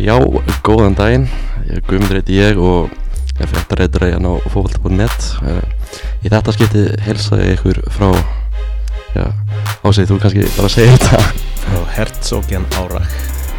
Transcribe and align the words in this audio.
Já, 0.00 0.14
góðan 0.64 0.94
daginn, 0.96 1.26
ég 1.68 1.82
Guðmundur 1.84 2.16
heiti 2.16 2.38
ég 2.38 2.56
og 2.56 2.88
ég 2.88 3.42
er 3.44 3.50
fréttareitur 3.50 4.06
að 4.06 4.12
hérna 4.14 4.30
á 4.32 4.36
fókvölda.net 4.48 5.26
Í 6.24 6.30
þetta 6.32 6.54
skipti 6.56 6.84
helsaði 7.04 7.50
ykkur 7.58 7.80
frá, 7.92 8.08
já, 9.12 9.26
ásegið 9.84 10.08
þú 10.14 10.18
kannski 10.22 10.46
bara 10.54 10.70
að 10.70 10.72
segja 10.72 10.94
þetta? 10.94 11.20
Frá 11.66 11.82
Herzogjan 11.98 12.64
Árach 12.80 13.12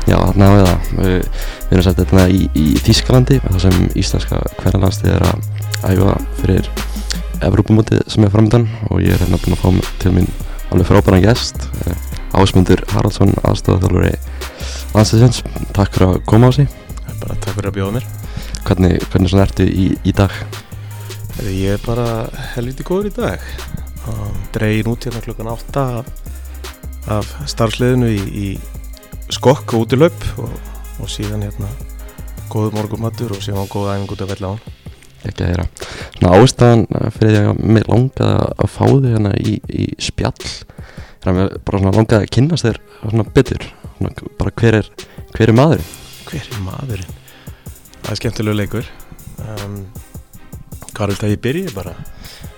Já, 0.10 0.18
þarna 0.18 0.50
hafið 0.50 0.66
það, 0.66 0.90
við, 0.98 1.14
við 1.14 1.78
erum 1.78 1.86
sett 1.86 2.02
þetta 2.02 2.26
í, 2.34 2.42
í 2.58 2.66
Þískalandi 2.88 3.40
þar 3.46 3.62
sem 3.68 3.80
íslenska 4.02 4.42
hverjanlandstið 4.58 5.14
er 5.20 5.28
að 5.30 5.48
æfa 5.92 6.18
fyrir 6.42 6.74
Evrópumótið 7.52 8.02
sem 8.10 8.26
er 8.26 8.34
framöndan 8.34 8.66
og 8.90 9.06
ég 9.06 9.14
er 9.14 9.22
hérna 9.22 9.38
búinn 9.46 9.60
að 9.60 9.62
fá 9.62 9.94
til 10.02 10.18
mín 10.18 10.34
alveg 10.72 10.90
frábæran 10.90 11.22
gest. 11.22 11.70
Ásmundur 12.34 12.82
Haraldsson, 12.96 13.34
aðstofaþjálfuri 13.46 14.16
landsliðsins, 14.96 15.44
takk 15.76 15.96
fyrir 15.96 16.10
að 16.10 16.24
koma 16.30 16.50
á 16.50 16.52
sig 16.56 16.72
Bara 17.22 17.38
takk 17.38 17.58
fyrir 17.58 17.70
að 17.70 17.78
bjóða 17.78 17.94
mér. 18.00 18.06
Hvernig, 18.66 18.98
hvernig 19.12 19.32
svona 19.32 19.46
ertu 19.46 19.66
í, 19.68 19.88
í 20.08 20.14
dag? 20.16 20.34
Ég 21.46 21.76
er 21.76 21.84
bara 21.86 22.08
helviti 22.56 22.86
góður 22.86 23.10
í 23.12 23.14
dag. 23.16 23.46
Dregin 24.56 24.90
út 24.90 25.06
hérna 25.06 25.22
klukkan 25.22 25.52
8 25.52 25.86
af, 27.12 27.32
starfsliðinu 27.50 28.10
í, 28.10 28.22
í 28.34 29.32
skokk 29.32 29.76
og 29.76 29.86
útilöp 29.86 30.26
og, 30.42 30.54
og 31.02 31.10
síðan 31.10 31.46
hérna 31.46 31.70
góð 32.52 32.74
morgumattur 32.76 33.36
og 33.36 33.44
síðan 33.46 33.70
góð 33.72 33.94
æfing 33.94 34.16
út 34.16 34.26
af 34.26 34.32
vella 34.34 34.54
án 34.56 34.80
Ekki 35.22 35.46
að 35.46 35.52
heyra. 35.52 35.66
Svona 36.16 36.38
ástæðan 36.42 36.84
fyrir 37.14 37.36
því 37.36 37.42
að 37.52 37.60
mér 37.76 37.90
langaði 37.92 38.46
að 38.66 38.72
fá 38.74 38.86
þig 38.88 39.12
hérna 39.12 39.34
í, 39.38 39.52
í 39.70 39.84
spjall 40.02 40.48
er 41.22 41.32
að 41.32 41.58
bara 41.68 41.82
svona 41.82 41.96
langaði 41.98 42.26
að 42.26 42.32
kynast 42.36 42.66
þér 42.68 42.80
svona 43.02 43.26
betur. 43.36 43.66
Svona, 43.98 44.14
bara 44.40 44.54
hver 44.62 44.78
er, 44.82 44.88
hver 45.36 45.52
er 45.52 45.58
maður 45.58 45.84
Hver 46.32 46.48
er 46.48 46.64
maðurinn? 46.66 47.18
Það 48.02 48.12
er 48.14 48.20
skemmtilegu 48.22 48.58
leikur. 48.58 48.88
Um, 49.42 49.76
Hvað 50.92 51.12
vil 51.14 51.20
það 51.22 51.32
ég 51.34 51.42
byrji 51.46 51.74
bara? 51.76 51.94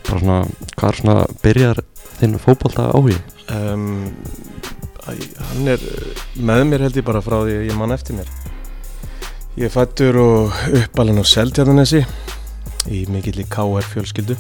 bara 0.04 0.20
svona, 0.20 0.38
hvað 0.78 0.88
er 0.90 0.98
svona 1.00 1.16
byrjar 1.44 1.80
þinn 2.20 2.40
fótbolta 2.42 2.88
áhugi 2.94 3.16
um, 3.56 4.10
Hann 5.04 5.70
er 5.72 5.84
með 6.40 6.64
mér 6.70 6.84
held 6.86 6.98
ég 7.00 7.06
bara 7.08 7.22
frá 7.24 7.38
því 7.44 7.56
að 7.60 7.66
ég 7.68 7.78
mann 7.78 7.92
eftir 7.92 8.16
mér. 8.16 8.30
Ég 9.60 9.68
er 9.68 9.74
fættur 9.74 10.16
og 10.22 10.54
uppalinn 10.80 11.20
á 11.20 11.26
Seldjarnanesi 11.28 12.00
í 12.88 13.04
mikill 13.12 13.42
í 13.44 13.46
KR 13.52 13.84
fjölskyldu. 13.92 14.38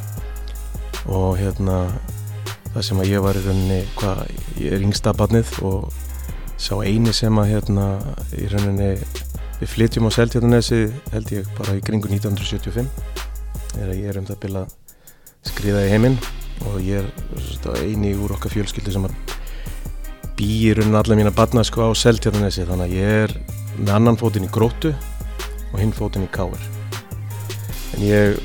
Og 1.11 1.35
hérna 1.41 1.81
það 2.73 2.87
sem 2.87 3.01
að 3.03 3.11
ég 3.11 3.23
var 3.23 3.37
í 3.37 3.43
rauninni 3.45 3.79
hvað, 3.99 4.23
ég 4.61 4.75
er 4.77 4.85
yngsta 4.87 5.13
barnið 5.17 5.51
og 5.65 5.89
sá 6.57 6.73
eini 6.81 7.13
sem 7.13 7.37
að 7.39 7.51
hérna 7.53 7.87
í 8.37 8.47
rauninni 8.51 8.93
við 9.59 9.69
flytjum 9.69 10.09
á 10.09 10.15
Seldjarnanesi 10.15 10.79
held 11.13 11.35
ég 11.35 11.51
bara 11.57 11.77
í 11.77 11.83
kringu 11.85 12.09
1975 12.09 12.89
þegar 13.73 13.93
ég 13.93 14.09
er 14.09 14.19
um 14.19 14.25
það 14.27 14.37
að 14.37 14.41
bila 14.47 14.63
skriða 15.47 15.85
í 15.85 15.91
heiminn. 15.93 16.17
Og 16.69 16.77
ég 16.85 17.01
er 17.01 17.41
svona, 17.43 17.79
eini 17.83 18.13
úr 18.15 18.35
okkar 18.37 18.53
fjölskyldu 18.53 18.93
sem 18.93 19.07
að 19.07 19.15
býr 20.37 20.81
um 20.83 20.95
allar 20.95 21.19
mína 21.19 21.33
barna 21.35 21.63
sko 21.65 21.89
á 21.89 21.97
Seldjarnanesi 21.97 22.65
þannig 22.69 22.89
að 22.89 22.97
ég 22.97 23.23
er 23.25 23.33
með 23.77 23.93
annan 23.97 24.19
fótinn 24.19 24.47
í 24.47 24.51
gróttu 24.53 24.93
og 25.71 25.79
hinn 25.81 25.93
fótinn 25.95 26.25
í 26.25 26.31
káir 26.33 26.61
en 27.93 28.05
ég 28.05 28.37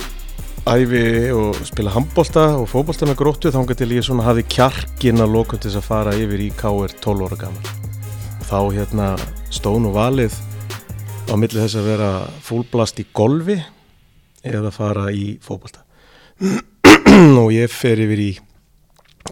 æfi 0.68 1.02
og 1.32 1.56
spila 1.68 1.92
handbólta 1.94 2.44
og 2.60 2.66
fótbólta 2.70 3.08
með 3.08 3.18
gróttu 3.20 3.52
þá 3.54 3.60
til 3.72 3.88
ég 3.96 4.04
svona 4.06 4.26
hafi 4.26 4.44
kjarkin 4.44 5.22
að 5.24 5.34
loka 5.36 5.56
til 5.56 5.70
þess 5.70 5.80
að 5.80 5.88
fara 5.88 6.16
yfir 6.16 6.44
í 6.44 6.50
káir 6.58 6.94
12 7.04 7.26
ára 7.28 7.40
gammal 7.40 7.72
þá 8.48 8.60
hérna 8.76 9.08
stón 9.54 9.88
og 9.88 9.96
valið 9.96 10.36
á 11.28 11.34
milli 11.36 11.62
þess 11.62 11.78
að 11.80 11.88
vera 11.92 12.10
fúlblast 12.44 13.00
í 13.00 13.06
golfi 13.12 13.58
eða 14.44 14.72
fara 14.74 15.08
í 15.12 15.38
fótbólta 15.44 15.84
og 17.42 17.50
ég 17.56 17.72
fer 17.72 18.00
yfir 18.04 18.24
í 18.26 18.30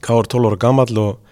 káir 0.00 0.28
12 0.32 0.50
ára 0.50 0.62
gammal 0.66 0.90
og 1.04 1.22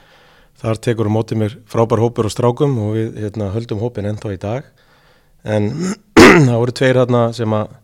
Þar 0.64 0.78
tekur 0.80 1.10
á 1.10 1.12
mótið 1.12 1.40
mér 1.42 1.54
frábær 1.68 2.00
hópur 2.00 2.24
og 2.24 2.32
strákum 2.32 2.78
og 2.80 2.94
við 2.96 3.18
hérna, 3.20 3.50
höldum 3.52 3.82
hópin 3.82 4.06
ennþá 4.08 4.30
í 4.32 4.38
dag. 4.40 4.68
En 5.44 5.66
það 6.46 6.56
voru 6.56 6.74
tveir 6.78 7.00
hérna 7.02 7.24
sem 7.36 7.52
að, 7.52 7.74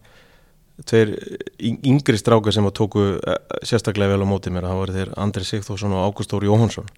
tveir 0.88 1.12
yngri 1.60 2.18
strákar 2.20 2.54
sem 2.54 2.66
að 2.66 2.76
tóku 2.80 3.04
eh, 3.18 3.38
sérstaklega 3.66 4.14
vel 4.14 4.24
á 4.24 4.30
mótið 4.30 4.56
mér. 4.56 4.68
Það 4.68 4.80
voru 4.80 4.96
þeir 4.96 5.12
Andri 5.20 5.46
Sigþórsson 5.48 5.96
og 5.96 6.06
Ágúst 6.08 6.34
Óri 6.36 6.50
Jóhansson. 6.50 6.88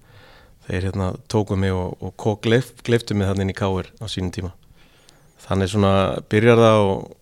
Þeir 0.69 0.89
hérna 0.89 1.09
tóku 1.33 1.59
mig 1.59 1.75
og, 1.75 1.97
og, 2.03 2.39
gleif, 2.45 2.71
gleiftu 2.87 3.17
mig 3.19 3.31
þannig 3.31 3.49
inn 3.49 3.55
í 3.55 3.59
káir 3.59 3.91
á 3.99 4.07
sínum 4.07 4.31
tíma. 4.35 4.53
Þannig 5.43 5.73
svona 5.73 5.93
byrjar 6.31 6.63
það 6.63 6.87
og, 6.87 7.13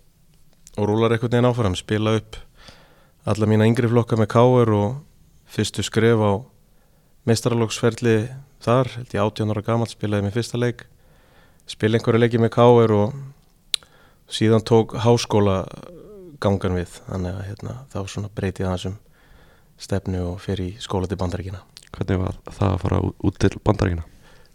og 0.77 0.91
rúlar 0.91 1.17
einhvern 1.17 1.33
veginn 1.33 1.49
áfram. 1.49 1.79
Spila 1.79 2.19
upp 2.21 2.37
alla 3.31 3.49
mína 3.49 3.69
yngri 3.69 3.89
flokka 3.89 4.19
með 4.21 4.33
káir 4.35 4.75
og 4.77 5.01
fyrstu 5.51 5.85
skref 5.85 6.21
á 6.21 6.33
meistaralóksferli 7.29 8.17
þar, 8.65 8.89
held 8.97 9.13
ég 9.15 9.21
18 9.21 9.53
ára 9.53 9.65
gammal 9.65 9.89
spilaði 9.89 10.27
mér 10.27 10.37
fyrsta 10.37 10.61
leik 10.61 10.87
spila 11.71 11.99
einhverju 11.99 12.21
leiki 12.21 12.41
með 12.41 12.53
káir 12.55 12.95
og 12.95 13.15
síðan 14.31 14.65
tók 14.67 14.97
háskóla 15.05 15.63
gangan 16.41 16.79
við. 16.79 17.01
Þannig 17.09 17.37
að 17.37 17.47
hérna, 17.49 17.77
þá 17.93 18.01
svona 18.07 18.33
breyti 18.35 18.67
það 18.67 18.77
þessum 18.77 18.97
stefnu 19.81 20.25
og 20.33 20.41
fer 20.45 20.61
í 20.61 20.73
skóla 20.83 21.09
til 21.09 21.21
bandaríkina 21.21 21.63
hvernig 21.95 22.21
var 22.23 22.39
það 22.49 22.75
að 22.75 22.83
fara 22.85 23.01
út 23.03 23.39
til 23.41 23.53
bandaríkina? 23.67 24.07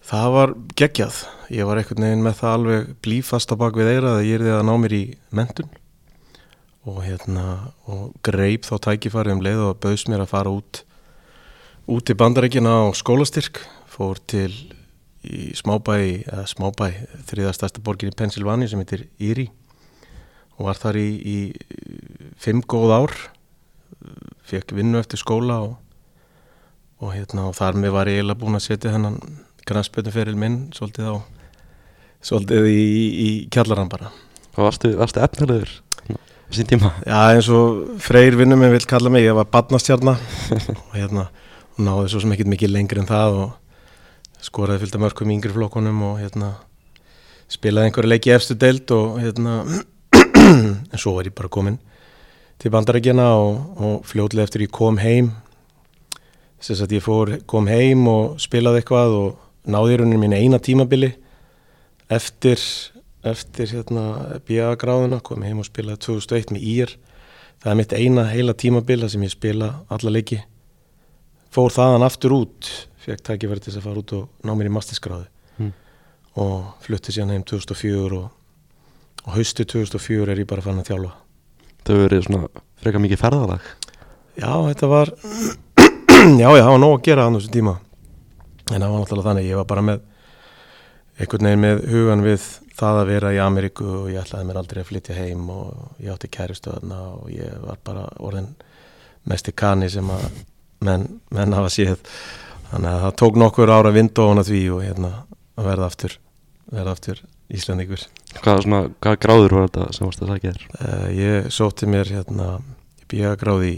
Það 0.05 0.27
var 0.35 0.53
geggjað. 0.77 1.21
Ég 1.53 1.67
var 1.67 1.81
einhvern 1.81 2.05
veginn 2.05 2.25
með 2.25 2.37
það 2.39 2.55
alveg 2.57 2.91
blífast 3.05 3.53
á 3.53 3.55
bak 3.57 3.77
við 3.77 3.91
eira 3.95 4.13
að 4.19 4.27
ég 4.27 4.37
er 4.37 4.45
því 4.45 4.53
að 4.53 4.65
ná 4.67 4.73
mér 4.81 4.95
í 4.95 5.03
mentun 5.35 5.71
og 6.85 6.99
hérna 7.01 7.45
og 7.89 8.13
greip 8.25 8.67
þá 8.67 8.75
tækifæri 8.85 9.33
um 9.33 9.41
leið 9.41 9.63
og 9.65 9.79
bauðs 9.81 10.05
mér 10.11 10.21
að 10.21 10.33
fara 10.35 10.53
út 10.53 10.83
út 11.89 12.09
í 12.09 12.17
bandarækina 12.17 12.77
á 12.85 12.93
skólastyrk. 12.97 13.63
Fór 13.89 14.19
til 14.29 14.51
í 15.25 15.55
smábæ, 15.57 15.97
eða 16.27 16.45
smábæ 16.51 16.89
þriðastæsta 17.31 17.81
borgin 17.81 18.11
í 18.11 18.17
Pennsylvania 18.17 18.69
sem 18.69 18.81
heitir 18.81 19.07
Erie 19.17 19.49
og 20.55 20.69
var 20.69 20.79
þar 20.79 20.99
í, 20.99 21.07
í 21.19 21.37
fimm 22.39 22.63
góð 22.63 22.93
ár 22.95 23.15
fekk 24.45 24.75
vinnu 24.77 24.99
eftir 25.01 25.19
skóla 25.19 25.59
og, 25.65 25.73
og 27.01 27.15
hérna 27.15 27.49
og 27.49 27.57
þar 27.57 27.79
með 27.81 27.95
var 27.95 28.11
ég 28.11 28.21
eiginlega 28.21 28.41
búin 28.41 28.59
að 28.59 28.67
setja 28.67 28.93
hennan 28.93 29.17
granspötuferil 29.65 30.37
minn 30.39 30.69
svolítið 30.75 31.09
á 31.11 31.15
svolítið 32.25 32.69
í, 32.69 32.85
í 33.25 33.29
kjallaran 33.53 33.91
bara 33.91 34.11
og 34.55 34.61
varstu, 34.67 34.93
varstu 34.99 35.23
efnilegur 35.25 35.71
sín 36.53 36.69
tíma? 36.69 36.93
Já 37.03 37.33
eins 37.33 37.49
og 37.51 37.97
Freyr 38.03 38.37
vinnum 38.37 38.61
minn 38.61 38.73
vil 38.73 38.85
kalla 38.87 39.09
mig, 39.11 39.25
ég 39.25 39.35
var 39.35 39.49
badnastjarnar 39.51 40.21
og 40.85 40.93
hérna 40.93 41.27
náði 41.81 42.13
svo 42.13 42.21
sem 42.23 42.35
ekkert 42.35 42.53
mikið 42.53 42.71
lengri 42.71 43.01
en 43.01 43.09
það 43.09 43.41
og 43.41 44.45
skoraði 44.45 44.85
fylgta 44.85 45.01
mörgum 45.01 45.31
í 45.31 45.35
yngri 45.39 45.51
flokkunum 45.55 46.03
og 46.11 46.21
hérna 46.21 46.53
spilaði 47.51 47.89
einhverju 47.89 48.11
leiki 48.11 48.31
í 48.31 48.35
efstu 48.35 48.55
deild 48.57 48.93
og 48.95 49.19
hérna 49.23 49.57
en 50.91 51.01
svo 51.01 51.15
var 51.17 51.27
ég 51.29 51.35
bara 51.35 51.51
komin 51.51 51.79
til 52.61 52.71
bandarækjana 52.71 53.25
og, 53.35 53.57
og 53.77 54.05
fljóðlega 54.07 54.47
eftir 54.47 54.65
ég 54.65 54.73
kom 54.73 54.99
heim 55.01 55.33
þess 56.65 56.81
að 56.85 56.95
ég 56.97 57.03
fór, 57.05 57.33
kom 57.45 57.67
heim 57.69 58.07
og 58.09 58.39
spilaði 58.41 58.81
eitthvað 58.81 59.15
og 59.19 59.69
náði 59.69 59.99
rauninni 59.99 60.21
mín 60.21 60.33
eina 60.33 60.57
tímabili. 60.61 61.11
Eftir 62.09 62.61
eftir 63.25 63.69
hérna 63.73 64.39
BA-gráðuna 64.45 65.19
kom 65.25 65.43
heim 65.45 65.61
og 65.61 65.67
spilaði 65.67 66.01
2001 66.05 66.53
með 66.55 66.65
ír. 66.69 66.95
Það 67.61 67.71
er 67.71 67.79
mitt 67.79 67.95
eina 67.97 68.25
heila 68.29 68.53
tímabila 68.57 69.09
sem 69.09 69.23
ég 69.25 69.33
spila 69.33 69.71
alla 69.93 70.13
leiki. 70.13 70.39
Fór 71.53 71.73
þaðan 71.73 72.05
aftur 72.05 72.35
út 72.37 72.69
fekk 73.05 73.23
tækifæri 73.25 73.61
til 73.61 73.71
þess 73.71 73.81
að 73.81 73.87
fara 73.87 74.01
út 74.01 74.13
og 74.17 74.45
ná 74.45 74.53
mér 74.57 74.71
í 74.71 74.75
mastisgráðu 74.75 75.31
Mm. 75.55 75.71
og 76.35 76.73
flutti 76.83 77.13
síðan 77.15 77.29
heim 77.31 77.43
2004 77.47 78.17
og, 78.17 78.25
og 79.25 79.37
haustu 79.37 79.65
2004 79.65 80.33
er 80.33 80.41
ég 80.43 80.49
bara 80.49 80.63
fann 80.65 80.81
að 80.81 80.91
þjálfa. 80.91 81.13
Hefur 81.85 82.01
verið 82.05 82.25
svona 82.25 82.49
freka 82.81 83.01
mikið 83.01 83.21
ferðalag. 83.21 83.69
Já 84.35 84.51
þetta 84.67 84.89
var 84.91 85.11
já 86.41 86.49
já 86.49 86.61
það 86.61 86.71
var 86.73 86.83
nóg 86.83 86.97
að 86.97 87.05
gera 87.07 87.25
á 87.25 87.29
þessu 87.37 87.53
tíma. 87.53 87.75
En 88.71 88.81
það 88.81 88.91
var 88.91 89.01
náttúrulega 89.01 89.29
þannig 89.29 89.49
ég 89.49 89.59
var 89.61 89.67
bara 89.69 89.85
með 89.85 90.05
einhvern 91.15 91.47
veginn 91.47 91.63
með 91.63 91.83
hugan 91.93 92.25
við 92.25 92.47
það 92.75 93.01
að 93.01 93.11
vera 93.13 93.31
í 93.31 93.37
Ameríku 93.39 93.85
og 94.01 94.09
ég 94.11 94.19
ætlaði 94.19 94.49
mér 94.49 94.59
aldrei 94.59 94.81
að 94.81 94.89
flytja 94.89 95.15
heim 95.15 95.45
og 95.53 96.01
ég 96.03 96.11
átti 96.11 96.31
kæristöðna 96.33 96.97
og 97.13 97.29
ég 97.31 97.53
var 97.63 97.79
bara 97.87 98.09
orðin 98.19 98.49
mest 99.29 99.47
í 99.47 99.55
kanni 99.55 99.87
sem 99.89 100.09
að 100.11 100.25
menn, 100.85 101.07
menn 101.31 101.55
hafa 101.55 101.71
séð. 101.71 102.01
Þannig 102.71 102.91
að 102.91 103.05
það 103.05 103.15
tók 103.21 103.39
nokkur 103.39 103.71
ára 103.71 103.93
vind 103.95 104.19
ofan 104.19 104.41
að 104.41 104.51
því 104.51 104.61
og 104.75 104.83
hérna 104.83 105.11
að 105.55 105.69
verða 105.69 105.89
aftur 105.89 106.17
verða 106.73 106.95
aftur 106.97 107.21
Íslandíkur 107.53 108.03
hvað, 108.41 108.61
svona, 108.65 108.81
hvað 109.03 109.19
gráður 109.25 109.57
var 109.57 109.67
þetta 109.69 109.97
sem 109.97 110.07
varst 110.07 110.23
að 110.23 110.31
sagja 110.33 110.53
þér? 110.55 110.65
uh, 110.79 111.07
ég 111.15 111.49
sótti 111.53 111.89
mér 111.89 112.11
hérna 112.11 112.49
ég 113.01 113.09
býja 113.11 113.35
gráði 113.39 113.71
í 113.71 113.77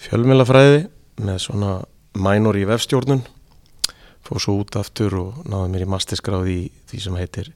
fjölmjölafræði 0.00 0.84
með 1.20 1.42
svona 1.44 1.72
mænor 2.16 2.58
í 2.58 2.66
vefstjórnun 2.68 3.24
fór 4.26 4.42
svo 4.42 4.60
út 4.60 4.78
aftur 4.80 5.16
og 5.20 5.42
náði 5.48 5.74
mér 5.74 5.86
í 5.86 5.90
mastisgráði 5.90 6.54
í 6.54 6.62
því 6.90 7.02
sem 7.06 7.18
heitir 7.20 7.52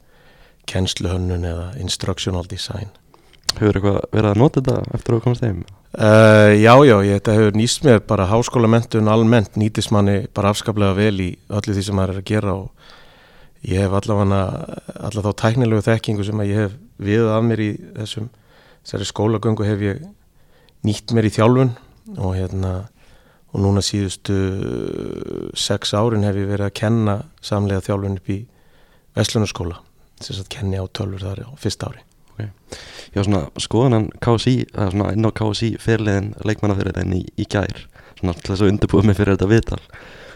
kennsluhönnun 0.71 1.49
eða 1.49 1.71
instructional 1.83 2.45
design 2.49 2.93
Hefur 3.55 3.77
eitthvað 3.79 3.99
verið 4.11 4.31
að 4.33 4.41
nota 4.41 4.61
þetta 4.61 4.97
eftir 4.97 5.15
að 5.15 5.21
komast 5.23 5.45
heim? 5.47 5.59
Uh, 5.95 6.51
já, 6.59 6.73
já, 6.83 6.97
ég, 7.07 7.21
þetta 7.21 7.35
hefur 7.37 7.59
nýst 7.61 7.85
mér 7.87 8.01
bara 8.03 8.27
háskólamentun 8.27 9.11
almennt 9.13 9.59
nýtist 9.61 9.93
manni 9.95 10.25
bara 10.35 10.51
afskaplega 10.51 10.97
vel 10.97 11.15
í 11.23 11.29
öllu 11.55 11.77
því 11.77 11.85
sem 11.87 11.95
maður 11.95 12.17
er 12.17 12.23
að 12.23 12.31
gera 12.33 12.57
og 12.59 12.89
ég 13.65 13.85
hef 13.85 13.95
allavega 13.97 15.23
þá 15.25 15.31
tæknilegu 15.41 15.85
þekkingu 15.85 16.27
sem 16.27 16.43
að 16.43 16.51
ég 16.51 16.63
hef 16.65 16.75
við 17.05 17.29
af 17.33 17.45
mér 17.47 17.63
í 17.65 17.71
þessum 17.97 18.31
skólagöngu 18.85 19.67
hef 19.67 19.85
ég 19.85 20.03
nýtt 20.85 21.15
mér 21.17 21.29
í 21.29 21.33
þjálfun 21.33 21.73
og 22.19 22.35
hérna 22.37 22.75
og 23.55 23.63
núna 23.63 23.83
síðustu 23.85 24.37
sex 25.57 25.95
árin 25.95 26.27
hef 26.27 26.37
ég 26.37 26.51
verið 26.51 26.69
að 26.69 26.77
kenna 26.81 27.21
samlega 27.45 27.85
þjálfun 27.87 28.19
upp 28.19 28.33
í 28.35 28.41
Vestlunarskóla 29.15 29.79
sem 30.21 30.41
að 30.43 30.51
kenni 30.51 30.81
á 30.81 30.85
tölfur 30.91 31.23
þar 31.23 31.45
á 31.47 31.51
fyrsta 31.61 31.91
ári. 31.91 32.03
Já, 33.15 33.23
svona 33.23 33.45
skoðanan 33.63 34.09
KSI, 34.23 34.55
eða 34.75 34.89
svona 34.91 35.11
inn 35.15 35.29
á 35.29 35.31
KSI 35.39 35.69
fyrirliðin 35.79 36.33
leikmannafyrirliðin 36.43 37.15
í, 37.15 37.23
í 37.39 37.47
gær 37.47 37.85
svona 38.19 38.35
þess 38.41 38.65
að 38.65 38.73
undirbúið 38.73 39.07
mig 39.07 39.19
fyrir 39.19 39.37
þetta 39.37 39.51
viðtal 39.53 39.81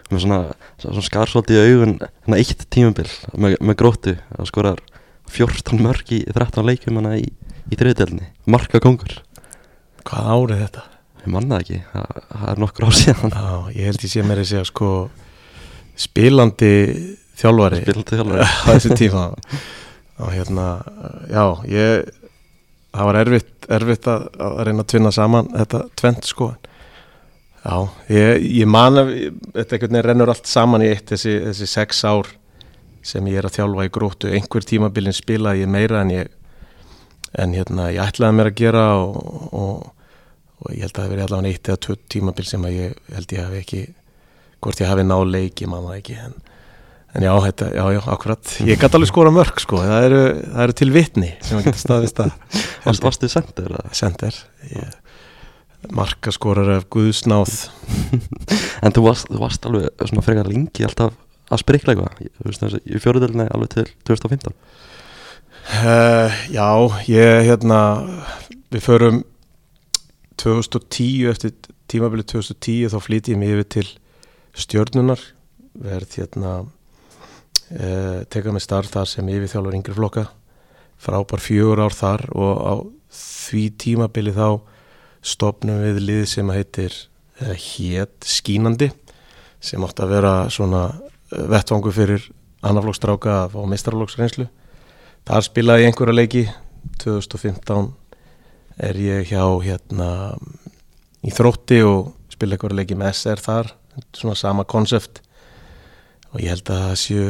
með 0.08 0.24
svona, 0.24 0.38
svona 0.80 1.04
skarsvolti 1.04 1.56
í 1.56 1.62
augun 1.62 1.96
hérna 2.00 2.38
eitt 2.40 2.64
tímabil 2.72 3.08
með, 3.36 3.56
með 3.60 3.78
gróttu 3.80 4.14
að 4.36 4.50
skorar 4.50 4.82
14 5.32 5.82
mörg 5.84 6.12
í 6.16 6.22
13 6.26 6.68
leikjum 6.68 7.00
hana 7.00 7.16
í, 7.20 7.26
í 7.68 7.78
þriðdelni, 7.78 8.30
marka 8.48 8.80
kongur. 8.80 9.18
Hvað 10.08 10.30
árið 10.34 10.62
þetta? 10.64 10.84
Ég 11.18 11.32
manna 11.34 11.58
ekki, 11.60 11.80
það, 11.92 12.20
það 12.32 12.52
er 12.52 12.62
nokkur 12.62 12.86
ár 12.88 12.96
síðan. 12.96 13.34
Já, 13.34 13.50
ég 13.76 13.90
held 13.90 14.06
ég 14.06 14.12
sé 14.12 14.24
mér 14.24 14.40
að 14.40 14.48
segja 14.52 14.68
sko 14.68 14.92
spilandi 15.98 16.72
þjálfari. 17.40 17.82
Spilandi 17.82 18.20
þjálfari. 18.20 18.46
Á 18.64 18.68
þessu 18.70 18.96
tíma. 18.96 19.26
Og 20.18 20.32
hérna, 20.34 20.68
já, 21.30 21.44
ég 21.68 22.08
það 22.94 23.08
var 23.10 23.20
erfitt, 23.22 23.52
erfitt 23.78 24.08
að, 24.10 24.26
að 24.42 24.56
reyna 24.68 24.84
að 24.84 24.90
tvinna 24.92 25.12
saman 25.14 25.50
þetta 25.52 25.82
tvent 25.98 26.28
sko 26.28 26.48
já, 27.68 27.76
ég, 28.16 28.46
ég 28.62 28.70
man 28.70 29.02
að 29.02 29.12
þetta 29.54 29.76
einhvern 29.76 29.92
veginn 29.92 30.06
rennur 30.06 30.32
allt 30.32 30.48
saman 30.48 30.84
í 30.84 30.90
eitt 30.94 31.12
þessi, 31.12 31.36
þessi 31.44 31.68
sex 31.70 32.02
ár 32.08 32.32
sem 33.04 33.28
ég 33.30 33.40
er 33.40 33.48
að 33.48 33.58
þjálfa 33.58 33.86
í 33.86 33.92
gróttu, 33.94 34.32
einhver 34.32 34.66
tímabilin 34.66 35.16
spilaði 35.16 35.62
ég 35.64 35.72
meira 35.72 36.02
en 36.02 36.12
ég 36.14 36.34
en 37.38 37.54
hérna, 37.54 37.90
ég 37.92 38.02
ætlaði 38.02 38.38
mér 38.38 38.50
að 38.50 38.58
gera 38.58 38.84
og, 39.04 39.16
og, 39.52 39.88
og 40.64 40.74
ég 40.74 40.86
held 40.86 40.94
að 40.94 41.02
það 41.02 41.12
veri 41.12 41.24
allavega 41.26 41.54
eitt 41.54 41.68
eða 41.70 41.82
tvö 41.84 41.96
tímabil 42.16 42.48
sem 42.48 42.64
að 42.64 42.76
ég 42.78 43.00
held 43.14 43.34
ég 43.36 43.44
hafi 43.44 43.62
ekki 43.62 43.82
hvort 44.64 44.80
ég 44.82 44.90
hafi 44.90 45.04
ná 45.06 45.18
leiki, 45.28 45.68
manna 45.70 45.98
ekki 46.00 46.18
en 46.24 46.38
En 47.16 47.24
já, 47.24 47.32
þetta, 47.40 47.70
já, 47.72 47.84
já, 47.94 47.98
akkurat. 48.12 48.50
Ég 48.68 48.80
gæti 48.80 48.98
alveg 48.98 49.08
skora 49.08 49.30
mörg, 49.32 49.60
sko. 49.62 49.78
Það 49.80 50.06
eru, 50.10 50.18
það 50.42 50.64
eru 50.64 50.74
til 50.76 50.88
vitni 50.92 51.30
sem 51.40 51.56
að 51.56 51.68
geta 51.70 51.80
staðist 51.80 52.20
að... 52.20 52.34
Varst, 52.84 53.04
Varstu 53.06 53.30
sendir? 53.32 53.76
Sendir. 53.96 54.36
Markaskorar 55.94 56.70
af 56.76 56.88
Guðsnáð. 56.92 57.54
en 58.84 58.94
þú 58.94 59.04
varst, 59.06 59.30
þú 59.30 59.40
varst 59.42 59.68
alveg 59.68 60.04
svona 60.04 60.24
frekar 60.26 60.50
lengi 60.50 60.86
alltaf 60.86 61.16
að 61.48 61.62
sprikla 61.62 61.94
eitthvað. 61.94 62.80
Í 62.84 63.00
fjóruðelina 63.02 63.48
alveg 63.54 63.74
til 63.74 63.86
2015. 64.08 64.56
Uh, 65.68 66.38
já, 66.52 66.68
ég, 67.08 67.48
hérna, 67.48 67.80
við 68.72 68.84
förum 68.86 69.22
2010, 70.40 71.28
eftir 71.32 71.54
tímabilið 71.90 72.30
2010, 72.36 72.92
þá 72.94 72.98
flýti 73.04 73.34
ég 73.34 73.40
mig 73.40 73.54
yfir 73.56 73.70
til 73.78 73.86
stjörnunar. 74.56 75.22
Verð, 75.78 76.18
hérna 76.18 76.58
Uh, 77.68 78.24
teka 78.32 78.48
með 78.48 78.62
starf 78.64 78.88
þar 78.88 79.08
sem 79.10 79.26
yfirþjálfur 79.28 79.74
yngri 79.76 79.92
flokka 79.92 80.22
frábær 80.98 81.42
fjögur 81.42 81.82
ár 81.84 81.94
þar 81.94 82.24
og 82.32 82.54
á 82.64 82.74
því 83.12 83.64
tímabili 83.76 84.32
þá 84.34 84.60
stopnum 85.28 85.82
við 85.84 86.00
lið 86.04 86.24
sem 86.32 86.50
heitir 86.54 86.94
uh, 87.42 87.52
hétt 87.52 88.26
skínandi 88.26 88.90
sem 89.60 89.82
átt 89.84 90.00
að 90.02 90.14
vera 90.16 90.34
svona 90.52 90.82
uh, 90.90 91.44
vettvangu 91.50 91.92
fyrir 91.94 92.24
annaflokksstráka 92.66 93.44
á 93.52 93.62
meistarflokksreynslu 93.70 94.48
þar 95.28 95.44
spilaði 95.44 95.84
ég 95.84 95.92
einhverja 95.92 96.16
leiki. 96.16 96.44
2015 97.02 97.90
er 98.80 98.98
ég 99.02 99.28
hjá 99.28 99.42
hérna 99.62 100.10
í 101.26 101.32
þrótti 101.34 101.82
og 101.84 102.14
spila 102.32 102.56
einhverja 102.56 102.80
leiki 102.80 102.96
með 102.98 103.12
SR 103.18 103.42
þar. 103.44 103.72
Svona 104.16 104.36
sama 104.38 104.64
konsept. 104.64 105.20
Og 106.32 106.42
ég 106.42 106.52
held 106.54 106.70
að 106.72 106.84
það 106.86 106.98
séu 107.02 107.28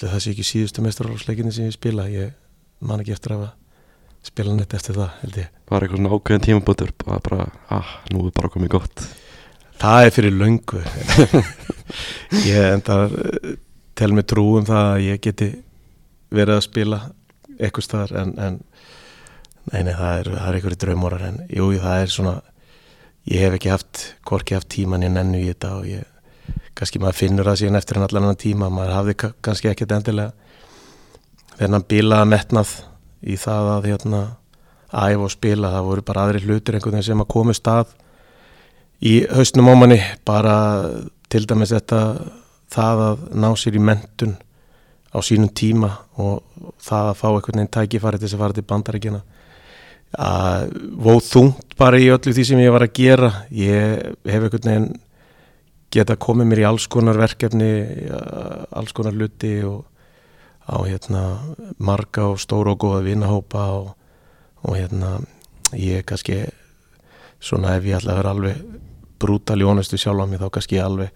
það 0.00 0.20
sé 0.22 0.32
ekki 0.32 0.46
síðustu 0.46 0.84
mestrarálsleikinni 0.84 1.52
sem 1.54 1.68
ég 1.68 1.76
spila. 1.76 2.06
Ég 2.10 2.32
man 2.80 3.02
ekki 3.02 3.16
eftir 3.16 3.36
að 3.36 3.48
spila 4.26 4.54
neitt 4.56 4.74
eftir 4.76 4.98
það 4.98 5.16
held 5.22 5.40
ég. 5.40 5.48
Var 5.70 5.86
eitthvað 5.86 6.00
svona 6.00 6.14
ákveðin 6.16 6.46
tímabótur 6.46 6.92
bara, 7.04 7.18
bara, 7.24 7.48
ah, 7.72 7.96
nú 8.12 8.26
er 8.26 8.36
bara 8.36 8.52
komið 8.52 8.74
gott. 8.76 9.06
Það 9.80 10.06
er 10.06 10.14
fyrir 10.14 10.36
löngu. 10.36 10.82
Ég 12.50 12.66
enda 12.76 12.98
tel 14.00 14.14
mig 14.16 14.26
trú 14.28 14.44
um 14.58 14.66
það 14.68 14.86
að 14.94 15.02
ég 15.04 15.22
geti 15.24 15.48
verið 16.32 16.56
að 16.56 16.64
spila 16.64 16.98
eitthvað 17.58 17.84
staðar 17.84 18.14
en, 18.22 18.30
en 18.40 18.54
nei, 19.72 19.82
nei, 19.84 19.92
það 19.92 20.12
er, 20.14 20.30
er 20.40 20.56
einhverju 20.56 20.78
draumórar 20.84 21.26
en 21.26 21.40
jú, 21.52 21.66
það 21.82 22.04
er 22.04 22.14
svona 22.14 22.36
ég 23.28 23.44
hef 23.44 23.56
ekki 23.58 23.72
haft, 23.74 24.04
hvorki 24.28 24.56
haft 24.56 24.70
tíman 24.72 25.04
ég 25.04 25.12
nennu 25.12 25.42
í 25.42 25.50
þetta 25.50 25.72
og 25.80 25.90
ég 25.90 26.06
kannski 26.78 27.02
maður 27.02 27.18
finnur 27.18 27.50
það 27.50 27.60
síðan 27.60 27.80
eftir 27.80 27.98
hann 27.98 28.06
allan 28.06 28.28
annan 28.28 28.40
tíma 28.40 28.70
maður 28.72 28.96
hafði 28.96 29.16
kannski 29.44 29.72
ekkert 29.72 29.92
endilega 29.98 30.32
þennan 31.58 31.86
bílaða 31.90 32.30
metnað 32.30 32.72
í 33.22 33.36
það 33.40 33.72
að 33.76 33.88
hérna 33.90 34.20
æf 34.90 35.24
og 35.24 35.32
spila, 35.32 35.70
það 35.70 35.88
voru 35.88 36.04
bara 36.06 36.26
aðri 36.26 36.44
hlutir 36.44 36.76
einhvern 36.76 36.98
veginn 36.98 37.08
sem 37.10 37.22
að 37.22 37.30
komi 37.30 37.54
stað 37.54 37.92
í 39.06 39.14
hausnum 39.30 39.70
á 39.70 39.74
manni. 39.78 39.98
Bara 40.26 40.54
til 41.30 41.44
dæmis 41.46 41.74
þetta 41.74 42.00
það 42.70 43.04
að 43.06 43.26
ná 43.42 43.50
sér 43.58 43.78
í 43.78 43.82
mentun 43.82 44.36
á 45.10 45.18
sínum 45.26 45.50
tíma 45.54 45.90
og 46.22 46.42
það 46.82 47.10
að 47.10 47.20
fá 47.20 47.28
einhvern 47.30 47.60
veginn 47.60 47.74
tækifæri 47.76 48.18
til 48.18 48.26
þess 48.28 48.38
að 48.38 48.42
fara 48.44 48.58
til 48.58 48.66
bandaríkjana 48.70 49.22
að 50.10 50.72
vóð 50.98 51.20
þungt 51.28 51.76
bara 51.78 52.00
í 52.02 52.08
öllu 52.10 52.34
því 52.34 52.44
sem 52.46 52.62
ég 52.62 52.74
var 52.74 52.82
að 52.86 52.96
gera. 52.98 53.30
Ég 53.54 54.10
hef 54.26 54.42
einhvern 54.42 54.66
veginn 54.66 54.90
geta 55.90 56.18
komið 56.18 56.50
mér 56.50 56.62
í 56.62 56.66
alls 56.68 56.86
konar 56.90 57.18
verkefni 57.18 57.70
alls 58.70 58.94
konar 58.94 59.14
luti 59.14 59.56
og 59.66 59.84
á 60.70 60.78
hérna 60.86 61.22
marga 61.78 62.28
og 62.30 62.38
stóra 62.40 62.74
og 62.74 62.80
góða 62.84 63.02
vinahópa 63.04 63.64
og, 63.74 63.90
og 64.62 64.76
hérna 64.78 65.18
ég 65.74 66.06
kannski 66.06 66.44
svona 67.40 67.74
ef 67.76 67.84
ég 67.88 67.98
ætla 67.98 68.14
að 68.14 68.20
vera 68.20 68.34
alveg 68.34 68.62
brútal 69.20 69.60
í 69.60 69.66
onestu 69.66 69.98
sjálf 69.98 70.22
á 70.22 70.30
mig 70.30 70.40
þá 70.40 70.48
kannski 70.54 70.80
alveg 70.80 71.10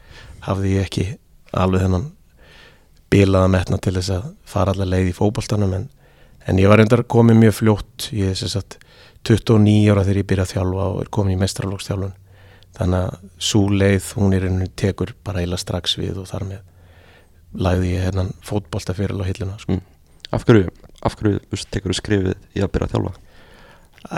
hafði 0.45 0.75
ég 0.77 0.89
ekki 0.89 1.07
alveg 1.53 1.87
þennan 1.87 2.11
bilaða 3.15 3.53
metna 3.53 3.79
til 3.79 3.95
þess 3.95 4.17
að 4.17 4.27
fara 4.49 4.75
allar 4.75 4.91
leið 4.91 5.13
í 5.13 5.17
fókbaltanum 5.17 5.77
en, 5.79 5.87
en 6.49 6.59
ég 6.59 6.69
var 6.71 6.83
reyndar 6.83 7.05
komið 7.07 7.41
mjög 7.45 7.57
fljótt 7.61 8.11
ég 8.17 8.35
er 8.35 8.39
sem 8.41 8.51
sagt 8.51 8.79
29 9.25 9.93
ára 9.93 10.05
þegar 10.05 10.21
ég 10.21 10.29
byrjaði 10.29 10.51
að 10.51 10.55
þjálfa 10.55 10.91
og 10.91 11.01
er 11.05 11.11
komin 11.17 11.37
í 11.37 11.41
mestralókstjálfun 11.41 12.17
þannig 12.75 13.05
að 13.07 13.29
svo 13.49 13.67
leið 13.71 14.09
hún 14.19 14.35
er 14.35 14.49
einhvern 14.49 14.75
tekur 14.77 15.15
bara 15.25 15.45
eila 15.45 15.61
strax 15.61 15.99
við 16.01 16.19
og 16.25 16.29
þar 16.29 16.49
með 16.51 16.63
lagði 17.55 17.95
ég 17.95 18.09
hennan 18.09 18.33
fótbolta 18.45 18.95
fyrir 18.97 19.21
á 19.21 19.25
hilluna 19.29 19.59
sko. 19.61 19.77
mm. 19.77 19.85
Af 20.35 20.47
hverju, 20.49 20.71
af 21.07 21.15
hverju 21.19 21.63
tekur 21.71 21.93
þú 21.93 21.99
skrifið 22.01 22.35
í 22.57 22.65
að 22.65 22.73
byrja 22.75 22.89
að 22.89 22.95
þjálfa? 22.95 23.15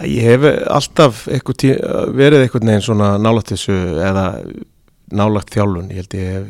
Ég 0.09 0.25
hef 0.27 0.47
alltaf 0.73 1.27
eitthvað 1.31 1.59
tí, 1.63 1.69
verið 2.17 2.43
eitthvað 2.43 2.67
neginn 2.67 2.87
svona 2.87 3.11
nálagt 3.23 3.53
þessu 3.53 3.77
eða 4.03 4.25
nálagt 5.15 5.53
þjálfun 5.55 5.93
ég 5.93 6.01
held 6.01 6.17
ég 6.19 6.33
hef 6.33 6.47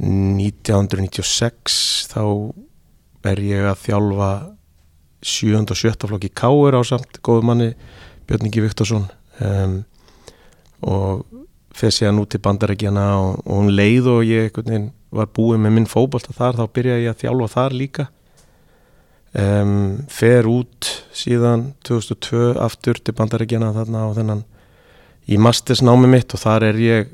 1996 0.00 1.76
þá 2.14 2.22
er 3.28 3.42
ég 3.44 3.66
að 3.68 3.82
þjálfa 3.84 4.30
7. 5.20 5.60
og 5.60 5.76
7. 5.76 6.08
flokki 6.08 6.30
Káur 6.32 6.78
á 6.78 6.82
samt 6.86 7.20
góðu 7.20 7.44
manni 7.50 7.74
Björn 8.24 8.48
Ingi 8.48 8.62
Viktorsson 8.64 9.04
um, 9.44 9.74
og 10.80 11.26
fyrir 11.76 11.92
síðan 11.92 12.22
út 12.22 12.32
til 12.32 12.40
bandarækjana 12.40 13.04
og, 13.18 13.42
og 13.44 13.60
hún 13.60 13.74
leið 13.76 14.08
og 14.14 14.24
ég 14.24 14.54
var 15.14 15.28
búið 15.34 15.60
með 15.64 15.76
minn 15.76 15.90
fókbalta 15.90 16.34
þar 16.36 16.58
þá 16.60 16.64
byrjaði 16.76 17.04
ég 17.04 17.14
að 17.14 17.22
þjálfa 17.24 17.52
þar 17.54 17.76
líka. 17.76 18.06
Um, 19.30 19.74
fer 20.10 20.48
út 20.50 20.88
síðan 21.14 21.68
2002 21.86 22.56
aftur 22.58 22.98
til 22.98 23.14
bandarækjana 23.14 23.70
þarna 23.76 24.06
á 24.06 24.08
þennan 24.16 24.40
í 25.30 25.38
mastersnámi 25.38 26.10
mitt 26.10 26.34
og 26.34 26.42
þar 26.42 26.66
er 26.72 26.80
ég 26.82 27.12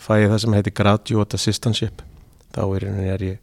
fæði 0.00 0.30
það 0.30 0.40
sem 0.44 0.56
heitir 0.56 0.76
graduate 0.78 1.36
assistantship. 1.36 2.02
Þá 2.56 2.62
er, 2.78 2.88
er 3.16 3.26
ég 3.26 3.38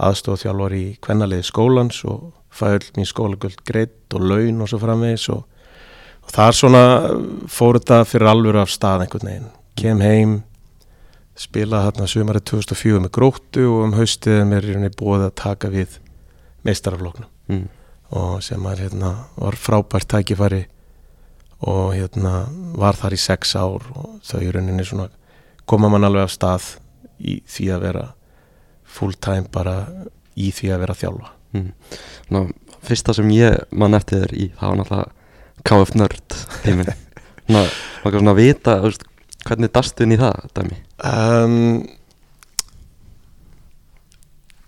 aðstóð 0.00 0.42
þjálfar 0.44 0.74
í 0.74 0.84
kvennaliði 1.04 1.46
skólans 1.46 2.02
og 2.10 2.32
fæði 2.50 2.80
all 2.80 2.98
mín 2.98 3.10
skólagöld 3.10 3.62
greitt 3.68 4.18
og 4.18 4.26
laun 4.26 4.64
og 4.64 4.70
svo 4.70 4.80
framvegis 4.82 5.28
og 5.34 5.46
og 6.20 6.34
það 6.34 6.46
er 6.46 6.56
svona 6.58 6.84
fór 7.50 7.78
þetta 7.80 8.04
fyrir 8.06 8.30
alvöru 8.30 8.60
af 8.62 8.70
stað 8.70 9.04
einhvern 9.04 9.30
veginn. 9.30 9.50
Kem 9.78 10.02
heim 10.04 10.34
spila 11.38 11.84
hérna 11.86 12.08
sömarið 12.10 12.46
2004 12.52 13.02
með 13.04 13.12
gróttu 13.16 13.66
og 13.68 13.84
um 13.86 13.96
haustið 13.96 14.42
mér 14.48 14.64
er 14.64 14.78
henni 14.78 14.92
búið 14.96 15.28
að 15.28 15.36
taka 15.40 15.70
við 15.72 15.98
meistarafloknum 16.66 17.30
mm. 17.48 17.64
og 18.18 18.42
sem 18.44 18.66
er, 18.72 18.84
hérna, 18.86 19.14
var 19.36 19.56
frábært 19.56 20.10
tækifæri 20.10 20.64
og 21.60 21.92
hérna, 21.94 22.46
var 22.76 22.96
þar 22.96 23.16
í 23.16 23.20
sex 23.20 23.56
ár 23.56 23.84
og 23.94 24.20
þau 24.24 24.40
í 24.40 24.52
rauninni 24.52 24.86
svona 24.86 25.10
koma 25.68 25.90
mann 25.92 26.08
alveg 26.08 26.26
af 26.26 26.34
stað 26.34 26.70
í 27.20 27.40
því 27.48 27.68
að 27.74 27.84
vera 27.88 28.06
full 28.90 29.12
time 29.14 29.46
bara 29.52 29.76
í 30.40 30.50
því 30.54 30.72
að 30.74 30.82
vera 30.86 30.96
að 30.96 31.04
þjálfa 31.04 31.36
Mm. 31.50 31.72
Ná, 32.30 32.44
fyrsta 32.86 33.14
sem 33.16 33.30
ég 33.34 33.64
mann 33.74 33.96
eftir 33.98 34.22
þér 34.22 34.34
í 34.38 34.44
það 34.54 34.68
var 34.68 34.76
náttúrulega 34.78 35.64
KF 35.66 35.94
Nörd 35.98 36.36
tíminn 36.62 36.90
Ná, 37.50 37.64
maður 38.04 38.20
svona 38.20 38.34
að 38.36 38.38
vita 38.38 38.76
þú 38.78 38.84
veist, 38.86 39.06
hvernig 39.46 39.70
dastu 39.74 40.04
inn 40.06 40.14
í 40.16 40.20
það 40.20 40.44
dæmi? 40.58 40.78
Um, 41.06 41.56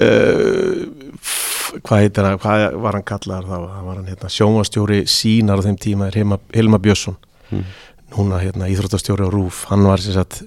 uh, 0.01 0.87
f- 1.21 1.75
hvað 1.83 2.03
heitir 2.05 2.27
það 2.27 2.39
hvað 2.43 2.65
var 2.85 2.97
hann 2.99 3.07
kallaðar 3.09 3.49
þá? 3.49 3.57
Það 3.75 3.85
var 3.89 3.99
hann 4.01 4.11
hérna, 4.13 4.31
sjónvastjóri 4.37 5.01
sínar 5.11 5.63
á 5.63 5.67
þeim 5.67 5.79
tíma 5.81 6.09
er 6.11 6.19
Hilma, 6.21 6.39
Hilma 6.55 6.81
Björnsson. 6.83 7.17
Mm. 7.53 7.65
núna 8.13 8.39
hérna, 8.43 8.67
íþróttastjóri 8.73 9.25
á 9.25 9.31
Rúf 9.33 9.63
hann 9.71 9.85
var 9.89 10.01
sem 10.01 10.13
sagt 10.17 10.43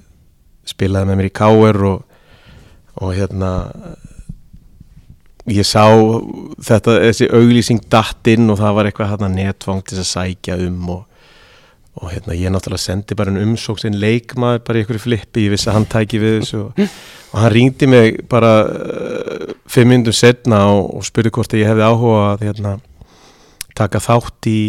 spilaði 0.69 1.09
með 1.11 1.17
mér 1.19 1.27
í 1.29 1.33
Káer 1.37 1.77
og, 1.85 2.03
og 3.01 3.11
hérna 3.17 3.49
ég 5.49 5.65
sá 5.65 5.83
þetta, 6.65 6.95
þessi 7.05 7.27
auglýsing 7.33 7.81
datt 7.93 8.25
inn 8.33 8.49
og 8.49 8.57
það 8.61 8.75
var 8.79 8.89
eitthvað 8.89 9.11
hérna 9.13 9.29
netvang 9.33 9.81
til 9.85 9.97
að 10.01 10.07
sækja 10.09 10.57
um 10.65 10.89
og, 10.95 11.03
og 11.95 12.09
hérna 12.11 12.35
ég 12.35 12.51
náttúrulega 12.51 12.83
sendi 12.83 13.15
bara 13.15 13.31
en 13.31 13.39
umsók 13.39 13.79
sem 13.79 13.93
leikmaður 13.95 14.63
bara 14.67 14.79
í 14.79 14.83
ykkur 14.85 14.99
flippi, 14.99 15.45
ég 15.47 15.53
vissi 15.53 15.69
að 15.71 15.77
hann 15.77 15.87
tæki 15.91 16.19
við 16.19 16.39
þessu 16.41 16.61
og, 16.65 16.81
og 17.31 17.37
hann 17.39 17.53
ringdi 17.53 17.87
mig 17.87 18.17
bara 18.31 18.53
uh, 18.67 19.53
fimm 19.71 19.93
minnum 19.93 20.15
setna 20.15 20.65
og, 20.73 20.89
og 20.99 21.05
spurði 21.07 21.31
hvort 21.37 21.55
ég 21.55 21.69
hefði 21.71 21.87
áhuga 21.87 22.23
að 22.33 22.43
hérna, 22.49 22.73
taka 23.75 24.03
þátt 24.03 24.49
í 24.51 24.59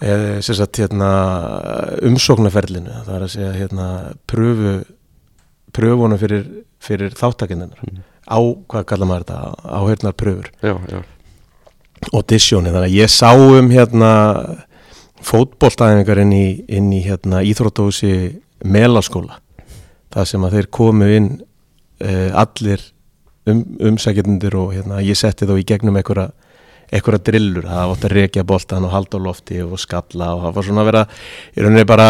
eða 0.00 0.40
sem 0.42 0.56
sagt 0.56 0.78
hérna 0.80 1.10
umsóknarferlinu. 2.08 3.02
Það 3.04 3.16
er 3.18 3.24
að 3.26 3.32
segja 3.34 3.52
hérna 3.58 3.88
pröfu 4.30 4.78
pröfunum 5.76 6.18
fyrir, 6.18 6.46
fyrir 6.82 7.12
þáttakendunar 7.14 7.78
Mm. 7.84 8.02
á, 8.26 8.38
hvað 8.70 8.84
kallar 8.90 9.06
maður 9.06 9.24
þetta, 9.28 9.38
áhörnar 9.78 10.14
pröfur 10.18 10.48
Já, 10.62 10.74
já, 10.90 11.00
auditioni, 12.12 12.72
þannig 12.72 12.88
að 12.88 12.96
ég 12.96 13.12
sá 13.12 13.30
um 13.36 13.70
hérna 13.70 14.10
fótboltæðingar 15.26 16.22
inn 16.24 16.34
í, 16.34 16.46
inn 16.68 16.90
í 16.94 17.02
hérna 17.04 17.42
íþróttahúsi 17.46 18.12
melaskóla 18.64 19.40
það 20.10 20.28
sem 20.32 20.46
að 20.46 20.56
þeir 20.56 20.70
komu 20.74 21.08
inn 21.16 21.30
uh, 21.38 22.30
allir 22.40 22.82
um, 23.48 23.64
umsækjendur 23.90 24.56
og 24.60 24.72
hérna 24.76 25.02
ég 25.04 25.18
setti 25.18 25.48
þá 25.48 25.56
í 25.58 25.66
gegnum 25.68 25.98
einhverja 26.00 26.30
einhverja 26.90 27.22
drillur, 27.22 27.68
það 27.70 27.92
átt 27.94 28.06
að 28.08 28.14
rekja 28.16 28.46
boltan 28.46 28.86
og 28.88 28.94
halda 28.94 29.20
á 29.22 29.26
lofti 29.28 29.60
og 29.62 29.78
skalla 29.78 30.32
og 30.34 30.42
það 30.46 30.56
var 30.56 30.66
svona 30.66 30.82
að 30.82 30.90
vera 30.90 31.02
í 31.54 31.62
rauninni 31.62 31.86
bara 31.86 32.08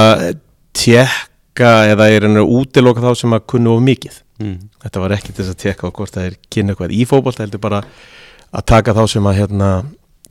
tjekka 0.77 1.73
eða 1.91 2.09
í 2.09 2.19
rauninni 2.23 2.45
að 2.45 2.55
útiloka 2.57 3.05
þá 3.05 3.11
sem 3.21 3.37
að 3.37 3.47
kunnu 3.53 3.75
of 3.75 3.85
mikið 3.85 4.17
mm. 4.41 4.57
þetta 4.87 5.03
var 5.05 5.17
ekki 5.19 5.35
til 5.35 5.43
þess 5.43 5.55
að 5.55 5.63
tjekka 5.65 5.93
hvort 5.99 6.17
það 6.17 6.29
er 6.31 6.39
kynna 6.49 6.75
eitthvað 6.75 6.97
í 6.97 7.03
fótbolta 7.11 7.45
heldur 7.45 7.63
bara 7.67 7.83
að 8.51 8.67
taka 8.73 8.97
þá 8.97 9.03
sem 9.13 9.29
að 9.29 9.41
hérna 9.43 9.71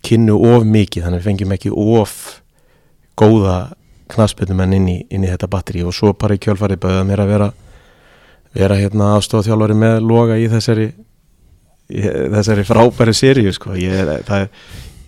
kynnu 0.05 0.39
of 0.50 0.65
mikið 0.65 1.05
þannig 1.05 1.21
við 1.21 1.29
fengjum 1.29 1.55
ekki 1.59 1.74
of 1.75 2.15
góða 3.19 3.57
knaspitumenn 4.09 4.73
inn 4.79 4.88
inn 5.09 5.25
í 5.25 5.29
þetta 5.29 5.49
batteri 5.51 5.83
og 5.85 5.93
svo 5.93 6.13
bara 6.17 6.38
í 6.38 6.41
kjölfarið 6.41 6.79
bauða 6.81 7.03
mér 7.05 7.23
að 7.25 7.33
vera 7.33 7.49
vera 8.57 8.77
hérna 8.79 9.11
aðstofþjálfari 9.19 9.75
með 9.77 9.99
loga 10.09 10.38
í 10.41 10.47
þessari 10.49 10.88
í 11.89 12.01
þessari 12.33 12.65
frábæri 12.65 13.13
seríu 13.17 13.53
sko. 13.53 13.75
það, 13.75 14.47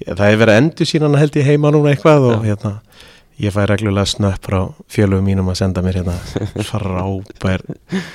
það 0.06 0.27
er 0.27 0.38
verið 0.41 0.60
endur 0.62 0.89
sína 0.89 1.10
held 1.18 1.36
ég 1.39 1.50
heima 1.50 1.72
núna 1.74 1.94
eitthvað 1.96 2.27
og 2.30 2.36
Já. 2.46 2.51
hérna 2.51 2.74
ég 3.41 3.53
fæ 3.56 3.63
reglulega 3.70 4.06
snöpp 4.06 4.46
frá 4.46 4.60
fjölugum 4.91 5.25
mínum 5.25 5.50
að 5.50 5.62
senda 5.63 5.82
mér 5.82 6.01
hérna 6.01 6.18
frábær 6.70 7.63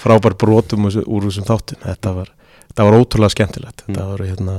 frábær 0.02 0.36
brotum 0.38 0.86
úr, 0.86 1.26
þessum 1.26 1.46
þáttum 1.48 1.82
þetta 1.82 2.12
var, 2.20 2.30
þetta 2.70 2.86
var 2.86 2.98
ótrúlega 3.00 3.34
skemmtilegt 3.34 3.82
Mm. 3.86 3.94
þetta 3.94 4.06
voru 4.12 4.26
hérna 4.30 4.56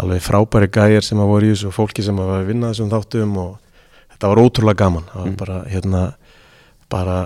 alveg 0.00 0.22
frábæri 0.24 0.68
gæjar 0.72 1.04
sem 1.04 1.20
að 1.20 1.30
voru 1.32 1.46
í 1.48 1.52
þessu 1.52 1.68
og 1.68 1.76
fólki 1.76 2.04
sem 2.04 2.16
að 2.20 2.30
var 2.32 2.40
að 2.40 2.48
vinna 2.52 2.70
þessum 2.72 2.90
þáttum 2.92 3.36
og 3.42 3.50
þetta 4.22 4.30
var 4.30 4.40
ótrúlega 4.46 4.78
gaman. 4.84 5.08
Það 5.10 5.18
var 5.18 5.28
Mm. 5.32 5.36
bara 5.42 5.56
hérna 5.72 6.02
bara 6.92 7.16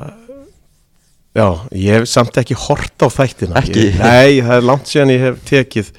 já, 1.36 1.46
ég 1.76 1.92
hef 2.00 2.08
samt 2.08 2.38
ekki 2.40 2.56
hort 2.56 2.96
á 3.04 3.08
þættina. 3.12 3.60
Ekki? 3.60 3.82
ég, 3.90 3.98
nei, 4.08 4.40
það 4.40 4.56
er 4.56 4.64
langt 4.70 4.88
síðan 4.88 5.12
ég 5.12 5.20
hef 5.26 5.42
tekið 5.44 5.92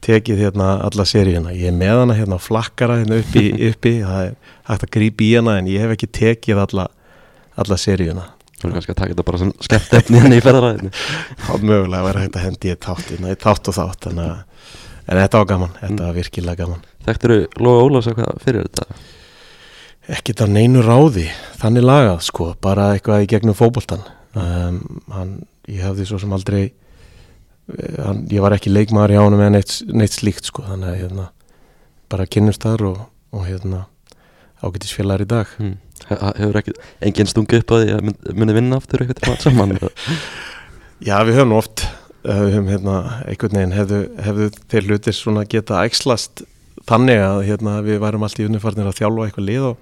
tekið 0.00 0.38
hérna 0.46 0.68
alla 0.88 1.04
seríuna. 1.04 1.52
Ég 1.52 1.68
er 1.68 1.76
með 1.76 1.98
hana 2.00 2.14
hérna 2.16 2.38
flakkara 2.40 2.96
hérna 3.02 3.18
uppi, 3.20 3.42
uppi 3.68 3.98
það 4.00 4.22
er 4.30 4.34
hægt 4.70 4.86
að 4.86 4.92
grípa 4.96 5.26
í 5.26 5.32
hana 5.36 5.58
en 5.60 5.68
ég 5.68 5.84
hef 5.84 5.92
ekki 5.98 6.08
tekið 6.16 6.62
alla 6.64 6.86
alla 7.60 7.76
seríuna. 7.76 8.24
Þú 8.60 8.64
erum 8.68 8.74
kannski 8.78 8.92
að 8.94 8.98
taka 9.00 9.12
þetta 9.14 9.24
bara 9.28 9.38
sem 9.40 9.52
skemmt 9.64 9.92
efni 10.00 10.18
henni 10.22 10.38
í 10.40 10.44
ferðaræðinu. 10.44 10.90
Þá 11.44 11.52
mögulega 11.60 12.06
vera 12.08 12.24
hægt 12.24 12.38
að 12.40 12.46
hendi 12.48 12.72
ég 12.72 12.80
þátt 12.80 13.12
hérna, 13.12 13.30
ég 13.34 13.40
þátt 13.44 13.70
og 13.72 13.76
þátt 13.76 14.08
en 14.10 14.22
þetta 15.18 15.38
var 15.40 15.46
gaman, 15.52 15.70
þetta 15.80 16.04
var 16.06 16.16
virkilega 16.16 16.60
gaman. 16.64 16.82
Þekktur 17.06 17.32
þú 17.34 17.64
Lóa 17.66 17.84
Ólafs 17.86 18.08
eitthvað 18.12 18.42
fyrir 18.44 18.66
þetta? 18.68 18.98
Ekkert 20.08 20.42
á 20.42 20.46
neinu 20.50 20.82
ráði 20.84 21.26
þannig 21.60 21.84
lagað 21.86 22.22
sko, 22.26 22.52
bara 22.62 22.92
eitthvað 22.94 23.24
í 23.26 23.30
gegnum 23.34 23.56
fótboltan 23.58 24.02
um, 24.38 24.80
hann, 25.12 25.34
ég 25.68 25.82
hafði 25.84 26.06
svo 26.08 26.18
sem 26.22 26.32
aldrei 26.34 26.62
eh, 26.64 28.00
hann, 28.04 28.24
ég 28.32 28.42
var 28.44 28.56
ekki 28.56 28.72
leikmaður 28.72 29.14
hjá 29.16 29.22
honum 29.26 29.42
eða 29.44 29.54
neitt, 29.58 29.76
neitt 29.92 30.16
slíkt 30.16 30.48
sko, 30.50 30.64
þannig 30.66 30.88
að 30.94 31.00
hérna, 31.04 31.28
bara 32.10 32.26
kynnust 32.26 32.64
þar 32.66 32.86
og, 32.90 33.00
og 33.36 33.46
hérna 33.46 33.84
ágætis 34.64 34.96
félagar 34.96 35.26
í 35.26 35.30
dag 35.36 35.54
Mm. 35.60 35.76
He- 36.08 36.16
Hefur 36.40 36.56
ekki 36.56 36.72
engin 37.04 37.28
stungi 37.28 37.58
upp 37.60 37.72
að 37.76 37.90
mynd- 38.02 38.30
muni 38.34 38.54
vinna 38.56 38.78
aftur 38.80 39.02
eitthvað 39.04 39.42
saman? 39.44 39.74
Já, 41.06 41.18
við 41.28 41.36
höfum 41.36 41.52
oft 41.58 41.82
uh, 41.84 42.40
við 42.40 42.54
höfum 42.56 42.70
hérna, 42.72 42.94
einhvern 43.28 43.58
veginn 43.58 43.74
hefðu, 43.76 43.98
hefðu 44.24 44.46
þeir 44.72 44.86
hlutir 44.88 45.16
svona 45.18 45.44
geta 45.48 45.82
æxlast 45.84 46.42
þannig 46.90 47.22
að 47.22 47.40
hérna, 47.48 47.76
við 47.86 47.98
værum 48.02 48.26
allt 48.26 48.40
í 48.42 48.46
unnifarnir 48.48 48.90
að 48.90 48.98
þjálfa 49.00 49.26
eitthvað 49.28 49.48
lið 49.48 49.64
á, 49.70 49.72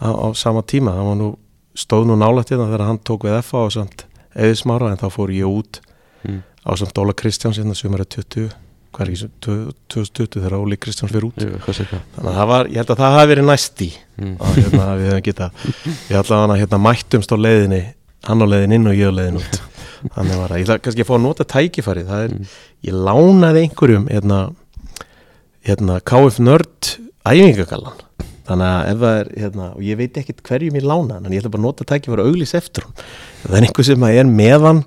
á, 0.00 0.08
á 0.10 0.26
sama 0.34 0.62
tíma 0.66 0.94
það 0.96 1.08
var 1.10 1.18
nú, 1.20 1.30
stóð 1.76 2.06
nú 2.08 2.16
nálægt 2.20 2.50
hérna 2.54 2.68
þegar 2.72 2.86
hann 2.88 3.00
tók 3.04 3.26
við 3.28 3.38
FA 3.44 3.64
og 3.68 3.72
samt 3.76 4.04
eðismára 4.34 4.90
en 4.94 5.00
þá 5.00 5.08
fór 5.14 5.34
ég 5.34 5.46
út 5.50 5.80
Mm. 6.24 6.38
á 6.64 6.72
samt 6.80 6.96
Óla 6.96 7.12
Kristjáns 7.12 7.58
hérna 7.60 7.74
sem 7.76 7.92
er 7.92 8.00
20 8.08 8.46
hvað 8.94 9.00
er 9.04 9.08
ekki, 9.10 9.18
sem- 9.20 9.32
2020 9.92 10.40
þegar 10.40 10.54
Óli 10.56 10.78
Kristjáns 10.80 11.12
fyrir 11.12 11.26
út 11.28 11.36
Jú, 11.36 11.50
þannig 11.60 11.90
að 12.24 12.38
það 12.38 12.46
var, 12.48 12.64
ég 12.72 12.78
held 12.80 12.92
að 12.94 13.00
það 13.02 13.16
hafi 13.18 13.28
verið 13.34 13.44
næst 13.50 13.82
í 13.84 13.88
Mm. 14.16 14.36
og 14.40 14.54
hérna, 14.56 14.86
við 14.96 15.10
hefum 15.10 15.22
geta 15.26 15.50
við 16.08 16.16
allavega 16.22 16.56
hérna, 16.62 16.78
mættumst 16.86 17.34
á 17.34 17.36
leiðinni 17.36 17.82
hann 18.24 18.40
á 18.40 18.46
leiðin 18.48 18.72
inn 18.78 18.86
og 18.88 18.94
ég 18.96 19.12
á 19.12 19.16
leiðin 19.18 19.36
út 19.42 19.60
þannig 20.16 20.38
var 20.40 20.48
það, 20.48 20.56
ég 20.56 20.64
ætla 20.64 20.78
kannski 20.86 21.04
að 21.04 21.10
fá 21.10 21.14
að 21.18 21.24
nota 21.26 21.44
tækifærið 21.44 22.08
það 22.08 22.24
er, 22.24 22.30
Mm. 22.38 22.48
ég 22.88 22.94
lánaði 23.04 23.62
einhverjum 23.68 24.08
hérna, 24.08 24.38
hérna 25.64 25.98
KF 26.04 26.40
Nörd 26.44 26.94
æfingagallan. 27.24 28.00
Þannig 28.44 28.68
að 28.68 28.86
ef 28.90 28.98
það 29.00 29.18
er, 29.18 29.28
hérna, 29.40 29.66
og 29.72 29.84
ég 29.86 29.96
veit 29.96 30.18
ekkit 30.20 30.42
hverjum 30.44 30.74
ég 30.76 30.84
lána 30.84 31.16
hann, 31.16 31.24
en 31.24 31.32
ég 31.32 31.40
ætla 31.40 31.52
bara 31.54 31.62
að 31.62 31.64
nota 31.64 31.86
tækifærið 31.88 32.26
og 32.26 32.32
auglýs 32.32 32.52
eftir 32.58 32.84
hún, 32.84 32.98
það 33.46 33.56
er 33.56 33.66
einhver 33.68 33.86
sem 33.88 34.04
að 34.04 34.18
er 34.20 34.28
meðan 34.28 34.82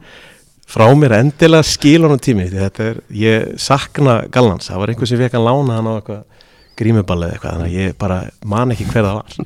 frá 0.70 0.86
mér 1.00 1.16
endilega 1.18 1.66
skil 1.66 2.06
honum 2.06 2.22
tími 2.22 2.46
þetta 2.52 2.90
er, 2.92 3.00
ég 3.18 3.48
sakna 3.64 4.20
gallans, 4.30 4.70
það 4.70 4.84
var 4.84 4.94
einhver 4.94 5.10
sem 5.10 5.22
fekk 5.24 5.40
að 5.40 5.48
lána 5.48 5.80
hann 5.80 5.90
á 5.90 5.94
eitthvað 5.96 6.46
grímuball 6.78 7.18
eða 7.26 7.34
eitthvað, 7.40 7.56
þannig 7.56 7.72
að 7.72 7.82
ég 7.82 7.98
bara 8.06 8.20
man 8.54 8.76
ekki 8.76 8.86
hver 8.92 9.08
það 9.08 9.18
var. 9.18 9.38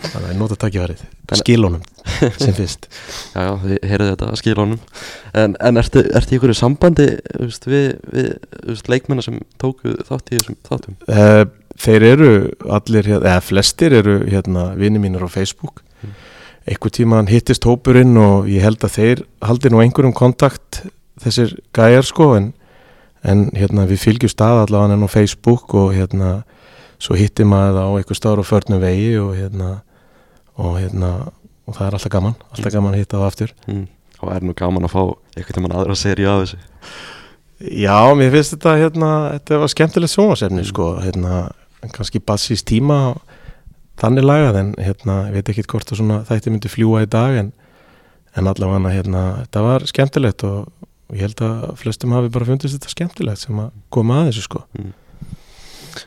Þannig 0.00 0.22
að 0.22 0.30
ég 0.30 0.40
nota 0.40 0.60
takkifærið, 0.64 1.04
skil 1.42 1.60
honum 1.66 1.84
sem 2.42 2.54
fyrst 2.56 2.88
Já, 3.34 3.40
já, 3.46 3.52
þið 3.64 3.76
heyrðu 3.90 4.08
þetta 4.12 4.28
að 4.30 4.38
skila 4.40 4.64
honum 4.64 4.80
En, 5.44 5.56
en 5.60 5.80
ertu, 5.82 6.02
ertu 6.16 6.34
í 6.34 6.38
einhverju 6.38 6.58
sambandi 6.58 7.06
veist, 7.40 7.66
við, 7.70 7.86
við 8.14 8.30
veist, 8.70 8.88
leikmennar 8.92 9.26
sem 9.26 9.40
tóku 9.62 9.94
þátt 10.08 10.32
í 10.34 10.38
þessum 10.40 10.58
þáttum? 10.68 10.96
Eh, 11.08 11.44
Þeir 11.80 12.04
eru 12.04 12.30
allir, 12.68 13.06
hér- 13.08 13.22
eða 13.24 13.40
flestir 13.40 13.94
eru 13.96 14.18
hérna 14.28 14.70
vini 14.76 15.00
mínir 15.00 15.22
á 15.24 15.28
Facebook 15.32 15.82
Mm. 16.00 16.14
einhver 16.72 16.92
tíma 16.96 17.18
hittist 17.28 17.64
hópurinn 17.68 18.14
og 18.16 18.46
ég 18.48 18.62
held 18.64 18.80
að 18.86 18.94
þeir 18.94 19.18
haldi 19.44 19.68
nú 19.68 19.82
einhverjum 19.82 20.14
kontakt 20.16 20.78
þessir 21.20 21.50
gæjar 21.76 22.06
sko 22.08 22.28
en, 22.38 22.46
en 23.20 23.42
hérna 23.52 23.84
við 23.90 24.00
fylgjum 24.06 24.32
stað 24.32 24.62
allavega 24.62 24.96
enn 24.96 25.04
á 25.04 25.10
Facebook 25.12 25.74
og 25.76 25.90
hérna 25.92 26.30
svo 27.00 27.18
hittir 27.20 27.44
maður 27.48 27.76
það 27.76 27.84
á 27.84 27.92
einhver 28.00 28.16
stáður 28.20 28.40
á 28.40 28.50
förnum 28.50 28.80
vegi 28.80 29.10
og 29.20 29.34
hérna 29.36 29.68
og 30.56 30.78
hérna 30.80 31.10
og 31.70 31.78
það 31.78 31.86
er 31.86 31.96
alltaf 31.96 32.12
gaman, 32.16 32.34
alltaf 32.50 32.74
gaman 32.74 32.96
að 32.96 33.02
hitta 33.04 33.20
það 33.22 33.30
aftur 33.30 33.54
Mm. 33.70 33.86
Og 34.20 34.28
er 34.34 34.44
nú 34.44 34.52
gaman 34.52 34.84
að 34.84 34.92
fá 34.92 35.02
eitthvað 35.38 35.56
tímann 35.56 35.72
aðra 35.78 35.94
serið 35.96 36.28
af 36.28 36.42
þessu 36.44 36.58
Já, 37.60 37.96
mér 38.16 38.30
finnst 38.32 38.54
þetta 38.56 38.72
hérna, 38.80 39.08
þetta 39.36 39.58
var 39.62 39.70
skemmtilegt 39.72 40.12
sjónvarsefni 40.14 40.62
Mm. 40.64 40.68
sko, 40.70 40.86
hérna, 41.04 41.40
kannski 41.92 42.20
bassist 42.20 42.66
tíma 42.68 42.98
þannig 44.00 44.24
lagað 44.24 44.56
en 44.60 44.74
hérna, 44.80 45.16
ég 45.28 45.34
veit 45.38 45.48
ekki 45.52 45.66
hvort 45.68 45.92
að 45.92 46.00
svona 46.00 46.22
þætti 46.28 46.50
myndi 46.52 46.68
fljúa 46.72 47.02
í 47.04 47.08
dag 47.08 47.36
en, 47.36 47.52
en 48.36 48.46
allavega 48.48 48.92
hérna, 48.94 49.24
þetta 49.44 49.62
var 49.66 49.84
skemmtilegt 49.88 50.44
og, 50.48 50.70
ég 51.12 51.20
held 51.26 51.40
að 51.44 51.76
flestum 51.80 52.12
hafi 52.16 52.28
bara 52.32 52.46
fundist 52.48 52.76
þetta 52.78 52.92
skemmtilegt 52.94 53.44
sem 53.44 53.58
að 53.60 53.70
koma 53.90 54.22
að 54.22 54.30
þessu 54.30 54.46
sko 54.46 54.64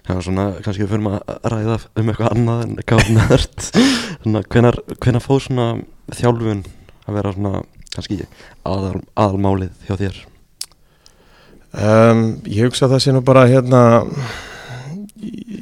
Já, 0.08 0.16
svona, 0.26 0.48
kannski 0.64 0.86
við 0.86 0.94
fyrir 0.94 1.08
að 1.12 1.50
ræða 1.54 1.78
um 2.00 2.12
eitthvað 2.12 2.34
annað 2.34 2.64
en 2.68 4.40
að 4.40 4.48
hvenar, 4.54 4.80
hvenar 5.00 5.24
fóð 5.24 5.42
svona 5.48 5.68
þjálfun 6.14 6.64
að 7.08 7.18
vera 7.18 7.34
svona 7.36 7.64
kannski 7.94 8.22
aðal, 8.66 9.02
aðalmálið 9.14 9.88
hjá 9.88 9.98
þér? 10.00 10.24
Um, 11.74 12.26
Ég 12.46 12.68
hugsa 12.68 12.88
að 12.88 12.96
það 12.96 13.04
sé 13.06 13.14
nú 13.16 13.24
bara 13.26 13.48
hérna 13.50 13.84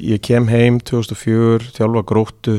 ég 0.02 0.22
kem 0.24 0.48
heim 0.50 0.80
2004, 0.82 1.72
þjálfa 1.76 2.04
gróttu. 2.08 2.56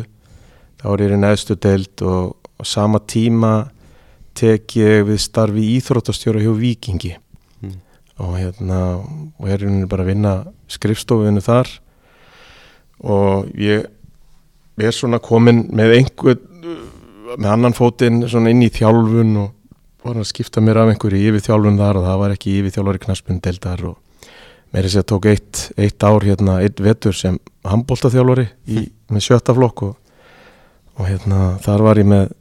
Þá 0.82 0.88
er 0.94 1.04
ég 1.06 1.16
í 1.16 1.20
neðstu 1.22 1.58
deild 1.60 2.04
og 2.08 2.34
á 2.60 2.64
sama 2.68 3.00
tíma 3.00 3.54
tek 4.38 4.76
ég 4.80 5.06
við 5.08 5.22
starfi 5.22 5.66
íþróttastjóra 5.78 6.42
hjá 6.44 6.54
Vikingi. 6.58 7.14
Og 8.22 8.36
hérna 8.38 8.80
og 9.00 9.48
er 9.50 9.64
hérna 9.64 9.90
bara 9.90 10.06
að 10.06 10.12
vinna 10.12 10.34
skrifstofinu 10.72 11.42
þar. 11.44 11.70
Og 13.04 13.50
ég 13.60 13.88
er 14.78 14.96
svona 14.96 15.20
komin 15.24 15.68
með 15.76 15.98
einhver 15.98 16.40
með 17.34 17.50
annan 17.50 17.76
fótinn 17.76 18.24
svona 18.30 18.54
inn 18.54 18.64
í 18.66 18.72
þjálfun 18.74 19.36
og 19.42 19.52
var 20.04 20.20
að 20.20 20.30
skipta 20.30 20.62
mér 20.62 20.82
af 20.82 20.92
einhverju 20.92 21.30
yfir 21.30 21.46
þjálfun 21.48 21.80
þar 21.80 22.00
og 22.00 22.08
það 22.08 22.22
var 22.22 22.36
ekki 22.36 22.56
yfir 22.60 22.76
þjálfari 22.76 23.02
knaspun 23.06 23.42
deildar 23.44 23.84
og 23.90 24.30
mér 24.74 24.86
er 24.86 24.94
sér 24.94 25.06
að 25.06 25.10
tók 25.14 25.28
eitt, 25.32 25.62
eitt 25.80 26.04
ár 26.04 26.26
hérna, 26.26 26.60
eitt 26.66 26.82
vetur 26.84 27.16
sem 27.16 27.38
handbóltaþjálfari 27.66 28.48
með 29.14 29.26
sjötta 29.26 29.56
flokk 29.56 29.86
og, 29.88 29.94
og 31.00 31.08
hérna 31.08 31.54
þar 31.64 31.86
var 31.88 32.02
ég 32.02 32.10
með 32.10 32.34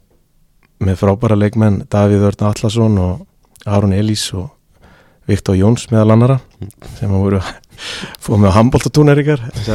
með 0.83 0.99
frábæra 0.99 1.37
leikmenn 1.39 1.83
Davíð 1.91 2.25
Örn 2.27 2.45
Allarsson 2.49 2.97
og 2.99 3.23
Aron 3.69 3.95
Elís 3.95 4.25
og 4.35 4.49
Viktor 5.29 5.55
Jóns 5.55 5.85
meðal 5.91 6.11
annara 6.17 6.39
sem 6.99 7.11
að 7.11 7.21
voru 7.23 7.41
fóð 8.23 8.41
með 8.43 8.55
handbóltatúneríkar 8.57 9.43
eins 9.53 9.69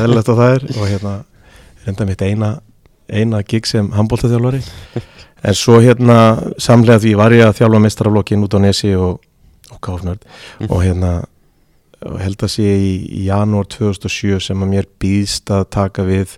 og 0.77 0.89
hérna 0.91 1.15
reynda 1.87 2.07
mitt 2.09 2.23
eina, 2.27 2.51
eina 3.09 3.41
gig 3.49 3.67
sem 3.69 3.89
handbóltaþjálfari 3.97 4.61
en 5.49 5.55
svo 5.57 5.79
hérna 5.81 6.19
samlega 6.61 7.01
því 7.05 7.15
var 7.21 7.33
ég 7.37 7.47
að 7.47 7.57
þjálfa 7.63 7.81
meistaraflokkin 7.87 8.45
út 8.45 8.57
á 8.57 8.61
Nesi 8.61 8.93
og, 8.99 9.21
og 9.73 9.81
Káfnörd 9.85 10.25
Mm. 10.59 10.71
og 10.75 10.83
hérna 10.83 11.13
og 11.99 12.19
held 12.23 12.43
að 12.47 12.51
sé 12.53 12.63
í, 12.79 12.91
í 13.11 13.25
janúar 13.27 13.67
2007 13.71 14.39
sem 14.43 14.61
að 14.63 14.69
mér 14.71 14.87
býðst 15.03 15.51
að 15.51 15.65
taka 15.75 16.05
við 16.07 16.37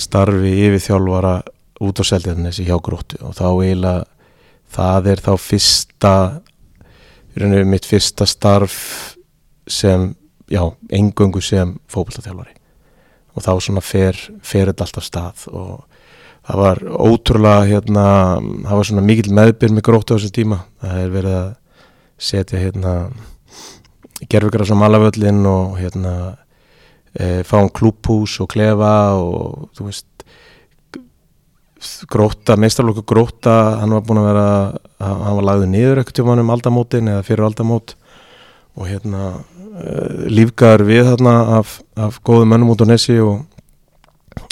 starfi 0.00 0.52
yfir 0.68 0.80
þjálfara 0.86 1.34
út 1.84 2.00
á 2.00 2.04
Seldjarnesi 2.04 2.64
hjá 2.68 2.76
gróttu 2.80 3.18
og 3.24 3.34
þá 3.36 3.44
eiginlega 3.60 4.04
það 4.76 5.10
er 5.12 5.22
þá 5.24 5.30
fyrsta 5.40 6.12
í 7.30 7.40
raun 7.40 7.52
og 7.52 7.60
veru 7.60 7.70
mitt 7.70 7.86
fyrsta 7.88 8.26
starf 8.28 8.78
sem, 9.70 10.10
já, 10.50 10.62
engöngu 10.90 11.42
sem 11.44 11.76
fókbaltaþjálfari 11.90 12.56
og 13.36 13.44
þá 13.44 13.52
svona 13.62 13.82
fer, 13.84 14.18
fer 14.42 14.70
þetta 14.70 14.86
alltaf 14.86 15.06
stað 15.06 15.46
og 15.54 15.86
það 16.50 16.60
var 16.60 16.82
ótrúlega 17.06 17.66
hérna, 17.68 18.04
það 18.66 18.76
var 18.80 18.88
svona 18.88 19.06
mikill 19.06 19.34
meðbyr 19.36 19.74
með 19.76 19.86
gróttu 19.86 20.16
á 20.16 20.18
þessum 20.18 20.34
tíma. 20.34 20.60
Það 20.82 21.02
er 21.02 21.12
verið 21.14 21.36
að 21.38 21.50
setja 22.30 22.60
hérna 22.60 22.94
gerfugras 24.30 24.72
á 24.74 24.76
malavöllin 24.76 25.40
og 25.48 25.78
hérna 25.80 26.14
e, 27.14 27.42
fáum 27.46 27.70
klúphús 27.72 28.38
og 28.42 28.50
klefa 28.52 28.94
og 29.16 29.70
þú 29.76 29.88
veist 29.88 30.09
gróta, 32.10 32.56
meistarlokku 32.60 33.04
gróta 33.08 33.54
hann 33.80 33.94
var 33.96 34.04
búin 34.04 34.20
að 34.20 34.28
vera 34.30 34.48
hann 35.00 35.38
var 35.38 35.46
lagður 35.48 35.70
niður 35.72 36.02
ekkert 36.02 36.20
tjóman 36.20 36.42
um 36.42 36.52
aldamótin 36.52 37.08
eða 37.08 37.24
fyrir 37.24 37.46
aldamót 37.46 37.94
og 38.76 38.88
hérna 38.88 39.30
uh, 39.40 40.26
lífgar 40.28 40.84
við 40.86 41.08
þarna 41.08 41.34
af, 41.58 41.78
af 41.96 42.20
góðum 42.26 42.52
mönnum 42.52 42.74
út 42.74 42.84
á 42.84 42.90
Nessi 42.90 43.16
og, 43.24 43.42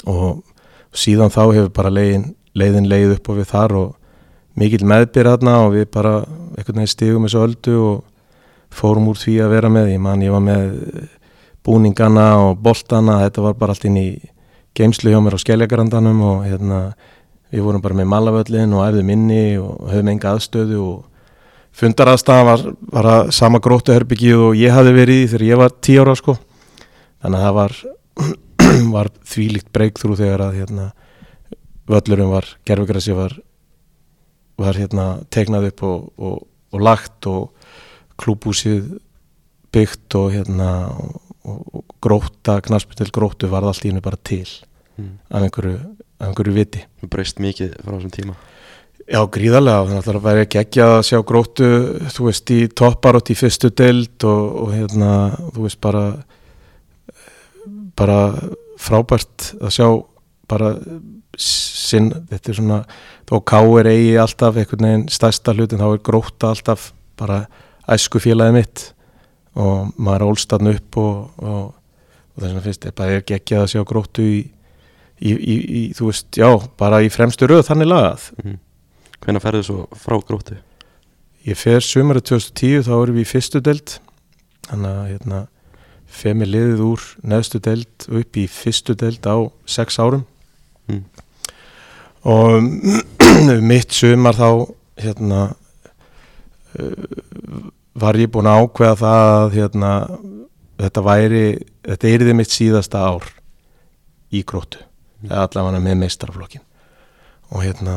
og 0.09 0.41
síðan 0.95 1.33
þá 1.33 1.43
hefur 1.53 1.71
bara 1.75 1.93
leiðin, 1.93 2.31
leiðin 2.57 2.89
leið 2.89 3.15
upp 3.19 3.29
og 3.29 3.39
við 3.41 3.49
þar 3.53 3.77
og 3.83 3.95
mikill 4.59 4.85
meðbyr 4.89 5.31
þarna 5.33 5.55
og 5.65 5.75
við 5.77 5.87
bara 5.93 6.15
einhvern 6.57 6.81
veginn 6.81 6.91
stigum 6.91 7.27
þessu 7.27 7.43
öldu 7.45 7.77
og 7.83 8.01
fórum 8.73 9.07
úr 9.11 9.17
því 9.17 9.37
að 9.43 9.53
vera 9.55 9.69
með. 9.71 9.93
Ég 9.93 10.01
man 10.03 10.25
ég 10.25 10.33
var 10.33 10.43
með 10.43 10.73
búningana 11.65 12.27
og 12.43 12.59
boltana, 12.63 13.21
þetta 13.25 13.45
var 13.45 13.55
bara 13.59 13.75
allt 13.75 13.87
inn 13.89 13.97
í 13.99 14.09
geimslu 14.77 15.13
hjá 15.13 15.19
mér 15.23 15.37
á 15.37 15.43
skelljagarandannum 15.43 16.21
og 16.25 16.43
hérna 16.47 16.79
við 17.49 17.65
vorum 17.65 17.83
bara 17.83 17.97
með 17.97 18.09
malavöllin 18.13 18.75
og 18.77 18.85
æfðum 18.85 19.11
inni 19.15 19.43
og 19.61 19.89
höfum 19.89 20.11
enga 20.13 20.33
aðstöðu 20.35 20.79
og 20.83 21.25
fundaraðstæðan 21.79 22.47
var, 22.49 22.63
var 22.93 23.09
að 23.13 23.33
sama 23.37 23.61
gróttu 23.63 23.95
herbyggið 23.95 24.45
og 24.49 24.57
ég 24.59 24.73
hafi 24.75 24.93
verið 24.95 25.23
í 25.23 25.27
þegar 25.31 25.45
ég 25.47 25.61
var 25.61 25.75
tí 25.81 25.97
ára 26.01 26.15
sko. 26.17 26.35
Þannig 27.23 27.39
að 27.39 27.45
það 27.47 27.59
var, 27.59 27.77
var 28.95 29.11
þvílíkt 29.33 29.69
breakthrough 29.75 30.19
þegar 30.19 30.45
að 30.47 30.57
hérna 30.61 30.89
völlurum 31.89 32.33
var, 32.35 32.49
gerfugrassi 32.67 33.15
var 33.17 33.37
var 34.59 34.77
hérna 34.77 35.07
tegnað 35.31 35.69
upp 35.71 35.83
og, 35.87 36.07
og, 36.19 36.39
og 36.75 36.83
lagt 36.83 37.27
og 37.29 37.69
klúbúsið 38.19 38.97
byggt 39.73 40.17
og 40.19 40.33
hérna 40.33 40.69
og, 41.47 41.83
gróta, 42.03 42.59
knaspindil 42.63 43.11
gróttu 43.15 43.49
var 43.51 43.65
allt 43.67 43.85
í 43.85 43.91
hennu 43.91 44.03
bara 44.03 44.19
til 44.23 44.47
mm. 44.99 45.11
af 45.31 45.47
einhverju, 45.47 45.81
af 46.19 46.29
einhverju 46.29 46.55
viti. 46.55 46.85
Breyst 47.09 47.41
mikið 47.43 47.75
frá 47.81 47.95
þessum 47.95 48.15
tíma. 48.15 48.37
Já, 49.09 49.23
gríðarlega, 49.33 49.85
þannig 49.87 50.03
að 50.03 50.07
það 50.09 50.25
væri 50.27 50.41
ekki 50.45 50.59
ekki 50.61 50.81
að 50.85 50.97
sjá 51.07 51.19
gróttu, 51.25 51.69
þú 52.13 52.25
veist, 52.27 52.51
í 52.53 52.59
topparótt 52.77 53.31
í 53.33 53.37
fyrstu 53.39 53.71
deild 53.73 54.25
og, 54.29 54.43
og 54.63 54.75
hérna, 54.75 55.13
þú 55.55 55.65
veist, 55.65 55.79
bara 55.81 56.03
bara 57.99 58.19
frábært 58.79 59.53
að 59.59 59.73
sjá 59.75 59.87
bara 60.49 60.73
sinn, 61.39 62.11
þetta 62.29 62.51
er 62.51 62.57
svona 62.57 62.77
þó 63.29 63.35
káir 63.47 63.89
eigi 63.91 64.15
alltaf 64.19 64.57
einhvern 64.57 64.87
veginn 64.87 65.09
stærsta 65.13 65.53
hlutin, 65.55 65.81
þá 65.81 65.89
er 65.91 66.05
gróta 66.05 66.53
alltaf 66.53 66.91
bara 67.19 67.43
æsku 67.89 68.21
félagið 68.23 68.57
mitt. 68.57 68.85
Og 69.59 69.91
maður 69.97 70.23
er 70.23 70.29
ólstatn 70.29 70.71
upp 70.71 70.97
og, 71.01 71.43
og, 71.43 71.63
og 71.73 72.39
þess 72.39 72.47
vegna 72.47 72.65
finnst 72.65 72.87
ég 72.87 72.95
bara 72.97 73.19
ekki 73.19 73.35
ekki 73.39 73.57
að 73.59 73.69
sjá 73.73 73.83
gróttu 73.87 74.25
í, 74.25 74.39
í, 75.19 75.33
í, 75.35 75.55
í, 75.59 75.83
þú 75.97 76.09
veist, 76.09 76.27
já, 76.39 76.49
bara 76.79 77.03
í 77.05 77.11
fremstu 77.13 77.47
röð 77.49 77.67
þannig 77.69 77.91
lagað 77.91 78.27
mm. 78.43 78.57
Hvenær 79.19 79.43
ferðu 79.43 79.63
svo 79.67 79.85
frá 79.99 80.15
gróttu? 80.23 80.55
Ég 81.47 81.57
fer 81.59 81.83
sumarið 81.83 82.29
2010 82.31 82.85
þá 82.87 82.93
erum 82.97 83.17
við 83.17 83.25
í 83.25 83.29
fyrstu 83.29 83.61
deild 83.63 83.97
þannig 84.69 84.91
að 84.91 85.07
hérna 85.13 85.39
fer 86.09 86.35
mér 86.37 86.49
liðið 86.53 86.83
úr 86.87 87.05
neðstu 87.31 87.61
deild 87.63 88.07
upp 88.09 88.39
í 88.39 88.45
fyrstu 88.49 88.95
deild 88.97 89.27
á 89.27 89.37
sex 89.69 89.99
árum 90.01 90.25
Mm. 90.89 91.03
og 92.25 92.63
mitt 93.69 93.93
sumar 93.93 94.33
þá 94.33 94.49
hérna 94.97 95.41
uh, 96.79 97.59
var 97.93 98.17
ég 98.17 98.31
búin 98.33 98.49
að 98.49 98.63
ákveða 98.63 98.95
það 98.97 99.25
að 99.35 99.57
hérna 99.59 99.91
þetta 100.79 101.03
væri, 101.05 101.43
þetta 101.85 102.09
er 102.09 102.25
þið 102.25 102.37
mitt 102.39 102.55
síðasta 102.55 103.03
ár 103.05 103.29
í 104.33 104.41
gróttu 104.41 104.81
allavega 105.27 105.81
með 105.83 105.97
meistaraflokkin 106.03 106.63
og 107.49 107.63
hérna 107.65 107.95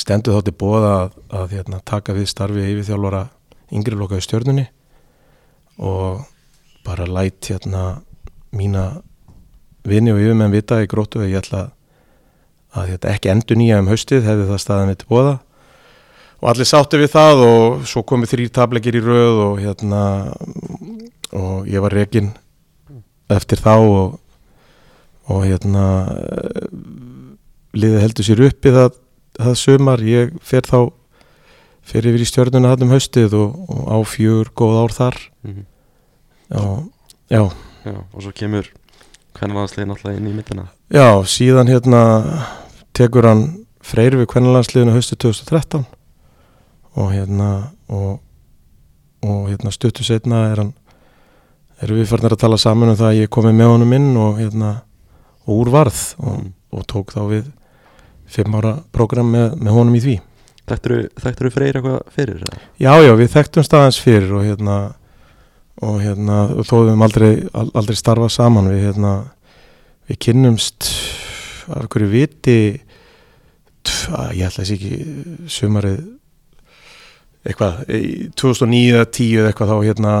stendur 0.00 0.36
þá 0.36 0.46
til 0.46 0.56
bóða 0.56 0.92
að, 0.96 1.16
að 1.38 1.54
hérna, 1.56 1.80
taka 1.84 2.14
við 2.16 2.30
starfi 2.30 2.64
yfir 2.64 2.88
þjálfara 2.88 3.22
yngri 3.76 3.98
flokka 3.98 4.20
í 4.20 4.24
stjörnunni 4.24 4.66
og 5.82 6.24
bara 6.86 7.06
læt 7.06 7.50
hérna 7.50 8.00
mína 8.56 8.86
vini 9.86 10.14
og 10.14 10.22
yfirmenn 10.22 10.54
vita 10.54 10.80
í 10.82 10.90
gróttu 10.90 11.22
að 11.22 11.32
ég 11.34 11.42
ætla 11.42 11.66
að 12.76 12.92
hérna, 12.92 13.12
ekki 13.12 13.32
endur 13.32 13.60
nýja 13.60 13.80
um 13.82 13.90
haustið 13.90 14.26
hefði 14.26 14.48
það 14.50 14.62
staðan 14.62 14.96
til 14.96 15.10
bóða 15.10 15.34
og 16.40 16.50
allir 16.52 16.68
sáttu 16.68 17.00
við 17.00 17.12
það 17.14 17.44
og 17.46 17.86
svo 17.88 18.02
komið 18.06 18.32
þrýr 18.34 18.52
tablegir 18.54 18.98
í 18.98 19.04
röð 19.04 19.42
og 19.46 19.60
hérna 19.62 20.02
og 21.36 21.68
ég 21.68 21.82
var 21.84 21.94
rekin 21.96 22.32
eftir 23.32 23.60
þá 23.62 23.74
og, 23.76 24.18
og 25.32 25.42
hérna 25.46 25.86
liðið 27.76 28.02
heldur 28.04 28.26
sér 28.26 28.44
uppi 28.46 28.72
það, 28.74 28.96
það 29.38 29.58
sumar, 29.60 30.02
ég 30.06 30.34
fer 30.46 30.66
þá 30.66 30.80
fer 31.86 32.08
yfir 32.10 32.24
í 32.24 32.28
stjörnuna 32.28 32.72
hann 32.72 32.86
um 32.86 32.94
haustið 32.94 33.36
og, 33.38 33.54
og 33.70 33.86
á 33.90 33.98
fjör 34.06 34.50
góð 34.58 34.80
ár 34.82 34.94
þar. 34.96 35.18
Mm. 35.46 35.64
og 36.56 36.90
já, 37.30 37.42
Já, 37.86 37.94
og 38.02 38.22
svo 38.22 38.32
kemur 38.34 38.66
hvernig 39.36 39.58
landsliðin 39.60 39.92
alltaf 39.94 40.16
inn 40.16 40.26
í 40.26 40.32
myndina. 40.34 40.64
Já, 40.90 41.22
síðan 41.30 41.68
hérna 41.70 42.00
tekur 42.96 43.28
hann 43.28 43.44
freyri 43.86 44.18
við 44.18 44.30
kvennalandsliðinu 44.32 44.96
haustið 44.96 45.20
2013 45.28 45.84
og 46.96 47.12
hérna 47.12 47.50
og, 47.86 48.16
og 49.22 49.46
hérna 49.52 49.70
stuttu 49.74 50.02
setna 50.06 50.48
er 50.50 50.64
hann 50.64 50.72
erum 51.84 52.00
við 52.00 52.10
farnir 52.10 52.34
að 52.34 52.42
tala 52.42 52.58
saman 52.58 52.90
um 52.90 52.98
það 52.98 53.12
að 53.12 53.20
ég 53.20 53.32
komi 53.36 53.52
með 53.54 53.72
honum 53.74 53.94
inn 54.00 54.10
og 54.18 54.40
hérna 54.40 54.72
og 55.46 55.60
úr 55.62 55.70
varð 55.74 56.00
og, 56.18 56.38
Mm. 56.42 56.52
og 56.76 56.86
tók 56.90 57.12
þá 57.14 57.20
við 57.30 57.44
fimm 58.26 58.54
ára 58.58 58.74
program 58.92 59.30
með, 59.32 59.54
með 59.62 59.72
honum 59.72 59.94
í 59.94 60.00
því 60.02 60.16
Þekktur 60.66 61.04
þú 61.46 61.50
freyr 61.54 61.76
eitthvað 61.78 62.00
fyrir? 62.10 62.40
Já, 62.82 62.90
já, 63.06 63.12
við 63.14 63.28
þekktum 63.30 63.62
staðans 63.64 64.00
fyrir 64.02 64.32
og 64.34 64.42
hérna 64.42 64.78
og 65.86 66.00
hérna 66.02 66.38
og 66.56 66.64
þó 66.66 66.72
við 66.80 66.88
höfum 66.90 67.04
aldrei, 67.06 67.30
al- 67.54 67.70
aldrei 67.78 67.94
starfað 68.00 68.32
saman 68.34 68.66
við 68.72 68.82
hérna 68.88 69.12
við 70.10 70.18
kynnumst 70.26 70.88
af 71.70 71.86
hverju 71.92 72.08
viti 72.10 72.56
tf, 73.86 74.08
að, 74.10 74.32
ég 74.40 74.48
ætla 74.48 74.64
þessi 74.64 74.74
ekki 74.74 75.46
sumarið 75.46 76.00
eitthvað, 77.46 77.80
í 77.94 78.30
2009 78.34 78.94
eða 78.96 79.06
10 79.14 79.38
eða 79.38 79.50
eitthvað 79.52 79.70
þá 79.70 79.76
hérna 79.86 80.14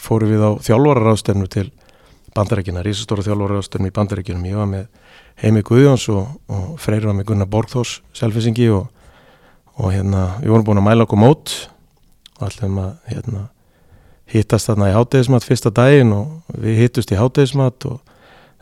fórum 0.00 0.32
við 0.32 0.40
á 0.46 0.50
þjálfararástefnu 0.70 1.48
til 1.52 1.66
bandarækina, 2.36 2.84
rísastóra 2.84 3.24
þjálfararástefnu 3.26 3.90
í 3.90 3.96
bandarækinum, 3.96 4.46
ég 4.46 4.60
var 4.60 4.70
með 4.70 4.86
Heimi 5.42 5.64
Guðjóns 5.66 6.06
og, 6.12 6.28
og 6.52 6.76
Freyr 6.80 7.08
var 7.08 7.16
með 7.16 7.30
Gunnar 7.32 7.50
Borgþós 7.52 7.98
selfisingi 8.16 8.68
og, 8.72 8.86
og 9.76 9.92
hérna, 9.92 10.28
við 10.44 10.54
vorum 10.54 10.68
búin 10.70 10.80
að 10.80 10.88
mæla 10.88 11.08
okkur 11.08 11.20
mót. 11.20 11.56
Og 12.36 12.48
ætlum 12.50 12.80
að 12.82 12.94
hérna 13.08 13.46
hittast 14.30 14.70
þarna 14.70 14.90
í 14.90 14.96
hátegismat 14.96 15.46
fyrsta 15.46 15.70
daginn 15.74 16.12
og 16.14 16.56
við 16.58 16.80
hittust 16.82 17.12
í 17.14 17.18
hátegismat 17.18 17.86
og 17.88 18.00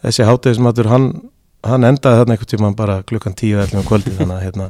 þessi 0.04 0.26
hátegismatur 0.28 0.90
hann, 0.92 1.08
hann 1.64 1.88
endaði 1.88 2.20
þarna 2.20 2.36
einhvern 2.36 2.50
tímann 2.52 2.76
bara 2.78 3.00
klukkan 3.08 3.36
10-11 3.38 3.86
kvöldi 3.88 4.12
þannig 4.18 4.36
að 4.36 4.44
hérna 4.44 4.68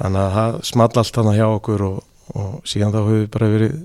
þannig 0.00 0.22
að 0.22 0.32
það 0.38 0.58
small 0.70 0.90
allt 0.90 1.18
þarna 1.18 1.36
hjá 1.36 1.46
okkur 1.46 1.86
og, 1.86 2.00
og 2.34 2.56
síðan 2.66 2.94
þá 2.94 3.00
höfum 3.00 3.20
við 3.20 3.28
bara 3.36 3.52
verið 3.54 3.76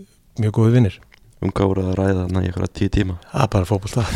mjög 0.41 0.57
góði 0.57 0.75
vinnir 0.79 0.97
um 1.43 1.51
voru 1.55 1.83
að 1.89 1.97
ræða 1.99 2.25
þannig 2.25 2.49
eitthvað 2.49 2.73
tíu 2.79 2.89
tíma 2.93 3.19
er 3.33 3.51
bara 3.51 3.67
fótbolta 3.69 4.05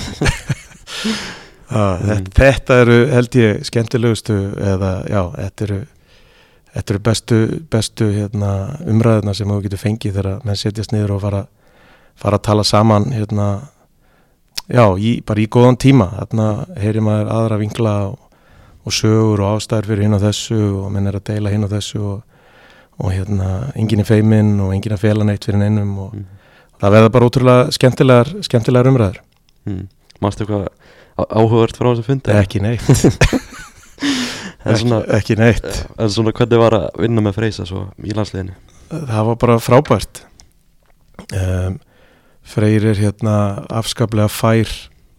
mm. 1.70 2.30
þetta, 2.36 2.82
eru 2.84 3.00
held 3.12 3.40
ég 3.40 3.64
skemmtilegustu 3.68 4.38
eða 4.74 4.94
já, 5.10 5.24
þetta 5.36 5.68
eru 5.68 5.82
Þetta 6.70 6.94
eru 6.94 7.02
bestu, 7.02 7.38
bestu 7.72 8.08
hérna, 8.14 8.52
umræðina 8.90 9.34
sem 9.34 9.50
þú 9.50 9.64
getur 9.64 9.82
fengið 9.82 10.20
þegar 10.20 10.44
menn 10.46 10.60
setjast 10.60 10.94
niður 10.94 11.16
og 11.16 11.24
fara, 11.24 11.42
fara 12.20 12.38
að 12.38 12.46
tala 12.46 12.66
saman 12.68 13.10
hérna, 13.10 13.48
já, 14.70 14.84
í, 15.02 15.16
bara 15.26 15.42
í 15.42 15.48
góðan 15.50 15.80
tíma. 15.82 16.12
Þarna 16.20 16.50
heyrir 16.78 17.06
maður 17.06 17.32
aðra 17.34 17.60
vinkla 17.64 17.94
og, 18.12 18.20
og 18.86 18.96
sögur 18.96 19.42
og 19.42 19.56
ástæður 19.58 19.90
fyrir 19.90 20.06
hinn 20.06 20.18
og 20.20 20.24
þessu 20.28 20.60
og 20.84 20.92
menn 20.94 21.10
er 21.10 21.18
að 21.18 21.26
deila 21.32 21.54
hinn 21.56 21.66
og 21.66 21.74
þessu 21.74 22.04
og, 22.12 22.44
og 23.00 23.16
hérna, 23.16 23.50
enginn 23.80 24.06
er 24.06 24.10
feiminn 24.12 24.54
og 24.62 24.76
enginn 24.76 24.94
er 24.94 25.02
fela 25.02 25.26
neitt 25.26 25.50
fyrir 25.50 25.64
neinum 25.64 25.96
og 26.06 26.14
mm. 26.20 26.28
Það 26.80 26.96
verða 26.96 27.12
bara 27.16 27.30
ótrúlega 27.30 27.76
skemmtilegar, 27.76 28.32
skemmtilegar 28.46 28.92
umræður. 28.92 29.22
mm. 29.70 29.86
Mástu 30.20 30.44
eitthvað 30.44 30.68
áhugavert 31.20 31.78
frá 31.80 31.90
þessu 31.94 32.04
fundi? 32.08 32.32
Ekki 32.36 32.60
neitt, 32.64 32.84
svona, 34.80 35.02
ekki 35.16 35.36
neitt. 35.40 35.68
en 36.00 36.12
svona 36.12 36.34
hvernig 36.36 36.60
var 36.62 36.76
að 36.76 36.88
vinna 37.04 37.24
með 37.24 37.38
Freysa 37.40 37.68
svo 37.68 37.86
í 38.04 38.16
landsliðinu? 38.16 38.56
það 38.90 39.28
var 39.30 39.38
bara 39.44 39.60
frábært 39.62 40.24
um, 41.36 41.78
Freyr 42.50 42.88
er 42.90 42.98
hérna 42.98 43.36
afskaplega 43.70 44.32
fær 44.34 44.72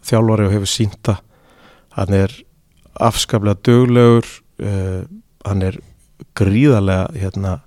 þjálfari 0.09 0.49
og 0.49 0.55
hefur 0.57 0.71
sínta 0.73 1.19
hann 1.95 2.17
er 2.17 2.35
afskaplega 3.01 3.61
duglegur 3.69 4.27
uh, 4.65 5.05
hann 5.47 5.63
er 5.69 5.79
gríðarlega 6.37 7.07
hérna 7.21 7.59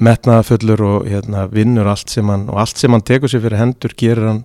metnaðafullur 0.00 0.82
og 0.86 1.08
hérna 1.10 1.46
vinnur 1.52 1.90
allt 1.92 2.12
sem 2.12 2.28
hann 2.32 2.48
og 2.50 2.60
allt 2.62 2.80
sem 2.80 2.92
hann 2.92 3.04
tekur 3.04 3.30
sér 3.30 3.44
fyrir 3.44 3.60
hendur 3.60 3.94
gerir 3.98 4.28
hann 4.30 4.42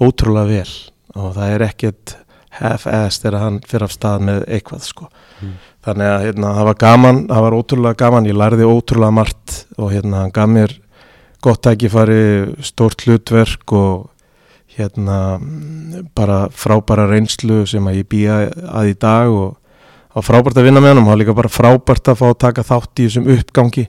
ótrúlega 0.00 0.50
vel. 0.50 0.74
Og 1.14 1.34
það 1.36 1.54
er 1.54 1.66
ekkert 1.68 2.16
half-assed 2.60 3.24
þegar 3.24 3.44
hann 3.44 3.58
fyrir 3.66 3.86
af 3.86 3.94
stað 3.94 4.26
með 4.28 4.46
eitthvað 4.48 4.86
sko. 4.86 5.10
Mm. 5.40 5.58
þannig 5.80 6.10
að 6.12 6.22
hérna, 6.26 6.48
það 6.58 6.66
var 6.68 6.78
gaman, 6.82 7.18
það 7.30 7.44
var 7.46 7.54
ótrúlega 7.56 8.00
gaman. 8.02 8.26
Ég 8.28 8.36
lærði 8.36 8.66
ótrúlega 8.68 9.16
margt 9.16 9.54
og 9.78 9.92
hérna 9.94 10.24
hann 10.24 10.34
gaf 10.36 10.50
mér 10.52 10.74
gott 11.40 11.62
tækifæri 11.64 12.24
stórt 12.60 13.06
hlutverk 13.06 13.72
og 13.72 14.10
hérna 14.76 15.40
bara 16.14 16.48
frábæra 16.52 17.08
reynslu 17.10 17.64
sem 17.66 17.86
að 17.88 18.02
ég 18.02 18.10
býja 18.10 18.36
að 18.50 18.92
í 18.92 18.98
dag 19.00 19.32
og 19.32 19.56
það 20.10 20.18
var 20.18 20.26
frábært 20.28 20.60
að 20.60 20.68
vinna 20.68 20.82
með 20.82 20.92
hann 20.92 21.00
og 21.00 21.06
það 21.06 21.12
var 21.12 21.20
líka 21.22 21.36
bara 21.40 21.52
frábært 21.54 22.12
að 22.12 22.20
fá 22.20 22.26
að 22.28 22.40
taka 22.44 22.66
þátt 22.66 23.00
í 23.00 23.08
þessum 23.08 23.30
uppgangi 23.34 23.86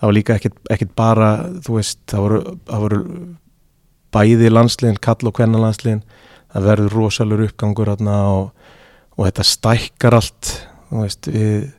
það 0.00 0.08
var 0.08 0.16
líka 0.16 0.38
ekkit 0.40 0.94
bara 0.96 1.30
þú 1.60 1.76
veist, 1.76 2.00
það 2.08 2.24
voru, 2.24 2.40
það 2.70 2.84
voru 2.86 3.00
bæði 4.10 4.50
landsliðin, 4.50 5.02
kall 5.02 5.28
og 5.28 5.36
kvenna 5.36 5.60
landsliðin 5.60 6.02
það 6.50 6.70
verður 6.70 6.96
rosalur 6.96 7.44
uppgangur 7.46 7.92
og, 7.92 8.48
og 9.16 9.28
þetta 9.28 9.46
stækkar 9.46 10.16
allt 10.18 10.54
veist, 10.90 11.28
við 11.30 11.70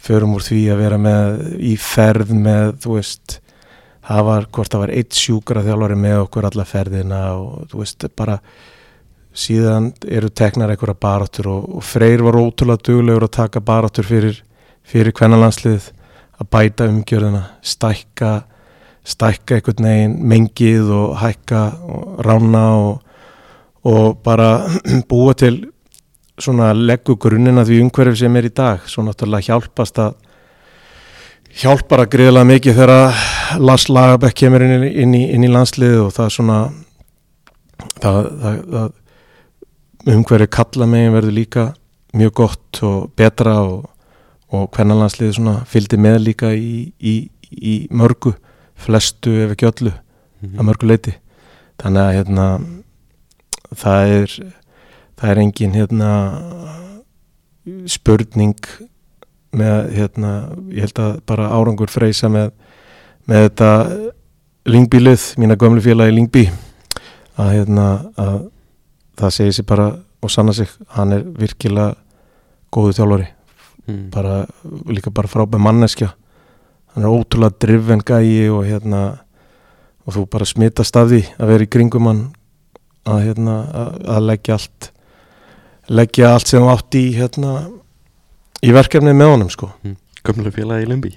förum 0.00 0.34
úr 0.38 0.44
því 0.46 0.64
að 0.72 0.80
vera 0.80 0.98
með 0.98 1.40
í 1.60 1.76
ferð 1.76 2.32
með, 2.32 2.74
veist 2.86 3.38
það 4.06 4.26
var, 4.26 4.50
hvort 4.50 4.72
það 4.72 4.84
var 4.86 4.92
eitt 4.96 5.16
sjúkara 5.16 5.64
þjálfari 5.66 5.98
með 6.00 6.18
okkur 6.24 6.48
alla 6.48 6.66
ferðina 6.66 7.22
og 7.36 7.70
þú 7.70 7.82
veist, 7.82 8.06
bara 8.16 8.40
síðan 9.36 9.92
eru 10.10 10.30
teknar 10.34 10.72
einhverja 10.72 10.98
baráttur 10.98 11.50
og, 11.52 11.68
og 11.78 11.86
Freyr 11.86 12.24
var 12.26 12.40
ótrúlega 12.40 12.82
duglegur 12.88 13.28
að 13.28 13.36
taka 13.36 13.62
baráttur 13.62 14.08
fyrir, 14.08 14.40
fyrir 14.82 15.14
kvennalandsliðið 15.14 15.92
að 16.40 16.48
bæta 16.52 16.88
umgjörðina 16.90 17.42
stækka 17.62 18.32
stækka 19.10 19.58
einhvern 19.58 19.86
veginn 19.88 20.16
mengið 20.32 20.90
og 20.94 21.18
hækka 21.20 21.60
og 21.88 22.24
rána 22.24 22.64
og, 22.78 23.02
og 23.84 24.18
bara 24.24 24.50
búa 25.10 25.34
til 25.34 25.62
svona 26.40 26.72
leggu 26.72 27.16
grunnina 27.20 27.64
því 27.68 27.82
umhverfi 27.84 28.22
sem 28.22 28.36
er 28.36 28.48
í 28.48 28.52
dag. 28.56 28.84
Svo 28.88 29.04
náttúrulega 29.04 29.50
hjálpast 29.50 30.00
að 30.00 30.14
hjálpar 31.60 32.04
að 32.04 32.12
greiðlega 32.14 32.48
mikið 32.52 32.78
þegar 32.78 33.24
Lars 33.60 33.88
Lagerbäck 33.90 34.38
kemur 34.38 34.62
inn, 34.64 34.86
inn, 34.86 35.16
í, 35.18 35.24
inn 35.34 35.44
í 35.44 35.50
landsliðið 35.50 36.04
og 36.04 36.12
það 36.14 36.28
er 36.28 36.34
svona 36.36 36.58
það, 38.00 38.20
það, 38.42 38.60
það 38.74 40.14
umhverfi 40.14 40.50
kalla 40.56 40.88
megin 40.88 41.16
verður 41.16 41.36
líka 41.36 41.66
mjög 42.16 42.36
gott 42.40 42.82
og 42.86 43.10
betra 43.18 43.58
og, 43.66 43.89
og 44.50 44.70
hvernig 44.74 44.96
landsliðið 44.98 45.34
svona 45.36 45.56
fylgdi 45.70 45.98
með 46.00 46.18
líka 46.24 46.52
í, 46.56 46.92
í, 47.00 47.14
í 47.50 47.74
mörgu 47.90 48.34
flestu 48.80 49.34
ef 49.44 49.56
ekki 49.56 49.68
öllu 49.70 49.92
Mhm. 50.40 50.56
að 50.56 50.64
mörgu 50.64 50.86
leiti 50.88 51.12
þannig 51.82 52.00
að 52.00 52.14
hérna 52.16 52.44
það 53.76 54.12
er 54.14 54.36
það 55.20 55.30
er 55.30 55.40
engin 55.42 55.74
hérna 55.76 56.12
spurning 57.90 58.56
með 59.52 59.90
hérna 59.98 60.30
ég 60.72 60.86
held 60.86 61.00
að 61.02 61.18
bara 61.28 61.50
árangur 61.52 61.90
freysa 61.92 62.30
með, 62.32 62.52
með 63.28 63.44
þetta 63.48 63.70
lingbílið, 64.70 65.24
mína 65.40 65.56
gömlu 65.60 65.82
félagi 65.84 66.14
lingbi 66.14 66.44
að 67.40 67.52
hérna 67.58 67.86
að 68.20 68.38
það 69.20 69.34
segir 69.36 69.56
sér 69.58 69.68
bara 69.68 69.88
og 70.22 70.30
sanna 70.32 70.52
sig, 70.56 70.68
hann 70.96 71.12
er 71.16 71.22
virkilega 71.24 71.94
góðu 72.72 72.96
þjálfari, 72.96 73.28
mm. 73.90 74.10
bara 74.14 74.44
líka 74.90 75.12
bara 75.14 75.30
frábæð 75.30 75.64
manneskja. 75.66 76.12
Hann 76.94 77.06
er 77.06 77.12
ótrúlega 77.12 77.58
drifven 77.62 78.02
gæi 78.06 78.48
og 78.50 78.64
hérna 78.66 79.02
og 80.06 80.14
þú 80.16 80.26
bara 80.30 80.48
smitast 80.48 80.96
af 80.96 81.10
því 81.10 81.22
að 81.38 81.52
vera 81.52 81.66
í 81.66 81.70
kringum 81.70 82.08
hann 82.10 82.22
að 83.10 83.26
hérna 83.28 83.56
að, 83.70 84.00
að 84.16 84.26
leggja 84.30 84.56
allt 84.56 84.90
leggja 85.90 86.32
allt 86.34 86.50
sem 86.50 86.66
átt 86.70 86.98
í 86.98 87.04
hérna 87.16 87.54
í 88.62 88.72
verkefni 88.74 89.14
með 89.16 89.34
honum 89.34 89.50
sko. 89.52 89.70
Gömlu 90.20 90.50
félagi 90.52 90.84
í 90.84 90.88
Limby. 90.90 91.10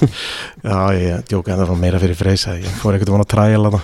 Já, 0.66 0.78
ég 0.94 1.24
djóka 1.26 1.52
en 1.52 1.60
það 1.60 1.70
var 1.72 1.80
meira 1.80 1.98
fyrir 1.98 2.18
freysa. 2.18 2.54
Ég 2.60 2.76
fór 2.78 2.94
ekkert 2.94 3.10
að 3.10 3.16
vona 3.16 3.26
að 3.26 3.32
træja 3.32 3.58
lana 3.58 3.80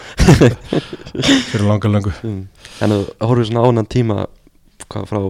fyrir 1.51 1.67
langa 1.67 1.91
löngu. 1.91 2.13
Mm. 2.23 2.45
En 2.85 2.95
þú 2.95 3.01
horfir 3.27 3.49
svona 3.51 3.65
ánan 3.67 3.89
tíma 3.91 4.19
hvað 4.87 5.09
frá 5.11 5.21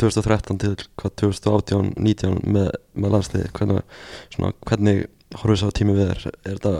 2013 0.00 0.60
til 0.62 0.74
hvað 1.00 1.14
2018-19 1.22 2.40
með, 2.54 2.70
með 2.94 3.14
landsliði 3.16 3.50
hvernig, 3.56 3.82
hvernig 4.68 5.04
horfir 5.34 5.56
þess 5.56 5.68
að 5.68 5.76
tími 5.80 5.96
við 5.96 6.12
er 6.14 6.22
er 6.30 6.58
þetta 6.58 6.74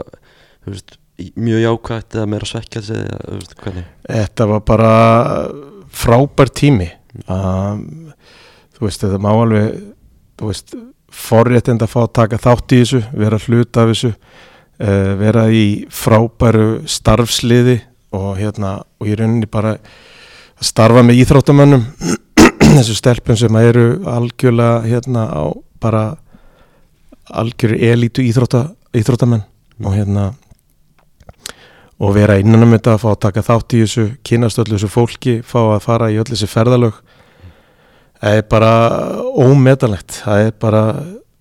veist, 0.65 0.97
mjög 1.35 1.63
jákvætt 1.63 2.17
eða 2.17 2.29
meira 2.31 2.49
svekkja 2.49 2.83
sig 2.85 3.03
eða 3.03 3.37
veist, 3.39 3.55
hvernig? 3.61 3.87
Þetta 4.09 4.49
var 4.51 4.65
bara 4.67 4.91
frábær 5.95 6.51
tími. 6.51 6.89
Um, 7.31 8.11
þú 8.75 8.87
veist 8.87 9.05
þetta 9.05 9.21
má 9.23 9.31
alveg 9.31 9.79
þú 10.35 10.51
veist 10.51 10.75
forréttind 11.15 11.83
að 11.85 11.93
fá 11.93 12.01
að 12.03 12.15
taka 12.19 12.41
þátt 12.41 12.75
í 12.75 12.81
þessu 12.81 13.01
vera 13.15 13.39
hluta 13.45 13.85
af 13.85 13.93
þessu 13.93 14.11
uh, 14.11 15.13
vera 15.21 15.45
í 15.47 15.65
frábæru 15.93 16.67
starfsliði 16.91 17.79
og 18.15 18.35
hérna 18.39 18.77
og 18.99 19.09
í 19.11 19.15
rauninni 19.15 19.47
bara 19.51 19.77
starfa 20.63 21.03
með 21.03 21.23
íþróttamönnum 21.23 21.85
þessu 22.79 22.97
stelpum 22.99 23.37
sem 23.39 23.59
eru 23.61 23.87
algjörlega 24.09 24.85
hérna 24.85 25.27
á 25.31 25.43
bara 25.81 26.05
algjör 27.25 27.75
elítu 27.75 28.23
íþrótta, 28.25 28.69
íþróttamenn 28.95 29.45
og 29.83 29.95
hérna 29.95 30.33
og 31.99 32.15
vera 32.15 32.35
innan 32.39 32.65
um 32.65 32.73
þetta, 32.75 32.97
fá 32.99 33.09
að 33.13 33.21
taka 33.23 33.43
þátt 33.45 33.75
í 33.75 33.83
þessu 33.85 34.05
kynast 34.27 34.59
öllu 34.59 34.75
þessu 34.75 34.89
fólki, 34.91 35.35
fá 35.47 35.59
að 35.61 35.85
fara 35.85 36.09
í 36.11 36.17
öll 36.19 36.27
þessi 36.27 36.49
ferðalög. 36.51 36.97
Það 38.19 38.39
er 38.39 38.43
bara 38.51 38.71
ómetalegt 39.39 40.19
það 40.23 40.41
er 40.47 40.51
bara, 40.59 40.83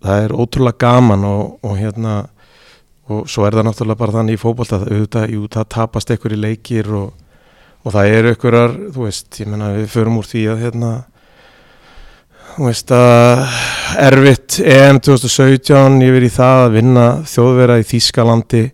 það 0.05 0.25
er 0.25 0.35
ótrúlega 0.35 0.81
gaman 0.85 1.27
og, 1.27 1.59
og 1.65 1.77
hérna 1.79 2.15
og 3.11 3.27
svo 3.29 3.45
er 3.45 3.57
það 3.57 3.69
náttúrulega 3.69 4.01
bara 4.01 4.17
þannig 4.19 4.39
í 4.39 4.41
fótbolta 4.41 4.79
að 4.79 4.87
auðvitað, 4.93 5.33
jú, 5.35 5.49
það 5.53 5.67
tapast 5.75 6.13
einhverju 6.13 6.39
leikir 6.41 6.91
og, 6.97 7.11
og 7.85 7.97
það 7.97 8.15
eru 8.19 8.33
ykkurar, 8.35 8.77
þú 8.95 9.09
veist, 9.09 9.29
ég 9.41 9.51
menna 9.51 9.75
við 9.75 9.91
förum 9.93 10.21
úr 10.21 10.29
því 10.29 10.45
að 10.53 10.63
hérna 10.65 10.93
veist 12.59 12.91
erfitt 12.95 14.61
EM 14.63 15.01
2017 15.03 16.03
yfir 16.07 16.27
í 16.27 16.31
það 16.33 16.63
að 16.65 16.75
vinna 16.79 17.07
þjóðvera 17.29 17.79
í 17.81 17.87
Þýskalandi 17.89 18.65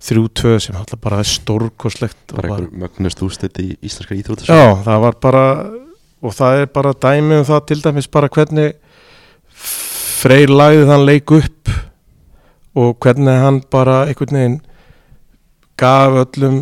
3-2 0.00 0.56
sem 0.64 0.78
alltaf 0.80 1.00
bara 1.02 1.20
er 1.20 1.28
stórkoslegt 1.28 2.32
bara 2.32 2.54
einhver 2.54 2.70
mögnust 2.86 3.20
úrslit 3.24 3.60
í 3.60 3.68
íslenska 3.84 4.16
íþrótt 4.16 4.46
Já, 4.48 4.80
það 4.86 5.04
var 5.04 5.18
bara 5.20 5.44
og 6.20 6.34
það 6.36 6.62
er 6.62 6.72
bara 6.72 6.96
dæmi 7.06 7.38
um 7.40 7.46
það 7.48 7.62
til 7.68 7.78
dæmis 7.84 8.10
bara 8.12 8.32
hvernig 8.32 8.74
Freyr 10.20 10.52
lagði 10.52 10.88
þann 10.88 11.06
leik 11.06 11.32
upp 11.32 11.70
og 12.80 12.98
hvernig 13.00 13.40
hann 13.40 13.62
bara 13.72 14.02
einhvern 14.08 14.36
veginn 14.40 14.58
gaf 15.80 16.18
öllum 16.24 16.60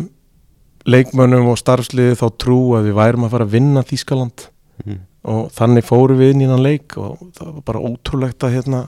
leikmönnum 0.89 1.49
og 1.51 1.59
starfsliði 1.59 2.15
þá 2.19 2.27
trú 2.39 2.59
að 2.77 2.89
við 2.89 2.97
værum 2.99 3.27
að 3.27 3.35
fara 3.35 3.47
að 3.47 3.55
vinna 3.55 3.83
Þýskaland 3.87 4.45
mm. 4.85 5.01
Og 5.29 5.49
þannig 5.55 5.85
fórum 5.87 6.19
við 6.19 6.31
inn 6.33 6.41
í 6.45 6.49
hann 6.49 6.63
leik 6.65 6.95
og 6.97 7.19
það 7.37 7.51
var 7.53 7.65
bara 7.69 7.83
ótrúlegt 7.89 8.45
að 8.47 8.55
hérna 8.57 8.81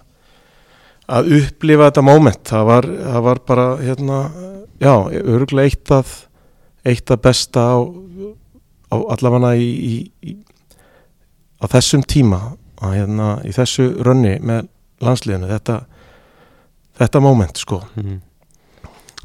að 1.12 1.32
upplifa 1.38 1.90
þetta 1.90 2.04
moment. 2.08 2.42
Það 2.48 2.66
var, 2.70 2.88
það 3.04 3.24
var 3.28 3.42
bara 3.52 3.66
hérna 3.82 4.20
já, 4.82 4.94
örgulega 5.22 5.70
eitt 5.72 5.92
að 5.98 6.14
eitt 6.92 7.12
að 7.14 7.22
besta 7.28 7.66
á, 7.76 7.78
á 8.90 8.96
allavega 9.14 9.52
í, 9.60 9.68
í, 9.70 9.96
í 10.32 10.36
á 11.62 11.66
þessum 11.70 12.02
tíma 12.10 12.40
að 12.82 12.96
hérna 12.98 13.28
í 13.46 13.52
þessu 13.54 13.92
rönni 14.02 14.38
með 14.42 14.66
landsliðinu. 15.06 15.50
Þetta 15.52 15.80
þetta 17.02 17.22
moment 17.24 17.58
sko. 17.62 17.82
Mm. 17.98 18.20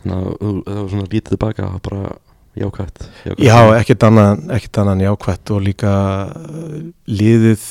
þannig 0.02 0.16
að 0.16 0.26
þú- 0.42 0.64
það 0.66 0.80
var 0.82 0.90
svona 0.92 1.08
lítið 1.12 1.30
tilbaka 1.32 1.70
bara 1.86 2.02
jákvætt, 2.56 3.06
jákvætt. 3.26 3.42
Já, 3.44 3.58
ekkert 3.78 4.06
annað, 4.08 4.44
ekkert 4.56 4.80
annað 4.82 4.96
en 4.96 5.04
jákvætt 5.06 5.52
og 5.54 5.64
líka 5.64 5.92
uh, 6.30 6.78
liðið 7.10 7.66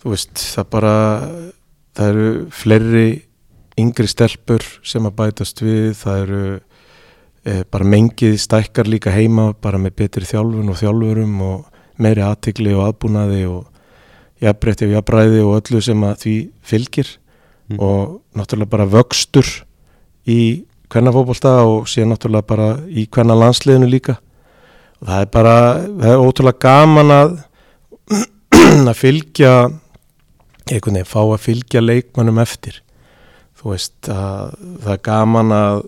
þú 0.00 0.14
veist, 0.14 0.34
það 0.56 0.70
bara 0.72 0.94
það 1.98 2.12
eru 2.12 2.30
fleiri 2.54 3.06
yngri 3.80 4.08
stelpur 4.10 4.64
sem 4.86 5.06
að 5.08 5.16
bætast 5.18 5.60
við 5.64 5.90
það 6.00 6.22
eru 6.24 6.42
e, 7.44 7.52
bara 7.72 7.86
mengið 7.88 8.36
stækkar 8.40 8.88
líka 8.88 9.12
heima 9.12 9.50
bara 9.56 9.80
með 9.80 9.94
betri 10.02 10.28
þjálfun 10.28 10.72
og 10.72 10.78
þjálfurum 10.80 11.38
og 11.44 11.80
meiri 12.00 12.24
aðtikli 12.24 12.74
og 12.76 12.86
aðbúnaði 12.86 13.42
og 13.48 14.44
jafnbreytti 14.44 14.88
og 14.88 14.94
jafnbræði 14.96 15.42
og 15.44 15.56
öllu 15.58 15.82
sem 15.84 16.04
að 16.08 16.16
því 16.24 16.36
fylgir 16.72 17.12
Mm. 17.70 17.78
og 17.78 18.22
náttúrulega 18.34 18.70
bara 18.70 18.86
vöxtur 18.86 19.46
í 20.26 20.66
kvennafótbolta 20.90 21.54
og 21.66 21.86
síðan 21.90 22.14
náttúrulega 22.14 22.48
bara 22.50 22.68
í 22.88 23.06
kvenna 23.12 23.36
landsliðinu 23.38 23.88
líka. 23.90 24.18
Og 25.00 25.08
það 25.08 25.24
er 25.24 25.30
bara, 25.36 25.54
það 26.02 26.10
er 26.12 26.24
ótrúlega 26.24 26.62
gaman 26.66 27.14
að 27.14 27.38
að 28.90 28.96
fylgja 28.98 29.54
einhvern 30.70 30.98
veginn, 31.00 31.08
fá 31.08 31.20
að 31.22 31.42
fylgja 31.46 31.82
leikmannum 31.82 32.42
eftir. 32.42 32.82
Þú 33.58 33.72
veist 33.74 34.10
að 34.12 34.54
það 34.84 34.92
er 34.94 35.02
gaman 35.06 35.54
að 35.54 35.82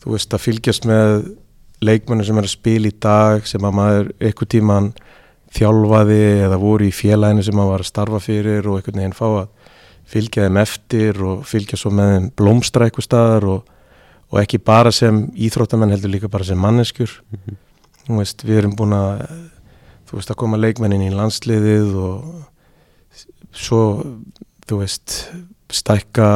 þú 0.00 0.14
veist 0.14 0.34
að 0.34 0.44
fylgjast 0.46 0.88
með 0.88 1.14
leikmannum 1.84 2.26
sem 2.26 2.40
er 2.40 2.46
að 2.48 2.54
spila 2.54 2.90
í 2.90 2.96
dag 3.00 3.46
sem 3.48 3.64
að 3.64 3.76
maður 3.76 4.10
einhvern 4.20 4.52
tíman 4.54 4.90
þjálfaði 5.56 6.20
eða 6.46 6.60
voru 6.60 6.86
í 6.86 6.94
félaginu 6.94 7.44
sem 7.44 7.56
maður 7.56 7.74
var 7.74 7.84
að 7.84 7.90
starfa 7.90 8.20
fyrir 8.22 8.68
og 8.68 8.78
einhvern 8.78 9.00
veginn 9.00 9.16
fá 9.16 9.26
að 9.28 9.48
fylgja 10.10 10.46
þeim 10.46 10.60
eftir 10.60 11.20
og 11.26 11.44
fylgja 11.48 11.78
svo 11.80 11.92
með 11.94 12.12
þeim 12.14 13.04
staðar 13.04 13.46
og, 13.50 13.72
og 14.30 14.38
ekki 14.42 14.58
bara 14.62 14.92
sem 14.94 15.26
íþróttamenn 15.34 15.90
heldur 15.94 16.10
líka 16.12 16.28
bara 16.30 16.44
sem 16.44 16.58
manneskjur 16.58 17.10
Mhm. 17.32 17.56
þú 18.06 18.18
veist, 18.18 18.44
við 18.44 18.58
erum 18.58 18.76
búin 18.76 18.92
að 18.94 19.26
þú 20.10 20.16
veist, 20.18 20.30
að 20.30 20.36
koma 20.36 20.56
leikmennin 20.58 21.02
í 21.06 21.14
landsliðið 21.14 21.94
og 21.94 22.46
svo 23.52 23.82
þú 24.66 24.78
veist, 24.82 25.16
stækka 25.70 26.28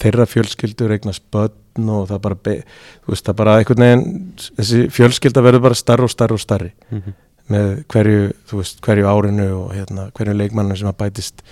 þeirra 0.00 0.26
fjölskyldur 0.26 0.92
eignast 0.96 1.22
börn 1.32 1.88
og 1.90 2.08
það 2.10 2.20
bara 2.22 2.34
þú 2.44 3.10
veist, 3.12 3.24
það 3.26 3.36
bara 3.40 3.56
einhvern 3.60 3.84
veginn 3.84 4.32
þessi 4.58 4.84
fjölskylda 4.94 5.42
verður 5.42 5.62
bara 5.68 5.74
starri 5.78 6.02
og 6.06 6.10
starri 6.10 6.34
og 6.38 6.40
starri 6.42 6.72
Mhm. 6.90 7.14
með 7.50 7.84
hverju, 7.92 8.32
þú 8.48 8.56
veist, 8.60 8.80
hverju 8.80 9.04
árinu 9.10 9.48
og 9.64 9.72
hérna, 9.74 10.10
hverju 10.12 10.34
leikmannu 10.38 10.76
sem 10.78 10.88
að 10.88 10.96
bætist 10.96 11.42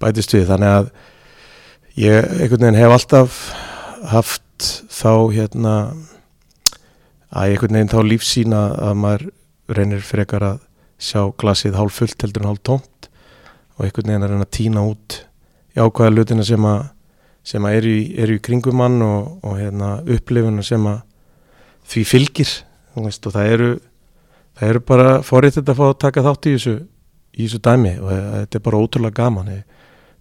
bætist 0.00 0.32
við, 0.34 0.46
þannig 0.46 0.70
að 0.78 0.90
ég 1.96 2.30
einhvern 2.40 2.60
veginn 2.66 2.80
hef 2.80 2.90
alltaf 2.90 3.54
haft 4.10 4.68
þá 4.90 5.12
hérna 5.34 5.74
að 7.32 7.52
ég 7.52 7.56
einhvern 7.56 7.78
veginn 7.78 7.92
þá 7.92 8.00
lífsýna 8.08 8.62
að 8.88 8.98
maður 9.02 9.28
reynir 9.72 10.02
frekar 10.04 10.46
að 10.46 10.58
sjá 11.02 11.22
glasið 11.40 11.78
hálf 11.78 12.00
fullt 12.00 12.24
heldur 12.24 12.44
en 12.44 12.50
hálf 12.52 12.64
tómt 12.66 13.08
og 13.76 13.86
einhvern 13.86 14.10
veginn 14.10 14.26
að 14.26 14.34
reyna 14.34 14.46
að 14.46 14.56
tína 14.58 14.84
út 14.90 15.18
jákvæða 15.76 16.12
hlutina 16.12 16.46
sem 16.46 16.66
að 16.68 16.82
sem 17.42 17.64
að 17.66 17.76
eru 17.80 17.92
í, 17.92 18.02
eru 18.22 18.36
í 18.38 18.42
kringum 18.44 18.76
mann 18.78 19.00
og, 19.02 19.38
og 19.42 19.56
hérna, 19.58 19.96
upplifuna 20.06 20.62
sem 20.62 20.84
að 20.86 21.00
því 21.90 22.04
fylgir 22.06 22.52
veist, 22.94 23.26
og 23.26 23.34
það 23.34 23.54
eru 23.56 23.70
það 24.58 24.68
eru 24.68 24.82
bara 24.92 25.14
forrið 25.26 25.58
þetta 25.58 25.74
að 25.74 25.80
fá 25.80 25.86
að 25.88 26.00
taka 26.04 26.24
þátt 26.28 26.48
í 26.48 26.52
þessu, 26.56 26.74
í 27.32 27.46
þessu 27.46 27.62
dæmi 27.64 27.94
og 27.98 28.12
þetta 28.12 28.58
er 28.58 28.64
bara 28.68 28.82
ótrúlega 28.84 29.18
gaman 29.18 29.50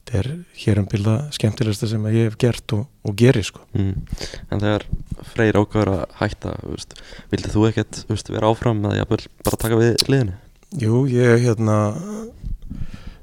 þetta 0.02 0.18
er 0.20 0.30
hér 0.58 0.80
um 0.82 0.88
bilda 0.90 1.16
skemmtilegsta 1.36 1.88
sem 1.88 2.06
að 2.08 2.16
ég 2.18 2.30
hef 2.30 2.38
gert 2.42 2.74
og, 2.76 2.86
og 3.06 3.16
geri 3.18 3.44
sko. 3.46 3.62
Mm. 3.78 3.94
En 4.52 4.64
þegar 4.64 4.86
Freyr 5.32 5.60
ákveður 5.62 5.92
að 5.94 6.02
hætta 6.20 6.56
veist, 6.66 6.96
Vildið 7.32 7.54
þú 7.56 7.66
ekkert 7.70 8.00
veist, 8.10 8.32
vera 8.34 8.50
áfram 8.52 8.82
eða 8.86 8.98
jafnvel 9.02 9.22
bara 9.46 9.60
taka 9.62 9.80
við 9.80 9.94
liðinu? 10.10 10.38
Jú, 10.82 11.04
ég 11.12 11.46
hérna 11.46 11.78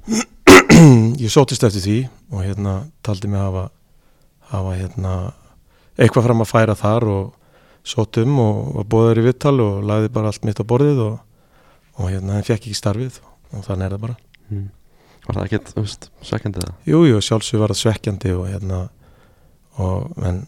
ég 1.24 1.32
sótist 1.32 1.64
eftir 1.66 1.82
því 1.84 1.98
og 2.30 2.44
hérna 2.44 2.74
taldi 3.04 3.28
mig 3.30 3.40
hafa 3.40 3.68
hafa 4.52 4.76
hérna 4.78 5.14
eitthvað 5.98 6.28
fram 6.28 6.44
að 6.44 6.52
færa 6.52 6.76
þar 6.78 7.08
og 7.12 7.34
sótum 7.88 8.38
og 8.42 8.60
var 8.78 8.88
bóður 8.92 9.20
í 9.22 9.26
vittal 9.28 9.56
og 9.64 9.82
lagði 9.88 10.12
bara 10.14 10.30
allt 10.30 10.44
mitt 10.46 10.60
á 10.60 10.64
borðið 10.68 11.02
og, 11.04 11.18
og 11.98 12.10
hérna 12.12 12.36
hann 12.38 12.46
fekk 12.46 12.68
ekki 12.68 12.78
starfið 12.78 13.20
og 13.24 13.64
þannig 13.66 13.88
er 13.88 13.96
það 13.96 14.04
bara 14.06 14.18
Mm. 14.48 14.70
Var 15.28 15.36
það 15.36 15.44
ekkert, 15.44 15.74
veist, 15.76 16.08
svekkjandi 16.24 16.62
það? 16.62 16.76
Jú, 16.88 17.02
jú, 17.04 17.18
sjálfsög 17.24 17.60
var 17.60 17.74
það 17.74 17.80
svekkjandi 17.82 18.30
og 18.32 18.46
hérna 18.48 18.78
og 19.78 20.22
en 20.24 20.38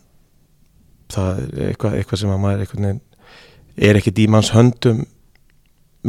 það 1.12 1.42
er 1.42 1.66
eitthvað, 1.68 1.96
eitthvað 1.98 2.22
sem 2.22 2.32
að 2.32 2.40
maður 2.40 2.64
einhvern 2.64 2.86
veginn 2.88 3.02
er 3.90 3.98
ekkert 4.00 4.20
í 4.22 4.26
manns 4.30 4.52
höndum 4.54 5.02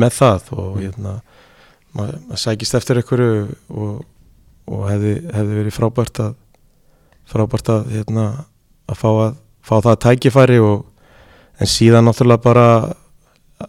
með 0.01 0.15
það 0.15 0.53
og 0.55 0.77
hérna 0.79 1.17
maður, 1.97 2.21
maður 2.29 2.41
sækist 2.45 2.77
eftir 2.79 3.01
einhverju 3.01 3.33
og, 3.75 3.99
og 4.71 4.85
hefði, 4.89 5.13
hefði 5.35 5.59
verið 5.59 5.75
frábært 5.75 6.23
að 6.23 6.37
frábært 7.31 7.73
að 7.73 7.91
hérna 7.95 8.25
að 8.91 9.01
fá, 9.01 9.09
að 9.11 9.35
fá 9.67 9.75
það 9.77 9.99
tækifæri 10.05 10.61
og 10.63 10.87
en 11.61 11.69
síðan 11.69 12.07
náttúrulega 12.07 12.43
bara 12.43 12.67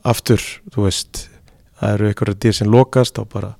aftur, 0.08 0.40
þú 0.72 0.86
veist 0.86 1.26
það 1.80 1.96
eru 1.96 2.08
einhverju 2.08 2.38
dýr 2.38 2.56
sem 2.56 2.70
lokast 2.72 3.18
og 3.20 3.28
bara 3.34 3.52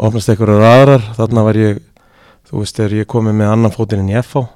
opnast 0.00 0.32
einhverjar 0.32 0.64
aðrar. 0.70 1.04
Þarna 1.18 1.44
var 1.46 1.58
ég, 1.60 1.82
þú 2.48 2.62
veist, 2.62 2.78
þegar 2.78 2.96
ég 3.00 3.10
komið 3.10 3.36
með 3.40 3.52
annan 3.54 3.74
fótinn 3.76 4.10
ég 4.12 4.24
FH 4.24 4.48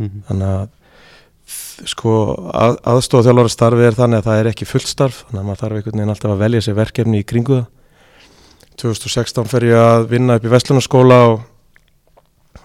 Mm. 0.00 0.22
þannig 0.30 0.48
að 0.48 1.88
sko 1.90 2.12
að, 2.56 2.76
aðstofa 2.88 3.26
þjálfara 3.26 3.50
starfi 3.52 3.84
er 3.84 3.96
þannig 3.98 4.20
að 4.22 4.28
það 4.30 4.38
er 4.40 4.48
ekki 4.48 4.68
fullt 4.68 4.88
starf. 4.88 5.18
Þannig 5.28 5.40
að 5.40 5.46
maður 5.48 5.60
þarf 5.60 5.76
einhvern 5.76 5.98
veginn 5.98 6.12
alltaf 6.14 6.32
að 6.32 6.42
velja 6.44 6.62
sér 6.64 6.76
verkefni 6.78 7.20
í 7.20 7.26
kringu 7.28 7.58
það. 7.58 7.66
2016 8.80 9.50
fer 9.50 9.66
ég 9.68 9.76
að 9.76 10.06
vinna 10.08 10.36
upp 10.38 10.46
í 10.48 10.52
Vestlunarskóla 10.54 11.18
og, 11.28 11.42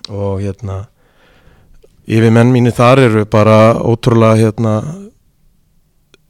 og 0.07 0.37
hérna 0.45 0.77
yfir 2.07 2.31
menn 2.31 2.53
mínu 2.53 2.71
þar 2.75 3.01
eru 3.03 3.25
bara 3.27 3.57
ótrúlega 3.83 4.39
hérna 4.45 4.75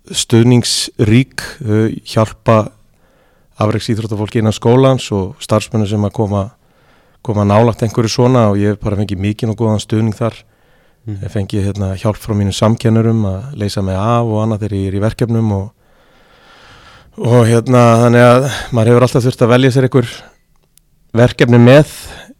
stuðningsrík 0.09 1.45
þau 1.59 1.83
hjálpa 2.01 2.57
afreiks 3.59 3.89
íþróttafólki 3.93 4.41
innan 4.41 4.55
skólans 4.55 5.11
og 5.15 5.35
starfsmennu 5.43 5.87
sem 5.87 6.03
að 6.07 6.15
koma 6.17 6.43
koma 7.25 7.45
nálagt 7.47 7.81
einhverju 7.81 8.11
svona 8.11 8.49
og 8.51 8.59
ég 8.61 8.75
hef 8.75 8.83
bara 8.83 8.99
fengið 8.99 9.21
mikið 9.23 9.53
og 9.53 9.61
góðan 9.63 9.81
stuðning 9.83 10.17
þar 10.17 10.43
Mm. 11.05 11.19
Ég 11.21 11.29
fengi 11.29 11.59
hérna, 11.61 11.91
hjálp 12.01 12.17
frá 12.17 12.33
mínum 12.33 12.53
samkennurum 12.55 13.19
að 13.29 13.51
leysa 13.61 13.83
mig 13.85 13.93
af 13.93 14.25
og 14.25 14.39
annað 14.41 14.63
þegar 14.63 14.73
ég 14.73 14.87
er 14.89 14.95
í 14.97 15.01
verkefnum 15.03 15.51
og, 15.53 15.67
og 17.21 17.43
hérna 17.45 17.81
þannig 18.01 18.23
að 18.25 18.47
maður 18.73 18.89
hefur 18.89 19.05
alltaf 19.05 19.25
þurft 19.27 19.43
að 19.45 19.51
velja 19.51 19.71
sér 19.75 19.85
einhver 19.85 20.09
verkefni 21.13 21.59
með 21.61 21.93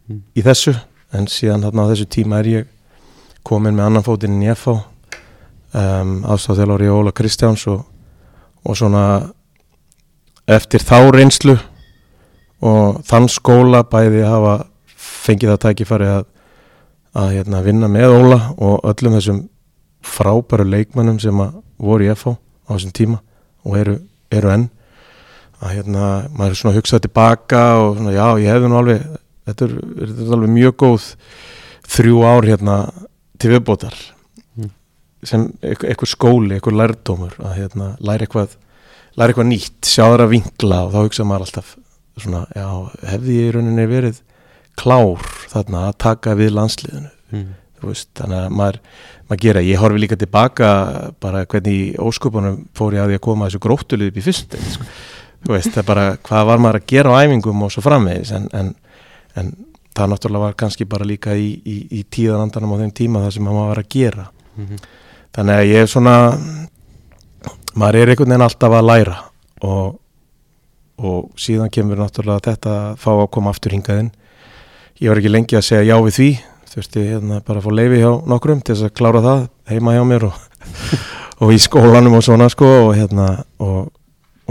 Mm. 0.06 0.20
í 0.38 0.42
þessu 0.42 0.70
en 1.18 1.24
síðan 1.26 1.64
þarna 1.66 1.82
á 1.82 1.90
þessu 1.90 2.04
tíma 2.06 2.38
er 2.38 2.46
ég 2.46 2.66
komin 3.42 3.74
með 3.74 3.86
annan 3.88 4.04
fótinn 4.06 4.36
í 4.42 4.50
FH 4.52 4.74
um, 5.74 6.12
aðstofþjálfur 6.30 6.84
í 6.86 6.90
Óla 6.94 7.10
Kristjáns 7.10 7.64
og, 7.72 7.80
og 8.62 8.76
svona 8.78 9.02
eftir 10.46 10.82
þá 10.86 11.10
reynslu 11.14 11.56
og 12.66 13.02
þann 13.06 13.28
skóla 13.30 13.82
bæði 13.90 14.24
hafa 14.26 14.56
fengið 14.96 15.52
það 15.54 15.62
tækifæri 15.66 16.08
að 16.12 16.24
að 17.16 17.30
hérna, 17.32 17.62
vinna 17.64 17.88
með 17.88 18.12
Óla 18.12 18.38
og 18.60 18.82
öllum 18.90 19.14
þessum 19.16 19.38
frábæru 20.04 20.66
leikmannum 20.68 21.16
sem 21.22 21.38
voru 21.80 22.04
í 22.04 22.10
FH 22.12 22.34
á 22.68 22.70
þessum 22.74 22.92
tíma 22.96 23.20
og 23.64 23.78
eru, 23.80 23.94
eru 24.30 24.50
enn 24.52 24.66
að 25.64 25.72
hérna, 25.78 26.08
maður 26.36 26.52
er 26.52 26.58
svona 26.60 26.74
að 26.74 26.80
hugsa 26.82 27.00
tilbaka 27.00 27.62
og 27.80 27.96
svona, 27.96 28.12
já, 28.12 28.26
ég 28.44 28.52
hefði 28.52 28.68
nú 28.68 28.76
alveg 28.82 29.06
þetta 29.48 29.68
er, 29.68 29.72
þetta 30.02 30.26
er 30.26 30.34
alveg 30.36 30.52
mjög 30.58 30.76
góð 30.82 31.06
þrjú 31.96 32.20
ár 32.28 32.50
hérna 32.50 32.76
til 33.40 33.54
viðbótar 33.54 33.96
Mm. 34.56 34.70
sem 35.24 35.42
eitthvað, 35.60 35.88
eitthvað 35.90 36.08
skóli, 36.08 36.54
eitthvað 36.56 36.78
lærdómur 36.80 37.34
að 37.40 37.56
hérna, 37.58 37.86
læra 38.00 38.24
eitthvað 38.24 38.54
læra 39.16 39.32
eitthvað 39.32 39.50
nýtt, 39.50 39.80
sjá 39.88 40.04
þeirra 40.04 40.28
vinkla 40.30 40.80
og 40.86 40.94
þá 40.94 40.98
hugsa 41.00 41.26
maður 41.26 41.46
alltaf 41.46 41.74
svona, 42.20 42.46
já, 42.56 42.66
hefði 43.12 43.36
ég 43.36 43.50
í 43.50 43.54
rauninni 43.56 43.86
verið 43.90 44.22
klár 44.76 45.28
þarna 45.52 45.86
að 45.90 45.98
taka 46.04 46.34
við 46.36 46.54
landsliðinu 46.56 47.12
mm. 47.32 47.46
veist, 47.84 48.10
þannig 48.18 48.42
að 48.42 48.56
maður, 48.60 48.80
maður 49.28 49.42
gera, 49.44 49.64
ég 49.64 49.82
horfi 49.82 50.02
líka 50.02 50.18
tilbaka 50.20 50.70
bara 51.22 51.44
hvernig 51.48 52.00
ósköpunum 52.00 52.58
fór 52.76 52.96
ég 52.96 53.04
að 53.04 53.12
því 53.12 53.20
að 53.20 53.24
koma 53.28 53.48
þessu 53.48 53.62
gróttulið 53.66 54.12
upp 54.12 54.20
í 54.20 54.26
fyrst 54.26 54.58
sko. 54.74 54.90
það 55.46 55.80
er 55.82 55.88
bara 55.88 56.06
hvað 56.28 56.50
var 56.50 56.64
maður 56.64 56.80
að 56.82 56.92
gera 56.92 57.16
á 57.16 57.20
æfingum 57.24 57.64
og 57.66 57.72
svo 57.72 57.84
framvegis 57.84 58.34
en, 58.36 58.50
en, 58.56 58.74
en 59.36 59.52
það 59.96 60.12
náttúrulega 60.12 60.50
var 60.50 60.60
kannski 60.60 60.88
bara 60.88 61.08
líka 61.08 61.36
í, 61.36 61.54
í, 61.64 61.78
í 62.00 62.04
tíðanandanum 62.12 62.76
á 62.76 62.80
þeim 62.84 62.94
tíma 62.96 63.24
það 63.24 63.36
sem 63.36 63.48
maður 63.48 63.72
var 63.72 63.84
að 63.84 63.92
gera 63.96 64.30
Mm 64.56 64.86
þannig 65.36 65.58
að 65.60 65.68
ég 65.68 65.84
er 65.84 65.90
svona 65.90 66.16
maður 67.76 68.00
er 68.00 68.12
einhvern 68.12 68.32
veginn 68.32 68.46
alltaf 68.46 68.76
að 68.76 68.88
læra 68.90 69.16
og, 69.66 69.96
og 70.96 71.40
síðan 71.40 71.72
kemur 71.72 72.00
náttúrulega 72.00 72.50
þetta 72.50 72.76
að 72.76 73.00
fá 73.02 73.10
að 73.14 73.30
koma 73.36 73.52
aftur 73.52 73.76
hingaðinn 73.76 74.12
ég 75.00 75.10
var 75.10 75.20
ekki 75.20 75.32
lengi 75.32 75.58
að 75.58 75.66
segja 75.68 75.90
já 75.90 75.96
við 76.06 76.18
því 76.18 76.30
þurfti 76.72 77.04
hérna 77.10 77.40
bara 77.44 77.60
að 77.60 77.66
fá 77.68 77.76
leifi 77.80 78.00
hjá 78.02 78.10
nokkrum 78.32 78.62
til 78.62 78.74
þess 78.74 78.88
að 78.88 78.96
klára 79.00 79.24
það 79.24 79.44
heima 79.72 79.96
hjá 79.96 80.02
mér 80.08 80.28
og, 80.30 80.40
og 81.42 81.52
í 81.52 81.60
skólanum 81.60 82.18
og 82.18 82.24
svona 82.24 82.48
sko 82.52 82.70
og 82.86 82.94
hérna 82.96 83.28
og, 83.64 83.90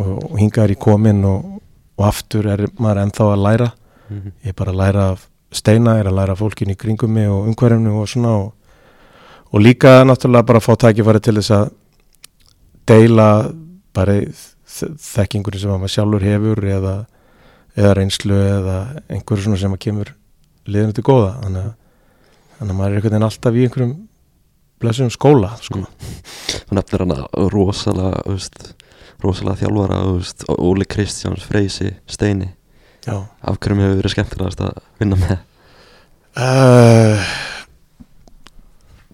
og, 0.01 0.38
hingaður 0.39 0.75
í 0.75 0.79
komin 0.88 1.25
og, 1.29 1.57
og 1.97 2.07
aftur 2.09 2.49
er 2.53 2.67
maður 2.77 3.05
ennþá 3.05 3.31
að 3.31 3.43
læra 3.47 3.71
-hmm. 4.09 4.31
ég 4.43 4.53
er 4.53 4.57
bara 4.57 4.71
að 4.71 4.81
læra 4.81 5.05
steina, 5.51 5.97
er 5.99 6.09
að 6.09 6.17
læra 6.19 6.35
fólkin 6.35 6.73
í 6.73 6.77
kringum 6.77 7.13
mig 7.13 7.29
og 7.29 7.47
umhverfnu 7.49 8.01
og 8.01 8.09
svona 8.09 8.35
og, 8.38 8.53
og 9.51 9.61
líka 9.61 10.03
náttúrulega 10.03 10.45
bara 10.45 10.59
að 10.59 10.67
fá 10.67 10.75
tækifæri 10.75 11.19
til 11.19 11.35
þess 11.39 11.51
að 11.51 11.69
deila 12.89 13.28
bara 13.95 14.17
þ- 14.21 14.91
þekkingunni 15.02 15.62
sem 15.62 15.71
að 15.74 15.80
maður 15.84 15.93
sjálfur 15.95 16.26
hefur 16.28 16.63
eða, 16.76 16.95
eða 17.78 17.93
reynslu 18.00 18.38
eða 18.39 18.76
einhverju 19.10 19.45
svona 19.48 19.62
sem 19.62 19.76
að 19.78 19.82
kemur 19.88 20.12
liðinu 20.67 20.95
til 20.98 21.06
góða 21.08 21.32
þannig 21.43 21.62
að, 21.63 21.71
þannig 22.58 22.74
að 22.74 22.78
maður 22.80 22.91
er 22.91 22.98
einhvern 23.00 23.13
veginn 23.15 23.28
alltaf 23.30 23.56
í 23.60 23.63
einhverjum 23.67 23.95
blessum 24.84 25.10
skóla 25.13 25.54
sko. 25.63 25.86
Þú 26.67 26.76
nefnir 26.76 27.04
hana 27.06 27.19
rosalega 27.54 28.21
veist, 28.28 28.58
rosalega 29.24 29.62
þjálfara 29.63 30.00
veist, 30.12 30.43
Óli 30.52 30.86
Kristjáns, 30.91 31.45
Freysi, 31.48 31.93
Steini 32.12 32.50
Já. 33.06 33.21
af 33.41 33.60
hverjum 33.62 33.84
hefur 33.86 34.02
verið 34.02 34.15
skemmtilegast 34.17 34.65
að 34.67 34.80
vinna 35.02 35.19
með 35.24 35.38
Uh, 36.36 37.15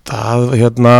það 0.10 0.46
hérna 0.58 0.94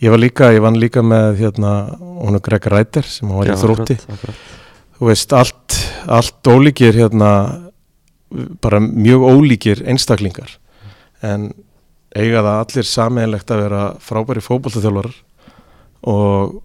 ég 0.00 0.12
var 0.12 0.20
líka, 0.20 0.50
ég 0.54 0.62
vann 0.64 0.78
líka 0.80 1.02
með 1.04 1.42
hérna, 1.42 1.72
hún 2.00 2.38
er 2.38 2.44
Greg 2.44 2.68
Ræter 2.72 3.06
sem 3.08 3.28
var 3.32 3.50
í 3.50 3.56
þrótti. 3.60 3.98
þú 4.98 5.10
veist, 5.10 5.32
allt, 5.36 5.76
allt 6.08 6.48
ólíkir 6.48 6.96
hérna, 6.96 7.32
bara 8.62 8.80
mjög 8.80 9.26
ólíkir 9.28 9.84
einstaklingar. 9.88 10.56
En 11.22 11.50
eiga 12.16 12.42
það 12.42 12.56
allir 12.64 12.88
sameinlegt 12.88 13.52
að 13.52 13.62
vera 13.66 13.82
frábæri 14.02 14.42
fótboltaþjálfarar 14.42 15.16
og, 16.10 16.60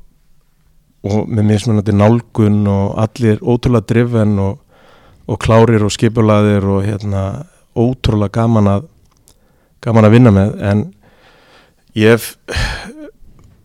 og 1.06 1.28
með 1.28 1.50
mismunandi 1.52 1.96
nálgun 1.96 2.64
og 2.72 2.96
allir 3.04 3.42
ótrúlega 3.44 3.90
drifin 3.92 4.40
og, 4.42 4.62
og 5.28 5.42
klárir 5.42 5.84
og 5.86 5.94
skipulaðir 5.94 6.66
og 6.66 6.86
hérna 6.88 7.26
ótrúlega 7.76 8.40
gaman 8.40 8.72
að 8.72 8.92
gaman 9.86 10.08
að 10.08 10.16
vinna 10.16 10.34
með. 10.34 10.56
En 10.66 10.86
ég 12.00 12.16
hef 12.16 12.32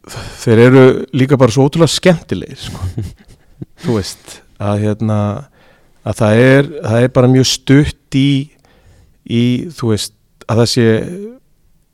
þeir 0.08 0.62
eru 0.66 0.84
líka 1.16 1.38
bara 1.40 1.52
svo 1.52 1.66
ótrúlega 1.68 1.92
skemmtilegir 1.92 2.60
sko. 2.60 2.86
þú 3.84 3.98
veist 3.98 4.40
að 4.60 4.86
hérna 4.86 5.18
að 6.06 6.16
það 6.22 6.40
er, 6.46 6.70
það 6.86 7.04
er 7.04 7.12
bara 7.16 7.32
mjög 7.34 7.48
stutt 7.50 8.16
í, 8.16 8.30
í 9.28 9.44
þú 9.76 9.92
veist 9.92 10.16
að 10.50 10.62
það 10.62 10.70
sé 10.72 10.86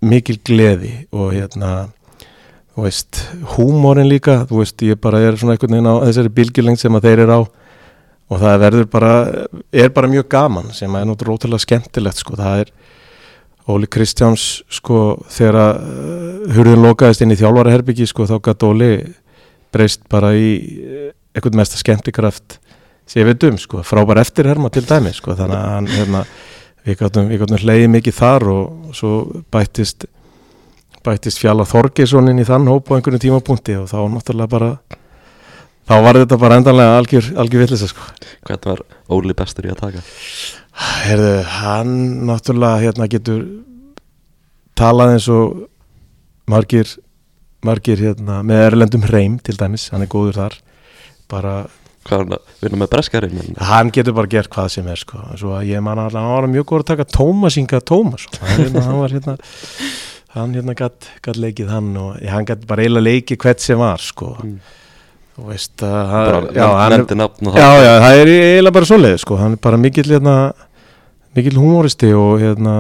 mikil 0.07 0.39
gleði 0.47 0.93
og 1.15 1.33
hérna 1.35 1.71
þú 2.77 2.85
veist, 2.85 3.23
húmórin 3.57 4.11
líka 4.11 4.43
þú 4.49 4.61
veist, 4.61 4.83
ég 4.85 5.01
bara 5.01 5.23
er 5.25 5.39
svona 5.41 5.57
einhvern 5.57 5.79
veginn 5.79 5.89
á 5.89 6.05
þessari 6.05 6.35
bylgjulengd 6.37 6.83
sem 6.83 6.99
að 6.99 7.09
þeir 7.09 7.23
eru 7.25 7.39
á 7.39 7.41
og 8.27 8.43
það 8.43 8.57
verður 8.65 8.89
bara, 8.91 9.13
er 9.71 9.93
bara 9.95 10.11
mjög 10.11 10.29
gaman 10.35 10.73
sem 10.75 10.99
er 10.99 11.07
náttúrulega 11.09 11.63
skemmtilegt 11.63 12.21
sko, 12.21 12.37
það 12.39 12.65
er 12.65 12.73
Óli 13.67 13.89
Kristjáns 13.91 14.63
sko 14.71 15.19
þegar 15.33 15.81
uh, 15.81 16.53
hurðin 16.55 16.85
lokaðist 16.85 17.25
inn 17.25 17.35
í 17.35 17.39
þjálfaraherbyggi 17.41 18.07
sko 18.11 18.29
þá 18.31 18.37
gæti 18.49 18.69
Óli 18.69 18.91
breyst 19.75 20.05
bara 20.13 20.33
í 20.39 20.51
uh, 20.57 21.09
einhvern 21.37 21.59
mesta 21.61 21.81
skemmtikraft 21.81 22.61
sem 23.07 23.23
ég 23.23 23.31
veit 23.31 23.47
um 23.47 23.59
sko, 23.61 23.83
frábær 23.87 24.21
eftirherma 24.23 24.71
til 24.75 24.83
dæmi 24.87 25.13
sko, 25.15 25.37
þannig 25.39 25.57
að 25.57 25.73
hann 25.73 25.89
hérna, 25.93 26.23
við 26.87 26.99
gáttum, 27.03 27.29
við 27.31 27.57
hleyið 27.63 27.91
mikið 27.93 28.17
þar 28.17 28.47
og 28.51 28.95
svo 28.99 29.13
bættist 29.55 30.09
bættist 31.07 31.39
Fjalla 31.39 31.67
Þorgesson 31.69 32.33
inn 32.33 32.43
í 32.43 32.47
þann 32.47 32.67
hóp 32.71 32.91
á 32.91 32.97
einhvern 32.99 33.23
tímapunkti 33.23 33.77
og 33.79 33.87
þá 33.91 33.99
náttúrulega 34.11 34.51
bara 34.51 34.71
þá 35.87 35.95
var 36.03 36.19
þetta 36.23 36.39
bara 36.43 36.59
endanlega 36.59 36.97
algjör, 36.99 37.33
algjör 37.39 37.67
villisa 37.67 37.91
sko 37.91 38.07
Hvernig 38.47 38.71
var 38.73 38.83
Óli 39.15 39.37
bestur 39.39 39.69
í 39.69 39.73
að 39.75 39.85
taka? 39.85 40.03
Herðu, 40.77 41.33
hann 41.63 41.93
náttúrulega 42.29 42.83
hérna 42.85 43.07
getur 43.09 43.43
talað 44.77 45.15
eins 45.15 45.27
og 45.33 45.63
margir, 46.53 46.91
margir 47.65 48.03
hérna, 48.03 48.43
með 48.47 48.65
erlendum 48.69 49.07
hreim 49.09 49.39
til 49.45 49.57
dæmis, 49.59 49.89
hann 49.95 50.05
er 50.05 50.11
góður 50.13 50.37
þar 50.43 50.59
bara, 51.33 51.55
hann 52.11 52.37
að 52.37 52.53
vinna 52.63 52.83
með 52.83 52.93
breskarinn? 52.93 53.41
En... 53.41 53.57
hann 53.71 53.91
getur 53.95 54.15
bara 54.19 54.31
gert 54.37 54.53
hvað 54.53 54.69
sem 54.77 54.91
er 54.93 55.01
sko, 55.01 55.23
svo 55.41 55.57
að 55.57 55.71
ég 55.73 55.83
man 55.83 55.99
að 56.05 56.19
hann 56.21 56.29
var 56.35 56.51
mjög 56.53 56.69
góður 56.71 56.85
að 56.85 56.91
taka 56.93 57.09
Tómas 57.17 57.57
Inga 57.63 57.81
Tómas 57.81 58.29
hann, 58.37 58.59
hérna, 58.61 58.85
hann 58.91 59.01
var 59.01 59.17
hérna 59.17 59.37
hann 60.37 60.53
hérna 60.59 60.77
gat 60.77 61.09
leikið 61.41 61.73
hann 61.73 61.95
og 61.97 62.19
ja, 62.21 62.35
hann 62.37 62.45
gatt 62.53 62.67
bara 62.69 62.85
eiginlega 62.85 63.09
leikið 63.09 63.41
hvert 63.47 63.65
sem 63.65 63.81
var 63.81 64.05
sko, 64.05 64.35
Mm. 64.45 64.59
þú 65.37 65.49
veist 65.51 65.83
að 65.85 65.97
hann, 66.13 66.47
já, 66.57 66.67
hann 66.81 67.25
og 67.25 67.57
Já, 67.57 67.67
já, 67.81 67.91
það 68.05 68.21
er 68.21 68.31
eiginlega 68.37 68.77
bara 68.79 68.89
svoleið 68.93 69.19
sko. 69.25 69.37
hann 69.41 69.57
er 69.57 69.61
bara 69.67 69.81
mikill 69.81 70.09
hérna, 70.15 70.37
mikill 71.37 71.61
humoristi 71.61 72.13
og 72.17 72.41
hérna 72.43 72.77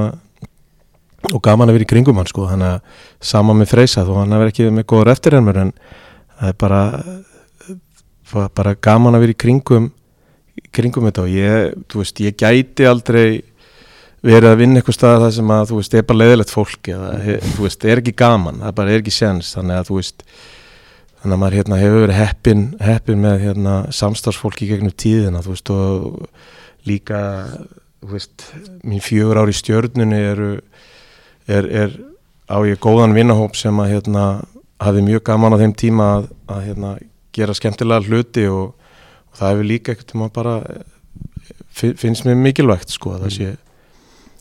og 1.32 1.42
gaman 1.42 1.70
að 1.70 1.78
vera 1.78 1.86
í 1.86 1.90
kringum 1.90 2.18
hann 2.20 2.28
sko. 2.30 2.46
hann 2.50 2.62
er 2.62 2.80
sama 3.20 3.54
með 3.56 3.72
Freysa 3.72 4.04
þó 4.06 4.20
hann 4.20 4.34
er 4.36 4.50
ekki 4.50 4.70
með 4.70 4.88
góður 4.92 5.12
eftirhermur 5.14 5.62
en 5.64 5.72
það 6.38 6.52
er 6.52 6.58
bara 6.60 6.82
bara 8.54 8.74
gaman 8.82 9.16
að 9.16 9.26
vera 9.26 9.34
í 9.34 9.40
kringum 9.44 9.90
í 10.56 10.70
kringum 10.72 11.06
þetta 11.08 11.24
og 11.24 11.32
ég, 11.32 11.76
þú 11.90 12.02
veist, 12.02 12.20
ég 12.24 12.36
gæti 12.40 12.86
aldrei 12.88 13.42
verið 14.26 14.50
að 14.50 14.60
vinna 14.62 14.80
eitthvað 14.80 14.96
staðar 14.96 15.24
það 15.26 15.34
sem 15.36 15.52
að, 15.54 15.64
þú 15.70 15.80
veist, 15.80 15.94
er 15.94 16.06
bara 16.08 16.20
leiðilegt 16.22 16.52
fólk 16.52 16.90
eða, 16.90 17.10
þú 17.44 17.66
veist, 17.66 17.86
er 17.86 18.02
ekki 18.02 18.14
gaman, 18.18 18.62
það 18.64 18.76
bara 18.80 18.94
er 18.94 19.02
ekki 19.02 19.14
séns, 19.14 19.52
þannig 19.54 19.80
að, 19.80 19.90
þú 19.90 19.98
veist 20.00 20.24
þannig 21.20 21.36
að 21.36 21.42
maður 21.42 21.58
hérna 21.60 21.80
hefur 21.80 22.04
verið 22.04 22.20
heppin 22.20 22.64
heppin 22.86 23.22
með 23.22 23.44
hérna 23.44 23.76
samstarfsfólki 24.00 24.70
gegnum 24.70 24.94
tíðina, 25.04 25.44
þú 25.44 25.54
veist, 25.54 25.72
og 25.74 26.88
líka, 26.88 27.20
veist 28.12 28.44
mín 28.86 29.00
fjögur 29.04 29.40
ár 29.42 29.50
í 29.50 29.56
stjörnunni 29.56 30.18
eru 30.32 30.50
er, 31.48 31.66
er 31.66 31.96
á 32.50 32.56
ég 32.66 32.78
góðan 32.82 33.14
vinnahóp 33.16 33.56
sem 33.58 33.76
að 33.82 33.92
hérna 33.96 34.24
hafi 34.82 35.02
mjög 35.06 35.22
gaman 35.26 35.56
á 35.56 35.60
þeim 35.62 35.74
tíma 35.78 36.08
að, 36.18 36.26
að 36.52 36.64
hérna 36.68 36.90
gera 37.36 37.54
skemmtilega 37.56 38.06
hluti 38.06 38.44
og, 38.48 38.74
og 39.32 39.38
það 39.38 39.52
hefur 39.54 39.68
líka 39.70 39.92
ekkert 39.94 40.10
tíma 40.12 40.28
bara 40.32 40.56
fi- 41.76 41.94
finnst 41.98 42.26
mér 42.28 42.36
mikilvægt 42.40 42.92
sko 42.94 43.14
að 43.16 43.26
það 43.26 43.34
sé, 43.38 43.50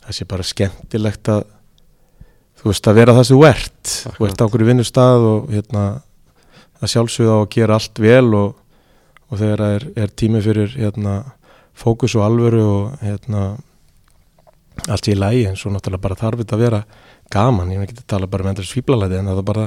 það 0.05 0.17
sé 0.19 0.27
bara 0.33 0.47
skemmtilegt 0.51 1.31
að 1.33 1.45
þú 2.59 2.69
veist 2.71 2.87
að 2.91 2.99
vera 2.99 3.15
það 3.17 3.27
sem 3.29 3.37
þú 3.39 3.47
ert 3.49 3.93
þú 3.95 4.11
Akkurat. 4.11 4.31
ert 4.31 4.41
á 4.41 4.45
okkur 4.49 4.63
í 4.65 4.69
vinnustað 4.69 5.25
og 5.31 5.49
hérna 5.53 5.85
að 6.81 6.91
sjálfsögða 6.93 7.35
að 7.41 7.49
gera 7.55 7.79
allt 7.79 8.01
vel 8.03 8.27
og, 8.35 8.55
og 9.31 9.39
þegar 9.41 9.63
það 9.65 9.75
er, 9.79 9.85
er 10.03 10.13
tími 10.21 10.41
fyrir 10.45 10.73
hérna 10.79 11.15
fókus 11.75 12.15
og 12.15 12.23
alvöru 12.27 12.61
og 12.65 12.99
hérna 13.03 13.45
allt 14.91 15.07
í 15.11 15.15
lægi 15.15 15.45
en 15.49 15.55
svo 15.59 15.71
náttúrulega 15.73 16.03
bara 16.03 16.17
þarf 16.19 16.41
þetta 16.43 16.55
að 16.57 16.63
vera 16.65 16.79
gaman, 17.33 17.71
ég 17.73 17.79
veit 17.81 17.91
ekki 17.93 18.03
að 18.03 18.09
tala 18.13 18.27
bara 18.31 18.43
með 18.45 18.53
endur 18.55 18.67
svíblalæti 18.69 19.17
en 19.19 19.29
það 19.31 19.41
er 19.41 19.47
bara, 19.49 19.65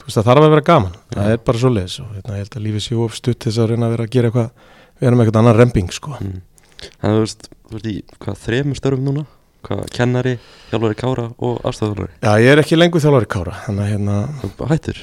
þú 0.00 0.06
veist 0.08 0.18
það 0.20 0.28
þarf 0.30 0.46
að 0.46 0.52
vera 0.54 0.66
gaman 0.70 0.94
það 1.14 1.30
er 1.34 1.40
bara 1.50 1.62
svo 1.62 1.70
leiðis 1.74 1.96
og 2.02 2.12
hérna, 2.14 2.36
ég 2.38 2.44
held 2.44 2.56
að 2.60 2.66
lífið 2.66 2.84
séu 2.86 3.00
of 3.04 3.16
stutt 3.18 3.40
til 3.42 3.50
þess 3.50 3.62
að 3.64 3.70
reyna 3.72 3.88
að 3.88 3.94
vera 3.96 4.06
að 4.06 4.12
gera 4.16 4.30
eitthvað 4.30 4.74
vera 5.02 5.16
með 5.18 5.24
eitthvað 5.26 5.40
annan 5.42 5.58
remping 5.60 5.90
sko 5.96 6.18
Mm. 6.20 6.42
Þú 7.00 7.10
veist, 7.22 7.46
þú 7.70 7.72
veist 7.78 7.86
í 7.88 7.92
hvað 8.20 8.34
þremur 8.44 8.76
störfum 8.76 9.06
núna? 9.08 9.22
Hvað 9.64 9.78
kennari, 9.96 10.34
hjálfari 10.70 10.96
kára 11.00 11.22
og 11.40 11.62
aðstofþjálfari? 11.66 12.12
Já, 12.20 12.32
ég 12.44 12.50
er 12.52 12.60
ekki 12.60 12.76
lengur 12.76 13.00
þjálfari 13.02 13.28
kára 13.32 13.54
þannig 13.64 13.86
að 13.86 13.92
hérna, 13.94 14.16
Hættur? 14.70 15.00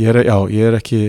ég 0.00 0.08
er, 0.14 0.18
já, 0.24 0.36
ég 0.56 0.70
er 0.70 0.78
ekki 0.80 1.00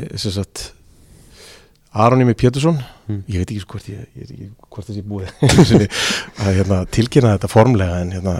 sem 1.91 1.99
sagt, 1.99 2.05
Aron 2.05 2.21
Ými 2.21 2.33
Pétursson 2.33 2.81
Mm. 3.11 3.23
ég 3.27 3.37
veit 3.41 3.49
ekki 3.51 3.65
hvort 3.67 3.87
ég, 3.89 4.03
ég, 4.15 4.29
ég 4.31 4.51
hvort 4.71 4.87
þessi 4.87 5.01
búið 5.03 5.31
að 6.45 6.53
hérna, 6.55 6.85
tilkynna 6.87 7.33
þetta 7.35 7.49
formlega 7.51 7.97
en 8.05 8.11
hérna 8.15 8.35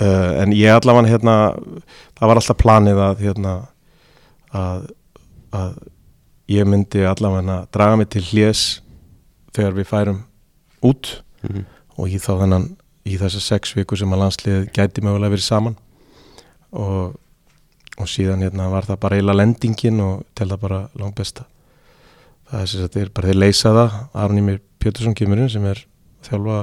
uh, 0.00 0.40
en 0.42 0.52
ég 0.56 0.72
allavega 0.72 1.10
hérna 1.10 1.34
það 2.16 2.30
var 2.30 2.40
alltaf 2.40 2.56
planið 2.62 3.00
að 3.04 3.20
hérna 3.26 3.52
að, 4.56 4.86
að 5.52 5.74
ég 6.52 6.66
myndi 6.72 7.04
allavega 7.04 7.58
draga 7.74 7.98
mig 8.00 8.08
til 8.12 8.24
hljés 8.30 8.64
þegar 9.52 9.76
við 9.80 9.90
færum 9.92 10.22
út 10.82 11.18
Mhm. 11.42 11.64
og 11.98 12.06
í 12.08 12.18
þá 12.22 12.32
þennan 12.38 12.64
í 13.04 13.16
þessar 13.18 13.42
sex 13.42 13.72
viku 13.74 13.96
sem 13.98 14.12
að 14.14 14.20
landslið 14.22 14.68
gæti 14.72 15.02
mögulega 15.02 15.32
verið 15.34 15.42
saman 15.42 15.74
og, 16.72 17.16
og 17.98 18.06
síðan 18.08 18.44
hérna 18.46 18.68
var 18.70 18.86
það 18.86 19.00
bara 19.02 19.16
eila 19.18 19.34
lendingin 19.34 19.98
og 20.00 20.22
tel 20.38 20.46
það 20.52 20.60
bara 20.62 20.78
langt 20.96 21.16
besta 21.18 21.44
það 22.52 22.84
er 22.84 23.00
er 23.00 23.10
bara 23.14 23.30
þeir 23.30 23.40
leysa 23.40 23.72
það. 23.72 23.96
Aron 24.22 24.40
Ímir 24.42 24.60
Pétursson 24.82 25.16
kemur 25.16 25.40
inn 25.40 25.50
sem 25.52 25.64
er 25.66 25.80
þjálfa 26.26 26.58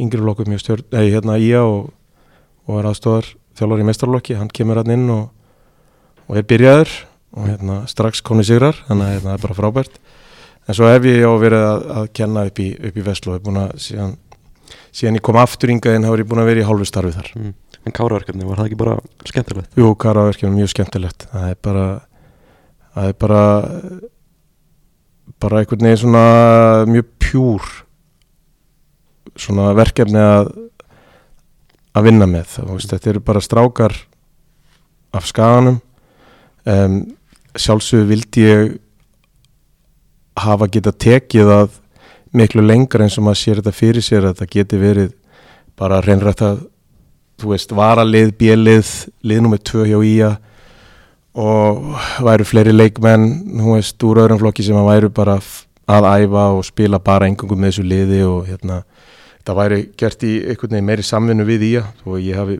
yngri 0.00 0.22
flokku 0.22 0.46
mjög 0.48 0.62
stjórn, 0.64 0.86
nei 0.94 1.10
hérna 1.12 1.36
ía 1.36 1.60
og, 1.66 1.90
og 2.66 2.80
er 2.80 2.88
aðstofar 2.88 3.28
þjálfar 3.58 3.82
í 3.82 3.86
meistarlokki, 3.90 4.38
hann 4.38 4.50
kemur 4.54 4.80
hann 4.80 4.94
inn 4.94 5.06
og, 5.12 5.28
og 6.30 6.40
er 6.40 6.46
byrjaður 6.48 6.94
og 7.36 7.46
hérna 7.50 7.76
strax 7.90 8.22
koni 8.26 8.46
sigrar, 8.46 8.78
þannig 8.88 9.06
að 9.06 9.14
hérna, 9.14 9.28
það 9.28 9.36
er 9.36 9.44
bara 9.44 9.58
frábært. 9.58 10.00
En 10.66 10.76
svo 10.76 10.88
hef 10.90 11.06
ég 11.08 11.26
á 11.26 11.32
verið 11.40 11.66
að, 11.66 11.84
að 11.98 12.08
kenna 12.16 12.44
upp 12.48 12.60
í, 12.62 12.68
upp 12.88 12.96
í 12.96 13.04
Vestló, 13.06 13.34
ég 13.34 13.40
er 13.40 13.46
búin 13.46 13.60
að 13.60 13.74
síðan, 13.84 14.14
síðan 14.94 15.18
ég 15.18 15.24
kom 15.26 15.38
aftur 15.40 15.72
yngaðinn 15.74 16.06
þá 16.06 16.12
er 16.12 16.22
ég 16.22 16.30
búin 16.30 16.42
að 16.42 16.50
vera 16.50 16.62
í 16.62 16.66
hálfu 16.68 16.88
starfi 16.88 17.12
þar. 17.16 17.30
Mm. 17.38 17.52
En 17.80 17.96
káraverkefni, 17.96 18.46
var 18.46 18.60
það 18.60 18.70
ekki 18.70 18.80
bara 18.80 18.96
skemmtilegt? 19.30 19.76
Jú, 19.78 19.92
karaverkjum 20.04 20.50
er 20.50 20.56
mjög 20.58 20.72
skemmtilegt. 20.74 21.26
Það 21.30 21.46
er 21.48 21.60
bara 21.64 21.86
það 22.94 23.12
er 23.12 23.16
bara 23.24 23.42
bara 25.40 25.60
einhvern 25.60 25.86
veginn 25.86 26.02
svona 26.02 26.24
mjög 26.90 27.08
pjúr 27.22 27.70
svona 29.40 29.70
verkefni 29.76 30.20
að 30.20 30.50
að 31.96 32.06
vinna 32.06 32.26
með. 32.30 32.58
Veist, 32.68 32.92
þetta 32.92 33.10
eru 33.12 33.22
bara 33.24 33.42
strákar 33.42 33.96
af 35.16 35.26
skaganum. 35.26 35.80
Um, 36.68 37.00
sjálfsögur 37.58 38.10
vildi 38.12 38.44
ég 38.44 38.74
hafa 40.38 40.68
geta 40.70 40.92
tekið 40.92 41.50
að 41.54 41.78
miklu 42.36 42.62
lengra 42.62 43.04
eins 43.04 43.18
og 43.18 43.26
maður 43.26 43.40
sér 43.40 43.60
þetta 43.60 43.74
fyrir 43.74 44.06
sér 44.06 44.28
að 44.28 44.36
þetta 44.36 44.54
geti 44.54 44.78
verið 44.78 45.16
bara 45.80 45.98
reynrætt 46.04 46.44
að 46.46 46.60
þú 47.40 47.50
veist, 47.54 47.72
varalið, 47.74 48.34
bjelið 48.38 48.92
lið 49.26 49.42
nummið 49.42 49.64
tvö 49.66 49.86
hjá 49.88 49.98
ía 50.06 50.30
og 51.38 51.92
væru 52.26 52.44
fleiri 52.48 52.72
leikmenn 52.74 53.26
þú 53.60 53.74
veist, 53.76 54.02
úr 54.02 54.18
öðrum 54.24 54.40
flokki 54.40 54.64
sem 54.66 54.76
að 54.78 54.88
væru 54.90 55.10
bara 55.14 55.36
að 55.90 56.08
æfa 56.24 56.46
og 56.56 56.64
spila 56.66 56.98
bara 57.02 57.28
engungum 57.30 57.60
með 57.62 57.72
þessu 57.74 57.84
liði 57.86 58.20
og 58.26 58.48
hérna 58.50 58.80
það 59.46 59.58
væri 59.60 59.78
gert 59.98 60.24
í 60.26 60.32
einhvern 60.50 60.74
veginn 60.74 60.88
meiri 60.90 61.06
samvinnu 61.06 61.46
við 61.48 61.66
ía 61.70 61.84
og 62.04 62.18
ég 62.20 62.36
hafi 62.38 62.58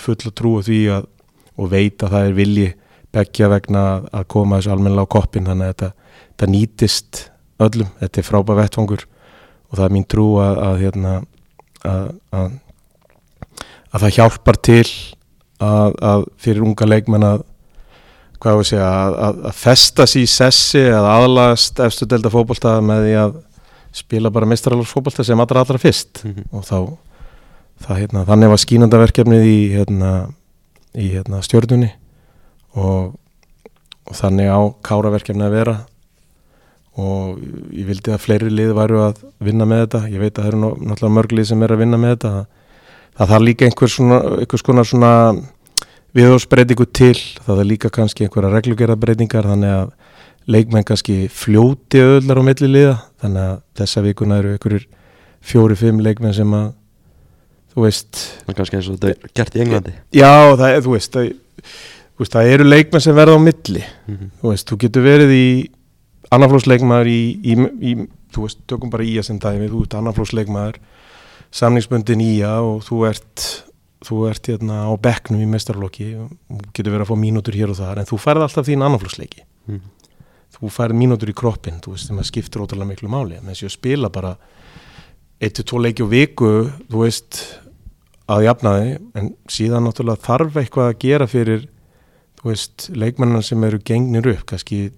fulla 0.00 0.32
trú 0.34 0.54
á 0.58 0.60
því 0.62 0.78
að 0.98 1.08
og 1.58 1.68
veit 1.68 2.02
að 2.02 2.14
það 2.14 2.26
er 2.28 2.36
vilji 2.38 2.68
beggja 3.12 3.48
vegna 3.52 3.82
að- 4.08 4.28
koma 4.28 4.56
þessu 4.58 4.72
almennilega 4.72 5.04
á 5.04 5.14
koppin 5.14 5.44
þannig 5.44 5.66
að 5.66 5.72
þetta, 5.74 5.92
þetta 6.32 6.52
nýtist 6.54 7.30
öllum, 7.60 7.90
þetta 8.00 8.18
er 8.18 8.26
frábæð 8.30 8.60
vettvangur 8.62 9.02
og 9.68 9.76
það 9.78 9.84
er 9.84 9.92
mín 9.92 10.06
trú 10.08 10.26
að, 10.40 10.58
að 10.68 10.78
hérna 10.80 11.12
að, 11.84 12.06
að 12.32 12.50
að 13.92 14.00
það 14.06 14.14
hjálpar 14.16 14.56
til 14.64 14.86
að 15.62 16.24
fyrir 16.40 16.64
unga 16.64 16.86
leikmenn 16.88 17.26
að 17.28 17.42
hvað 18.42 18.56
ég 18.56 18.62
að 18.64 18.68
segja, 18.72 18.90
að, 18.90 19.16
að, 19.26 19.40
að 19.50 19.56
festa 19.62 20.06
sér 20.10 20.24
í 20.24 20.28
sessi 20.30 20.82
eða 20.82 21.14
aðlagast 21.20 21.80
efstu 21.86 22.08
delta 22.10 22.32
fótbolta 22.32 22.74
með 22.82 23.06
því 23.06 23.14
að 23.22 23.36
spila 24.02 24.30
bara 24.34 24.48
mestraralóksfótbolta 24.50 25.24
sem 25.26 25.40
allra 25.44 25.62
allra 25.62 25.78
fyrst. 25.80 26.22
Mhm. 26.26 26.46
og 26.52 26.64
þá 26.66 26.76
það, 27.82 27.96
hérna, 28.02 28.24
þannig 28.28 28.52
var 28.52 28.60
skínandaverkefnið 28.62 29.46
í, 29.48 29.58
hérna, 29.76 30.10
í 30.94 31.08
hérna, 31.12 31.40
stjórnunni 31.44 31.90
og, 32.78 33.14
og 34.06 34.18
þannig 34.18 34.50
á 34.50 34.60
káraverkefnið 34.86 35.48
að 35.48 35.56
vera. 35.58 35.76
Og 37.00 37.38
ég 37.72 37.86
vildi 37.88 38.12
að 38.12 38.20
fleiri 38.20 38.50
lið 38.52 38.74
væru 38.76 38.98
að 39.06 39.22
vinna 39.40 39.64
með 39.64 39.86
þetta. 39.86 40.00
Ég 40.12 40.20
veit 40.20 40.34
að 40.36 40.42
það 40.42 40.48
eru 40.50 40.58
ná- 40.60 40.82
náttúrulega 40.90 41.16
mörg 41.16 41.32
lið 41.38 41.46
sem 41.48 41.62
er 41.64 41.72
að 41.72 41.80
vinna 41.80 42.00
með 42.02 42.10
þetta. 42.16 42.32
Það 43.16 43.30
þarf 43.32 43.46
líka 43.46 43.64
einhver 43.68 43.92
svona, 43.92 44.18
einhvers 44.42 44.64
konar 44.66 44.88
svona 44.88 45.12
viðhórsbreytingu 46.16 46.86
til 46.92 47.14
það 47.46 47.60
er 47.62 47.68
líka 47.70 47.90
kannski 47.92 48.26
einhverja 48.26 48.50
reglugerðarbreytingar 48.56 49.46
þannig 49.48 49.72
að 49.78 49.92
leikmenn 50.52 50.84
kannski 50.84 51.16
fljóti 51.30 52.02
öðlar 52.02 52.40
á 52.42 52.48
milli 52.48 52.68
liða 52.68 52.94
þannig 53.22 53.42
að 53.48 53.58
þessa 53.80 54.02
vikuna 54.04 54.38
eru 54.42 54.54
einhverjir 54.56 54.86
fjóri-fimm 55.52 56.00
leikmenn 56.04 56.34
sem 56.36 56.52
að 56.58 56.72
þú 57.72 57.86
veist 57.86 58.18
Það 58.42 58.52
er 58.52 58.58
kannski 58.60 58.76
eins 58.78 58.88
og 58.92 58.98
þetta 58.98 59.12
er 59.12 59.34
gert 59.38 59.56
í 59.56 59.62
Englandi 59.64 59.94
já 60.18 60.32
það 60.58 60.66
er, 60.68 60.80
þú 60.84 60.96
veist, 60.96 61.12
það, 61.16 61.30
þú 62.12 62.24
veist 62.24 62.34
það 62.36 62.50
eru 62.56 62.66
leikmenn 62.68 63.04
sem 63.06 63.16
verða 63.16 63.38
á 63.38 63.40
milli 63.46 63.84
Mhm. 64.10 64.30
þú 64.42 64.50
veist, 64.52 64.66
þú 64.68 64.78
getur 64.84 65.06
verið 65.06 65.32
í 65.38 65.46
annarflósleikmaður 66.32 67.08
í, 67.12 67.20
í, 67.44 67.54
í, 67.80 67.94
þú 68.34 68.44
veist, 68.46 68.58
tökum 68.68 68.90
bara 68.92 69.04
í 69.06 69.14
að 69.20 69.26
sem 69.30 69.38
dæmi, 69.40 69.70
þú 69.72 69.82
ert 69.86 69.96
annarflósleikmaður 70.00 70.78
samningsbundin 71.52 72.22
í 72.24 72.32
að 72.46 72.68
og 72.74 72.84
þú 72.86 73.00
ert, 73.10 73.46
þú 74.02 74.18
ert 74.30 74.46
hérna 74.50 74.82
á 74.88 74.92
bekknum 74.98 75.40
í 75.44 75.46
mestarflokki 75.52 76.06
og 76.18 76.30
getur 76.74 76.92
verið 76.92 77.04
að 77.06 77.10
fá 77.12 77.16
mínútur 77.22 77.54
hér 77.54 77.70
og 77.70 77.78
þar 77.78 77.98
en 78.02 78.08
þú 78.10 78.18
færð 78.18 78.42
alltaf 78.48 78.66
þín 78.68 78.82
annarflósleiki 78.86 79.42
Mhm. 79.68 79.80
þú 80.58 80.70
færð 80.70 80.94
mínútur 80.98 81.30
í 81.30 81.34
kroppin, 81.34 81.80
þú 81.80 81.92
veist, 81.94 82.10
það 82.10 82.24
skiptir 82.28 82.60
ótrúlega 82.62 82.88
miklu 82.90 83.08
máli, 83.08 83.38
með 83.40 83.54
þess 83.54 83.64
að 83.68 83.70
spila 83.76 84.08
bara 84.10 84.36
1-2 85.40 85.80
leiki 85.82 86.02
á 86.02 86.08
viku 86.10 86.50
þú 86.90 86.98
veist, 87.02 87.38
að 88.28 88.44
jafna 88.46 88.72
þig 88.78 88.98
en 89.18 89.30
síðan 89.50 89.86
náttúrulega 89.86 90.22
þarf 90.26 90.58
eitthvað 90.60 90.90
að 90.92 90.98
gera 91.02 91.26
fyrir 91.26 91.64
þú 92.42 92.50
veist, 92.50 92.88
leikmennan 92.94 93.42
sem 93.42 93.64
eru 93.64 93.78
gengnir 93.78 94.26
upp, 94.34 94.44
kannski 94.46 94.90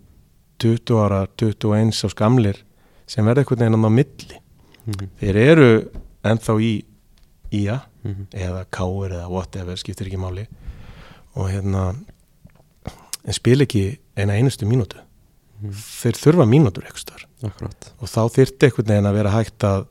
20 0.59 0.97
ára, 1.01 1.27
21 1.37 1.93
á 1.93 2.09
skamlir 2.13 2.63
sem 3.07 3.25
verða 3.25 3.45
eitthvað 3.45 3.65
neina 3.65 3.77
á 3.85 3.91
milli 3.93 4.41
Mhm. 4.87 5.09
þeir 5.21 5.37
eru 5.37 5.91
ennþá 6.25 6.59
í 6.61 6.73
ía 7.55 7.81
Mhm. 8.05 8.27
eða 8.33 8.65
káir 8.71 9.13
eða 9.17 9.29
whatever, 9.31 9.77
skiptir 9.81 10.07
ekki 10.11 10.19
máli 10.21 10.47
og 11.37 11.49
hérna 11.51 11.95
en 13.25 13.33
spil 13.33 13.63
ekki 13.65 13.99
eina 14.17 14.35
einustu 14.37 14.67
mínútu 14.69 14.99
Mhm. 15.63 15.73
þeir 15.73 16.19
þurfa 16.21 16.47
mínútur 16.49 16.85
Akkurat 17.45 17.93
og 18.01 18.09
þá 18.09 18.21
þyrfti 18.35 18.67
einhvern 18.69 18.87
veginn 18.89 19.07
að 19.11 19.15
vera 19.19 19.31
hægt 19.31 19.59
að 19.65 19.87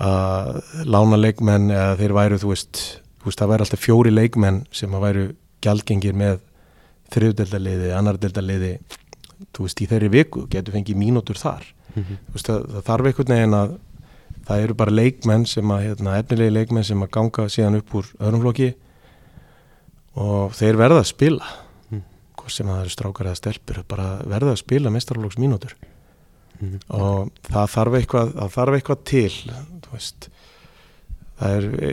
að 0.00 0.60
lána 0.88 1.16
leikmenn 1.20 1.68
eða 1.70 1.96
þeir 2.00 2.14
væru, 2.16 2.38
þú 2.40 2.48
veist, 2.54 2.78
þú 3.20 3.24
veist 3.28 3.38
það 3.42 3.50
væri 3.52 3.64
alltaf 3.66 3.82
fjóri 3.84 4.10
leikmenn 4.14 4.62
sem 4.72 4.90
að 4.96 5.04
væru 5.04 5.24
gjaldgengir 5.60 6.14
með 6.16 6.38
þriðdeldaliði, 7.12 7.90
annardeldaliði 7.98 8.72
þú 9.52 9.66
veist, 9.66 9.82
í 9.84 9.88
þeirri 9.90 10.10
viku 10.14 10.46
getur 10.48 10.72
fengið 10.76 10.96
mínútur 10.96 11.36
þar 11.36 11.64
Mhm. 11.96 12.16
þú 12.30 12.32
veist, 12.36 12.46
það, 12.48 12.66
það 12.70 12.82
þarf 12.88 13.06
einhvern 13.10 13.34
veginn 13.34 13.54
að 13.60 13.78
það 14.50 14.64
eru 14.66 14.74
bara 14.82 14.90
leikmenn 14.98 15.46
sem 15.46 15.70
að 15.70 15.84
hérna, 15.86 16.18
efnilegi 16.20 16.54
leikmenn 16.56 16.84
sem 16.90 17.02
að 17.06 17.10
ganga 17.14 17.46
síðan 17.54 17.78
upp 17.80 17.94
úr 18.00 18.08
öðrum 18.18 18.42
flokki 18.44 18.70
og 20.20 20.54
þeir 20.58 20.78
verða 20.80 21.02
að 21.04 21.10
spila 21.14 21.50
Mm. 21.90 22.02
hvort 22.38 22.52
sem 22.54 22.66
það 22.66 22.80
eru 22.84 22.90
strákar 22.94 23.26
eða 23.30 23.38
stelpur 23.40 23.78
bara 23.88 24.08
verða 24.26 24.52
að 24.54 24.60
spila 24.62 24.90
mestarflokks 24.90 25.38
mínútur 25.38 25.72
Mhm. 26.60 26.80
og 26.90 27.30
það 27.48 27.70
þarf 27.74 27.94
eitthvað, 28.00 28.32
það 28.34 28.50
þarf 28.56 28.74
eitthvað 28.78 29.04
til 29.04 29.30
þú 29.80 29.92
veist 29.92 30.28
það 31.40 31.56
er, 31.56 31.64
e, 31.64 31.90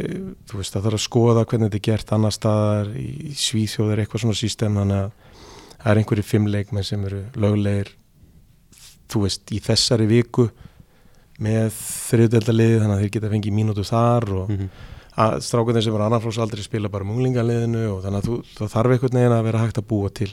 þú 0.49 0.57
veist, 0.59 0.73
það 0.73 0.83
þarf 0.83 0.97
að 0.97 1.05
skoða 1.07 1.45
hvernig 1.45 1.69
þetta 1.71 1.75
er 1.79 1.87
gert 1.87 2.11
annar 2.11 2.31
staðar 2.35 2.87
í 2.99 3.31
Svíþjóð 3.33 3.91
er 3.93 3.97
eitthvað 4.03 4.21
svona 4.25 4.35
sístem 4.41 4.75
þannig 4.75 4.99
að 5.05 5.11
það 5.77 5.91
er 5.91 5.97
einhverju 6.01 6.23
fimm 6.23 6.47
leikmenn 6.51 6.83
sem 6.83 7.05
eru 7.05 7.21
löglegir 7.35 7.87
þú 9.07 9.21
veist, 9.23 9.45
í 9.55 9.59
þessari 9.63 10.07
viku 10.07 10.49
með 11.43 11.67
þriðdeldaliði 11.77 12.79
þannig 12.81 12.95
að 12.97 13.01
þeir 13.03 13.11
geta 13.17 13.31
fengið 13.33 13.53
mínútu 13.57 13.83
þar 13.85 14.25
og 14.41 14.49
Mhm. 14.49 14.69
að 15.17 15.35
strákunir 15.41 15.83
sem 15.83 15.93
eru 15.93 16.03
annarflóksaldri 16.07 16.63
spila 16.63 16.89
bara 16.89 17.03
munglingarliðinu 17.05 17.83
og 17.93 18.03
þannig 18.03 18.21
að 18.21 18.27
þú, 18.29 18.35
það 18.57 18.73
þarf 18.73 18.91
einhvern 18.95 19.17
veginn 19.19 19.37
að 19.37 19.43
vera 19.43 19.59
hægt 19.65 19.77
að 19.81 19.87
búa 19.87 20.09
til 20.13 20.31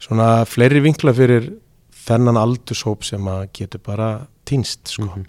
svona 0.00 0.44
fleiri 0.44 0.80
vinkla 0.84 1.12
fyrir 1.16 1.50
þennan 2.06 2.36
aldurshóp 2.36 3.04
sem 3.04 3.20
að 3.24 3.48
getur 3.52 3.80
bara 3.82 4.26
týnst 4.46 4.88
sko. 4.88 5.04
Mhm. 5.04 5.26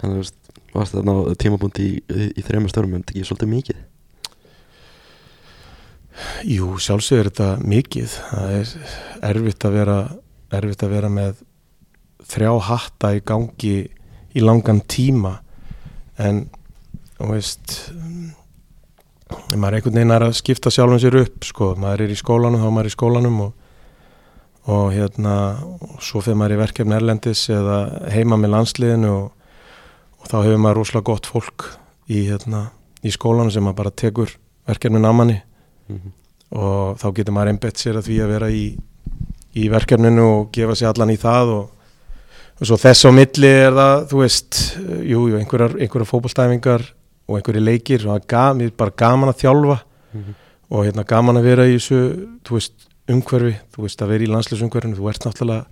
Þannig 0.00 0.18
að 0.18 0.30
þú 0.30 0.78
varst 0.78 0.92
þetta 0.94 1.12
á 1.12 1.34
tímabundi 1.40 1.82
í, 1.86 2.02
í, 2.08 2.32
í 2.36 2.42
þrejum 2.42 2.68
störfum, 2.70 2.94
en 2.94 3.02
ekki 3.02 3.24
svolítið 3.24 3.48
mikið 3.54 3.76
Jú, 6.48 6.76
sjálfsögur 6.80 7.26
er 7.26 7.30
þetta 7.30 7.48
mikið 7.68 8.08
það 8.30 8.52
er 8.56 8.70
erfitt 9.30 9.66
að 9.68 9.74
vera 9.76 9.96
erfitt 10.56 10.84
að 10.86 10.94
vera 10.94 11.10
með 11.12 11.42
þrjá 12.24 12.52
hatta 12.70 13.10
í 13.16 13.20
gangi 13.28 13.74
í 14.36 14.44
langan 14.44 14.82
tíma 14.90 15.38
en 16.20 16.46
þú 17.16 17.30
veist 17.32 17.76
maður 19.56 19.68
er 19.68 19.78
einhvern 19.78 19.98
veginn 19.98 20.14
er 20.14 20.24
að 20.28 20.36
skipta 20.38 20.72
sjálfum 20.72 21.00
sér 21.02 21.18
upp 21.22 21.46
sko, 21.46 21.72
maður 21.80 22.04
er 22.04 22.12
í 22.14 22.18
skólanum 22.18 22.60
þá 22.60 22.66
er 22.68 22.74
maður 22.76 22.90
í 22.90 22.94
skólanum 22.94 23.38
og, 23.46 23.52
og 24.70 24.84
hérna 24.94 25.36
og 25.80 25.96
svo 26.04 26.22
fyrir 26.22 26.38
maður 26.40 26.56
í 26.56 26.60
verkefni 26.62 26.98
Erlendis 26.98 27.46
eða 27.52 27.80
heima 28.14 28.38
með 28.40 28.54
landsliðinu 28.54 29.12
og, 29.12 29.30
og 30.20 30.30
þá 30.30 30.36
hefur 30.38 30.62
maður 30.62 30.80
rosalega 30.80 31.08
gott 31.10 31.30
fólk 31.30 31.68
í, 32.06 32.26
hérna, 32.28 32.68
í 33.02 33.14
skólan 33.14 33.50
sem 33.54 33.66
maður 33.66 33.80
bara 33.82 33.94
tekur 34.04 34.36
verkefni 34.66 35.02
námanni 35.02 35.40
mm 35.40 35.96
-hmm. 35.96 36.12
og 36.60 37.00
þá 37.02 37.08
getur 37.14 37.34
maður 37.34 37.54
einbett 37.54 37.82
sér 37.82 37.98
að 37.98 38.10
því 38.10 38.20
að 38.22 38.32
vera 38.34 38.50
í, 38.50 38.66
í 39.54 39.68
verkefninu 39.72 40.26
og 40.26 40.52
gefa 40.52 40.74
sér 40.74 40.92
allan 40.92 41.14
í 41.14 41.18
það 41.18 41.54
og, 41.58 41.70
og 42.56 42.68
svo 42.68 42.78
þess 42.80 43.08
á 43.08 43.10
milli 43.12 43.50
er 43.50 43.74
það, 43.76 44.06
þú 44.10 44.22
veist 44.22 44.62
jú, 45.04 45.26
jú, 45.30 45.36
einhverjar, 45.40 45.76
einhverjar 45.76 46.08
fótballstæfingar 46.08 46.86
og 47.26 47.38
einhverju 47.38 47.62
leikir 47.62 48.06
og 48.06 48.24
það 48.24 48.62
er 48.64 48.72
bara 48.76 48.98
gaman 49.04 49.32
að 49.32 49.42
þjálfa 49.44 49.82
Mm 50.16 50.22
-hmm. 50.22 50.34
og 50.70 50.84
hérna 50.86 51.04
gaman 51.04 51.36
að 51.36 51.42
vera 51.42 51.66
í 51.66 51.76
þessu 51.76 51.98
þú 52.44 52.52
veist, 52.56 52.72
umhverfi, 53.08 53.54
þú 53.74 53.82
veist 53.82 54.02
að 54.02 54.08
vera 54.08 54.24
í 54.24 54.30
landslýsumhverfinu, 54.32 54.96
þú 54.96 55.08
ert 55.10 55.24
náttúrulega 55.26 55.66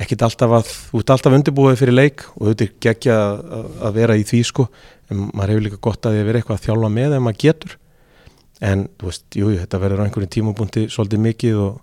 ekkit 0.00 0.22
alltaf 0.22 0.50
að, 0.50 0.70
þú 0.90 0.98
ert 0.98 1.10
alltaf 1.10 1.36
undirbúið 1.36 1.76
fyrir 1.76 1.94
leik 1.94 2.24
og 2.36 2.48
þetta 2.48 2.64
er 2.64 2.72
geggja 2.80 3.16
að, 3.20 3.66
að 3.86 3.92
vera 4.00 4.16
í 4.16 4.24
því 4.24 4.40
sko, 4.44 4.68
en 5.10 5.30
maður 5.34 5.52
hefur 5.52 5.66
líka 5.66 5.80
gott 5.80 6.06
að 6.06 6.12
því 6.12 6.20
að 6.20 6.28
vera 6.30 6.38
eitthvað 6.38 6.58
að 6.58 6.64
þjálfa 6.64 6.90
með 6.96 7.14
ef 7.16 7.22
maður 7.26 7.42
getur. 7.44 7.76
En 8.60 8.88
þú 8.98 9.06
veist, 9.10 9.24
jú, 9.36 9.46
þetta 9.60 9.80
verður 9.80 10.00
á 10.00 10.04
einhverjum 10.04 10.34
tímabúndi 10.36 10.88
svolítið 10.88 11.20
mikið 11.20 11.60
og, 11.60 11.80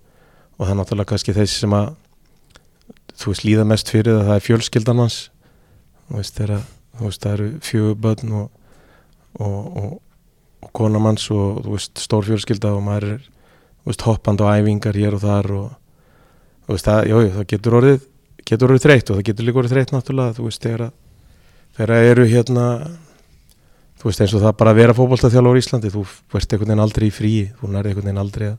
og 0.58 0.66
það 0.66 0.74
er 0.74 0.80
náttúrulega 0.82 1.12
kannski 1.12 1.38
þessi 1.38 1.62
sem 1.62 1.74
að 1.74 1.88
þú 3.18 3.32
veist, 3.34 3.46
líða 3.46 3.68
mest 3.68 3.94
fyrir 3.94 4.18
það, 4.18 4.26
það 4.28 4.36
er 4.40 4.48
fjölskyldan 4.48 5.04
hans. 5.04 5.22
Þú 6.08 6.20
veist, 6.20 6.36
þeirra, 6.38 6.60
þú 6.98 7.08
veist, 7.10 7.24
það 7.24 7.38
eru 7.38 7.48
fjöguböðn 7.68 8.36
og, 8.42 8.52
og, 9.38 9.56
og 9.84 9.96
og 10.64 10.74
konamanns 10.76 11.28
og 11.34 11.64
þú 11.66 11.76
veist 11.76 12.02
stórfjölskylda 12.02 12.74
og 12.76 12.84
maður 12.86 13.10
er 13.16 13.26
veist, 13.88 14.06
hoppand 14.06 14.42
á 14.42 14.58
æfingar 14.58 14.98
hér 14.98 15.18
og 15.18 15.24
þar 15.24 15.52
og 15.56 15.68
þú 16.68 16.76
veist 16.76 16.88
það, 16.88 17.02
jú, 17.12 17.20
það 17.36 17.50
getur 17.54 17.78
orðið 17.80 18.08
getur 18.48 18.72
orðið 18.72 18.86
þreytt 18.86 19.12
og 19.12 19.20
það 19.20 19.28
getur 19.30 19.48
líka 19.48 19.62
orðið 19.62 19.76
þreytt 19.76 19.94
náttúrulega 19.94 20.38
þú 20.38 20.48
veist 20.48 20.64
þegar 20.64 20.86
þegar 21.78 22.10
eru 22.12 22.28
hérna 22.32 22.66
þú 23.98 24.10
veist 24.10 24.24
eins 24.24 24.38
og 24.38 24.46
það 24.46 24.58
bara 24.62 24.74
að 24.74 24.82
vera 24.82 24.98
fókbaltaþjálfur 24.98 25.60
í 25.60 25.64
Íslandi 25.64 25.94
þú 25.94 26.06
verðst 26.34 26.54
einhvern 26.54 26.72
veginn 26.74 26.86
aldrei 26.88 27.08
í 27.08 27.14
frí 27.14 27.34
þú 27.60 27.72
nærði 27.74 27.94
einhvern 27.94 28.10
veginn 28.10 28.24
aldrei 28.24 28.48
að 28.52 28.58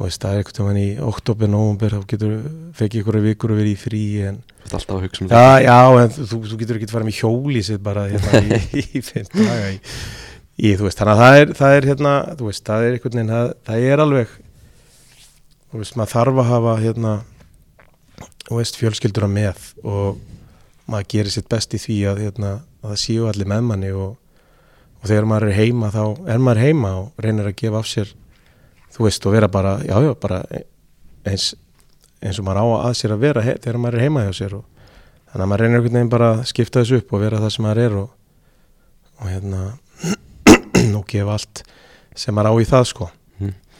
þú 0.00 0.06
veist 0.06 0.22
það 0.22 0.32
er 0.32 0.38
einhvern 0.40 0.68
veginn 0.70 0.80
í 0.80 1.04
oktober, 1.04 1.50
november 1.52 1.92
þá 1.92 2.04
getur 2.08 2.30
fekk 2.78 2.94
ykkur 3.02 3.18
vikur 3.20 3.52
að 3.52 3.58
vera 3.60 3.68
í 3.68 3.76
frí 3.76 4.04
en 4.30 4.38
Þetta 4.60 4.70
er 4.70 4.78
alltaf 4.78 4.94
að 4.96 5.02
hugsa 5.04 5.24
um 5.24 5.28
já, 5.28 5.42
já, 5.60 5.76
en 6.00 6.14
þú, 6.16 6.38
þú 6.48 6.58
getur 6.62 6.78
ekki 6.78 6.88
að 6.88 6.94
fara 6.94 7.08
með 7.08 7.18
hjóli 7.18 7.62
sér 7.66 7.82
bara 7.84 8.06
hérna 8.08 8.40
í, 8.40 8.60
í 8.80 9.02
fimm 9.04 9.28
daga 9.34 9.72
í 9.74 9.76
í, 10.60 10.72
þú 10.76 10.86
veist, 10.86 11.00
þannig 11.00 11.12
að 11.12 11.20
það 11.20 11.40
er, 11.40 11.52
það 11.58 11.74
er 11.76 11.88
hérna, 11.90 12.14
þú 12.38 12.48
veist, 12.48 12.64
það 12.68 12.86
er 12.86 12.96
einhvern 12.96 13.18
veginn, 13.18 13.34
það, 13.34 13.52
það 13.68 13.84
er 13.90 14.04
alveg 14.04 14.32
þú 15.70 15.82
veist, 15.82 15.98
maður 16.00 16.12
þarf 16.14 16.40
að 16.40 16.50
hafa 16.54 16.74
hérna, 16.80 17.12
þú 18.46 18.60
veist, 18.60 18.80
fjölskyldur 18.80 19.28
að 19.28 19.34
með 19.36 19.66
og 19.84 20.24
maður 20.90 21.10
gerir 21.14 21.34
sitt 21.36 21.50
best 21.52 21.76
í 21.76 21.82
því 21.84 21.98
að, 22.10 22.24
hérna, 22.26 22.54
að 22.80 22.94
það 22.94 23.02
séu 23.04 23.28
allir 23.30 23.52
með 23.52 23.68
manni 23.68 23.92
og, 23.92 24.16
og 25.00 25.12
þegar 25.12 25.28
maður 25.32 25.50
er 25.50 25.60
heima 25.60 25.92
þá 25.92 26.02
er 26.34 26.42
maður 26.48 26.64
heima 26.64 26.94
og 27.02 27.24
reynir 27.24 27.52
að 27.52 27.58
gefa 27.60 27.84
af 27.84 27.90
sér 27.90 28.14
þú 28.94 29.06
veist, 29.06 29.26
og 29.26 29.36
vera 29.36 29.48
bara, 29.52 29.76
já, 29.86 29.96
já, 30.04 30.12
bara 30.20 30.40
eins, 31.28 31.52
eins 32.20 32.40
og 32.40 32.46
maður 32.46 32.62
á 32.62 32.66
að 32.88 32.96
sér 33.00 33.14
að 33.14 33.24
vera 33.26 33.44
þegar 33.46 33.80
maður 33.82 33.98
er 33.98 34.06
heima 34.06 34.24
hjá 34.26 34.32
sér 34.40 34.56
og 34.58 34.64
þannig 35.30 35.44
að 35.44 35.50
maður 35.52 35.64
reynir 35.64 35.78
einhvern 35.78 35.98
veginn 35.98 36.12
bara 36.16 36.32
að 36.34 36.42
skipta 36.50 36.82
þessu 36.82 37.00
upp 37.00 37.14
og 37.14 37.24
vera 37.24 37.42
það 37.42 37.54
sem 37.54 37.66
maður 37.66 37.82
er 37.84 37.96
og, 38.00 38.10
og 39.20 39.30
hérna 39.30 39.62
og 40.98 41.06
gefa 41.10 41.36
allt 41.36 41.64
sem 42.18 42.36
maður 42.36 42.58
á 42.58 42.62
í 42.62 42.68
það 42.70 42.86
sko. 42.90 43.10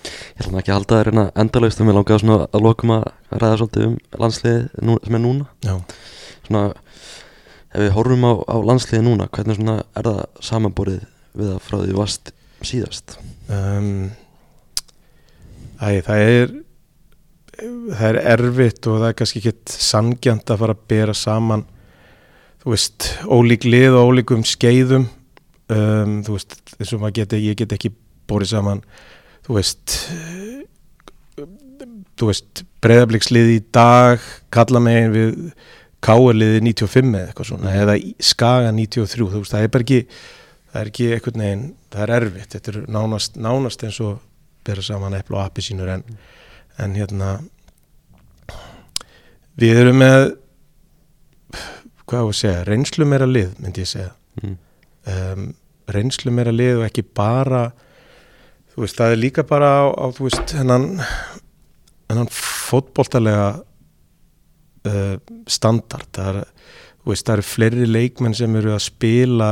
Ég 0.01 0.47
ætla 0.47 0.61
ekki 0.63 0.73
að 0.73 0.79
halda 0.79 0.97
það 0.97 1.03
reyna 1.09 1.25
endalaust 1.43 1.81
en 1.81 1.89
mér 1.89 1.97
langaði 1.99 2.23
svona 2.23 2.47
að 2.47 2.63
lokum 2.65 2.93
að 2.95 3.03
ræða 3.43 3.57
svolítið 3.61 3.87
um 3.87 3.97
landsliði 4.23 4.87
nú, 4.89 4.95
sem 5.05 5.17
er 5.19 5.23
núna. 5.25 5.49
Já, 5.67 5.75
svona 6.47 6.63
ef 6.71 7.83
við 7.83 7.93
horfum 7.99 8.25
á, 8.25 8.33
á 8.49 8.57
landsliði 8.71 9.03
núna 9.05 9.29
hvernig 9.35 9.59
svona 9.59 9.77
er 9.85 10.09
það 10.09 10.23
samanborið 10.49 11.03
við 11.37 11.53
að 11.53 11.61
frá 11.67 11.77
því 11.83 11.99
vast 11.99 12.33
síðast? 12.71 13.19
Um, 13.53 13.91
æ, 15.81 16.01
það 16.07 16.25
er 16.29 16.53
það 17.61 18.05
er 18.11 18.19
erfitt 18.35 18.87
og 18.89 19.01
það 19.03 19.09
er 19.11 19.17
kannski 19.21 19.41
ekki 19.43 19.75
sangjant 19.75 20.51
að 20.55 20.61
fara 20.63 20.77
að 20.77 20.85
bera 20.89 21.15
saman 21.17 21.65
þú 22.63 22.75
veist, 22.75 23.09
ólík 23.25 23.65
lið 23.65 23.95
og 23.97 24.11
ólíkum 24.13 24.43
skeiðum. 24.45 25.07
Um, 25.71 26.19
þú 26.27 26.35
veist, 26.37 26.57
eins 26.79 26.93
og 26.97 27.01
maður 27.03 27.19
geti 27.21 27.39
ég 27.45 27.57
get 27.61 27.73
ekki 27.77 27.93
borið 28.29 28.51
saman 28.57 28.81
þú 29.47 29.55
veist 29.59 29.95
þú 32.21 32.29
veist, 32.29 32.65
breyðabliksliði 32.85 33.55
í 33.59 33.63
dag 33.75 34.25
kalla 34.53 34.81
megin 34.83 35.15
við 35.15 35.37
káerliði 36.05 36.61
95 36.65 37.15
eða 37.15 37.29
eitthvað 37.31 37.49
svona 37.51 37.75
eða 37.77 37.95
í- 38.01 38.15
skaga 38.25 38.73
93, 38.73 39.29
þú 39.31 39.43
veist, 39.43 39.53
það 39.55 39.65
er 39.67 39.73
bara 39.77 39.87
ekki 39.87 40.01
það 40.71 40.81
er 40.83 40.91
ekki 40.93 41.09
eitthvað 41.15 41.39
neginn, 41.41 41.65
það 41.93 42.03
er 42.07 42.13
erfitt 42.19 42.57
þetta 42.57 42.73
er 42.75 42.81
nánast, 42.97 43.39
nánast 43.41 43.85
eins 43.87 44.01
og 44.05 44.19
bera 44.67 44.85
saman 44.85 45.17
epl 45.19 45.37
og 45.39 45.45
appi 45.45 45.65
sínur 45.65 45.91
en, 45.93 46.05
en 46.81 46.97
hérna 46.99 47.39
við 49.61 49.83
erum 49.83 50.01
með 50.01 50.27
hvað 52.11 52.27
á 52.27 52.27
að 52.27 52.37
segja, 52.41 52.65
reynslu 52.67 53.07
meira 53.07 53.29
lið 53.29 53.55
myndi 53.63 53.85
ég 53.85 53.91
segja 53.91 54.11
mm. 54.43 54.57
um, 55.15 55.47
reynslu 55.95 56.35
meira 56.35 56.55
lið 56.55 56.81
og 56.81 56.87
ekki 56.89 57.05
bara 57.07 57.69
þú 58.73 58.85
veist, 58.85 58.99
það 58.99 59.15
er 59.15 59.21
líka 59.21 59.47
bara 59.47 59.71
á, 59.71 59.85
á 59.95 60.07
þú 60.15 60.29
veist, 60.29 60.55
hennan 60.59 60.87
hennan 62.11 62.31
fótboltalega 62.35 63.49
uh, 64.91 65.17
standard 65.51 66.09
það 66.17 66.31
er, 66.33 66.41
þú 67.01 67.13
veist, 67.13 67.27
það 67.27 67.37
eru 67.37 67.49
fleiri 67.51 67.91
leikmenn 67.91 68.37
sem 68.39 68.57
eru 68.61 68.75
að 68.75 68.85
spila 68.89 69.51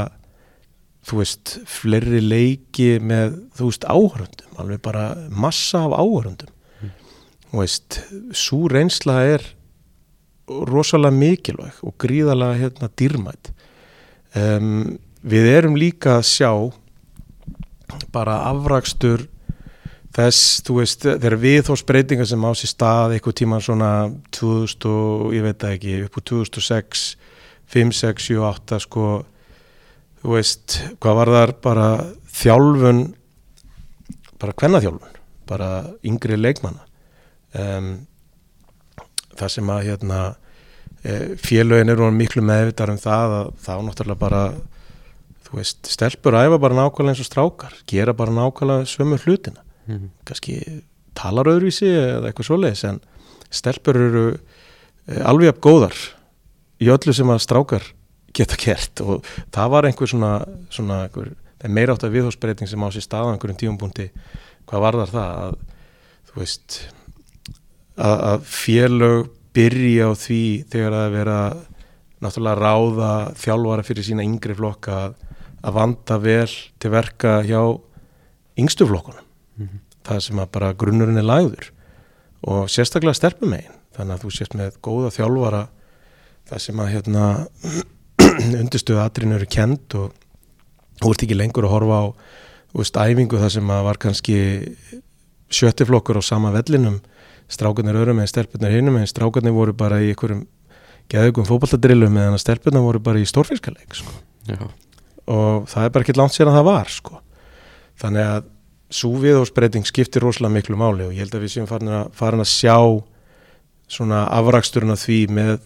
þú 1.08 1.20
veist, 1.22 1.54
fleiri 1.68 2.20
leiki 2.22 2.96
með, 3.00 3.38
þú 3.56 3.70
veist, 3.70 3.86
áhörundum 3.88 4.60
alveg 4.60 4.82
bara 4.84 5.04
massa 5.30 5.84
af 5.86 5.96
áhörundum 5.96 6.54
þú 7.48 7.62
veist, 7.62 8.00
svo 8.36 8.66
reynsla 8.70 9.20
er 9.34 9.46
rosalega 10.48 11.14
mikilvæg 11.16 11.80
og 11.84 11.96
gríðalega 12.00 12.60
hérna 12.62 12.90
dýrmætt 12.98 13.52
um, 14.36 14.98
við 15.22 15.50
erum 15.52 15.76
líka 15.80 16.18
að 16.18 16.28
sjá 16.28 16.52
bara 18.12 18.42
afrakstur 18.50 19.26
þess, 20.16 20.60
þú 20.66 20.78
veist, 20.80 21.04
þegar 21.06 21.38
við 21.40 21.58
þós 21.68 21.84
breytingar 21.88 22.28
sem 22.28 22.44
á 22.44 22.50
sér 22.56 22.72
stað 22.72 23.16
eitthvað 23.16 23.38
tíma 23.42 23.60
svona 23.64 23.92
2000 24.34 24.88
og 24.90 25.34
ég 25.36 25.44
veit 25.46 25.66
ekki, 25.68 26.02
upp 26.08 26.20
úr 26.20 26.28
2006 26.32 27.08
5, 27.68 27.92
6, 27.92 28.30
7, 28.32 28.38
8 28.48 28.80
sko, 28.80 29.08
þú 30.22 30.34
veist 30.34 30.78
hvað 31.02 31.18
var 31.20 31.32
þar 31.36 31.54
bara 31.64 31.88
þjálfun 32.38 33.02
bara 34.38 34.56
kvennaþjálfun 34.58 35.16
bara 35.48 35.68
yngri 36.06 36.36
leikmanna 36.38 36.84
um, 37.58 37.92
það 39.38 39.52
sem 39.54 39.70
að 39.72 39.84
hérna 39.88 40.18
e, 41.02 41.36
félögin 41.40 41.92
eru 41.94 42.10
miklu 42.14 42.42
meðvitar 42.44 42.92
um 42.92 43.00
það 43.00 43.36
að 43.38 43.52
þá 43.64 43.72
náttúrulega 43.86 44.20
bara 44.20 44.42
þú 45.48 45.56
veist, 45.60 45.88
stelpur 45.88 46.36
æfa 46.36 46.58
bara 46.60 46.76
nákvæmlega 46.76 47.14
eins 47.14 47.22
og 47.24 47.28
strákar, 47.30 47.76
gera 47.88 48.12
bara 48.12 48.34
nákvæmlega 48.36 48.88
sömu 48.90 49.18
hlutina, 49.24 49.64
Mm. 49.88 50.10
kannski 50.28 50.82
talar 51.16 51.48
öðruvísi 51.48 51.86
eða 51.88 52.28
eitthvað 52.28 52.44
svoleiðis 52.44 52.82
en 52.84 52.98
stelpur 53.48 53.96
eru 53.96 54.24
e, 55.08 55.14
alveg 55.24 55.54
af 55.54 55.62
góðar 55.64 55.96
í 56.84 56.90
öllu 56.92 57.14
sem 57.16 57.30
að 57.32 57.40
strákar 57.40 57.86
geta 58.36 58.58
gert. 58.60 59.02
Og 59.04 59.24
það 59.54 59.72
var 59.74 59.88
einhver 59.88 60.10
svona, 60.10 60.32
svona 60.74 61.04
einhver, 61.06 61.32
meira 61.68 61.94
átt 61.94 62.06
að 62.06 62.18
viðhósbreyting 62.18 62.70
sem 62.70 62.84
á 62.84 62.88
sér 62.94 63.04
staða 63.04 63.32
einhverjum 63.34 63.58
tíumbúndi 63.62 64.10
hvað 64.68 64.84
var 64.84 65.00
þar 65.00 65.12
það 65.14 65.40
að 65.46 65.56
þú 66.28 66.40
veist 66.42 66.78
að, 67.96 68.16
að 68.16 68.46
félög 68.52 69.32
byrja 69.56 70.10
á 70.10 70.12
því 70.18 70.42
þegar 70.70 71.32
að 71.32 71.58
náttúrulega 72.22 72.58
ráða 72.58 73.10
þjálfara 73.38 73.86
fyrir 73.86 74.06
sína 74.06 74.26
yngri 74.26 74.56
flokka 74.58 75.00
að, 75.06 75.16
vanda 75.74 76.18
vel 76.22 76.50
til 76.78 76.92
verka 76.94 77.40
hjá 77.46 77.60
yngstu 78.58 78.86
flokkunum. 78.88 79.24
Mhm. 79.58 79.84
það 80.08 80.20
sem 80.24 80.38
að 80.40 80.52
bara 80.54 80.72
grunnurinn 80.72 81.20
er 81.20 81.26
lagður. 81.26 81.66
Og 82.48 82.70
sérstaklega 82.70 83.18
stelpum 83.18 83.50
megin 83.52 83.74
þannig 83.92 84.14
að 84.14 84.22
þú 84.22 84.30
sést 84.32 84.54
með 84.56 84.78
góða 84.80 85.10
þjálfara 85.12 85.62
það 86.48 86.62
sem 86.64 86.80
að 86.80 86.92
hérna 86.94 87.24
undirstöðu 88.62 89.02
atrinu 89.02 89.38
eru 89.38 89.48
kend 89.50 89.98
og 89.98 90.14
þú 90.98 91.12
ert 91.12 91.24
ekki 91.26 91.38
lengur 91.38 91.68
að 91.68 91.74
horfa 91.76 92.00
á 92.00 92.04
veist, 92.78 92.96
æfingu 92.98 93.40
það 93.40 93.54
sem 93.56 93.70
að 93.72 93.86
var 93.86 94.00
kannski 94.02 94.38
sjöttiflokkur 95.48 96.20
á 96.20 96.22
sama 96.24 96.52
vellinum 96.54 97.00
strákarnir 97.48 97.96
öðrum 97.96 98.20
en 98.20 98.28
stelpunir 98.28 98.74
hinum 98.76 98.98
en 99.00 99.08
strákarnir 99.08 99.54
voru 99.56 99.72
bara 99.76 100.02
í 100.04 100.12
einhverjum 100.12 100.44
geðugum 101.08 101.46
fótballadrillum 101.48 102.12
meðan 102.12 102.36
að 102.36 102.44
stelpunir 102.44 102.84
voru 102.84 103.00
bara 103.00 103.22
í 103.22 103.28
stórfiskaleik 103.28 103.96
sko. 103.96 104.12
Og 105.28 105.64
það 105.70 105.86
er 105.86 105.94
bara 105.94 106.04
ekki 106.04 106.16
langt 106.18 106.36
sér 106.36 106.50
að 106.50 106.58
það 106.58 106.68
var 106.68 106.92
sko. 106.92 107.22
þannig 107.98 108.28
að 108.28 108.50
svo 108.94 109.10
viðhórsbreyting 109.20 109.86
skiptir 109.88 110.22
rosalega 110.24 110.54
miklu 110.54 110.76
máli 110.78 111.08
og 111.08 111.12
ég 111.12 111.24
held 111.24 111.34
að 111.34 111.42
við 111.44 111.54
séum 111.56 111.66
farin 111.68 111.90
að, 111.92 112.12
farin 112.16 112.44
að 112.44 112.52
sjá 112.52 112.76
svona 113.88 114.22
afraksturinn 114.32 114.94
af 114.94 115.02
því 115.02 115.18
með 115.32 115.56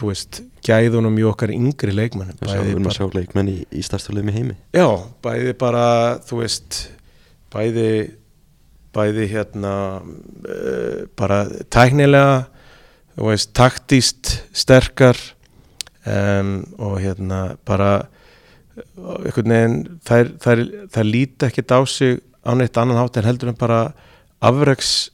þú 0.00 0.08
veist, 0.08 0.40
gæðunum 0.64 1.18
í 1.20 1.26
okkar 1.28 1.52
yngri 1.52 1.92
leikmannum 1.92 2.38
Við 2.40 2.70
erum 2.72 2.88
að 2.88 2.96
sjá 2.96 3.06
leikmenn 3.12 3.50
í, 3.52 3.58
í 3.68 3.82
stærstu 3.84 4.14
liðum 4.14 4.30
í 4.32 4.36
heimi 4.38 4.56
Já, 4.76 4.86
bæði 5.24 5.52
bara, 5.60 5.84
þú 6.24 6.40
veist, 6.40 6.78
bæði, 7.52 7.90
bæði 8.96 9.26
hérna, 9.34 9.74
uh, 10.00 11.02
bara 11.20 11.42
tæknilega, 11.72 12.46
þú 13.18 13.28
veist, 13.28 13.52
taktíst 13.58 14.32
sterkar 14.56 15.20
um, 16.08 16.56
og 16.80 16.96
hérna 17.04 17.42
bara, 17.68 17.92
uh, 18.80 19.18
einhvern 19.26 19.56
veginn, 19.56 19.78
þær, 20.08 20.34
þær, 20.40 20.64
þær 20.96 21.10
líti 21.10 21.50
ekkert 21.50 21.76
á 21.76 21.80
sig 21.84 22.20
á 22.40 22.56
neitt 22.56 22.80
annan 22.80 23.02
hátt 23.02 23.20
en 23.20 23.28
heldur 23.28 23.52
en 23.52 23.60
bara 23.60 23.90
afreks, 24.40 25.10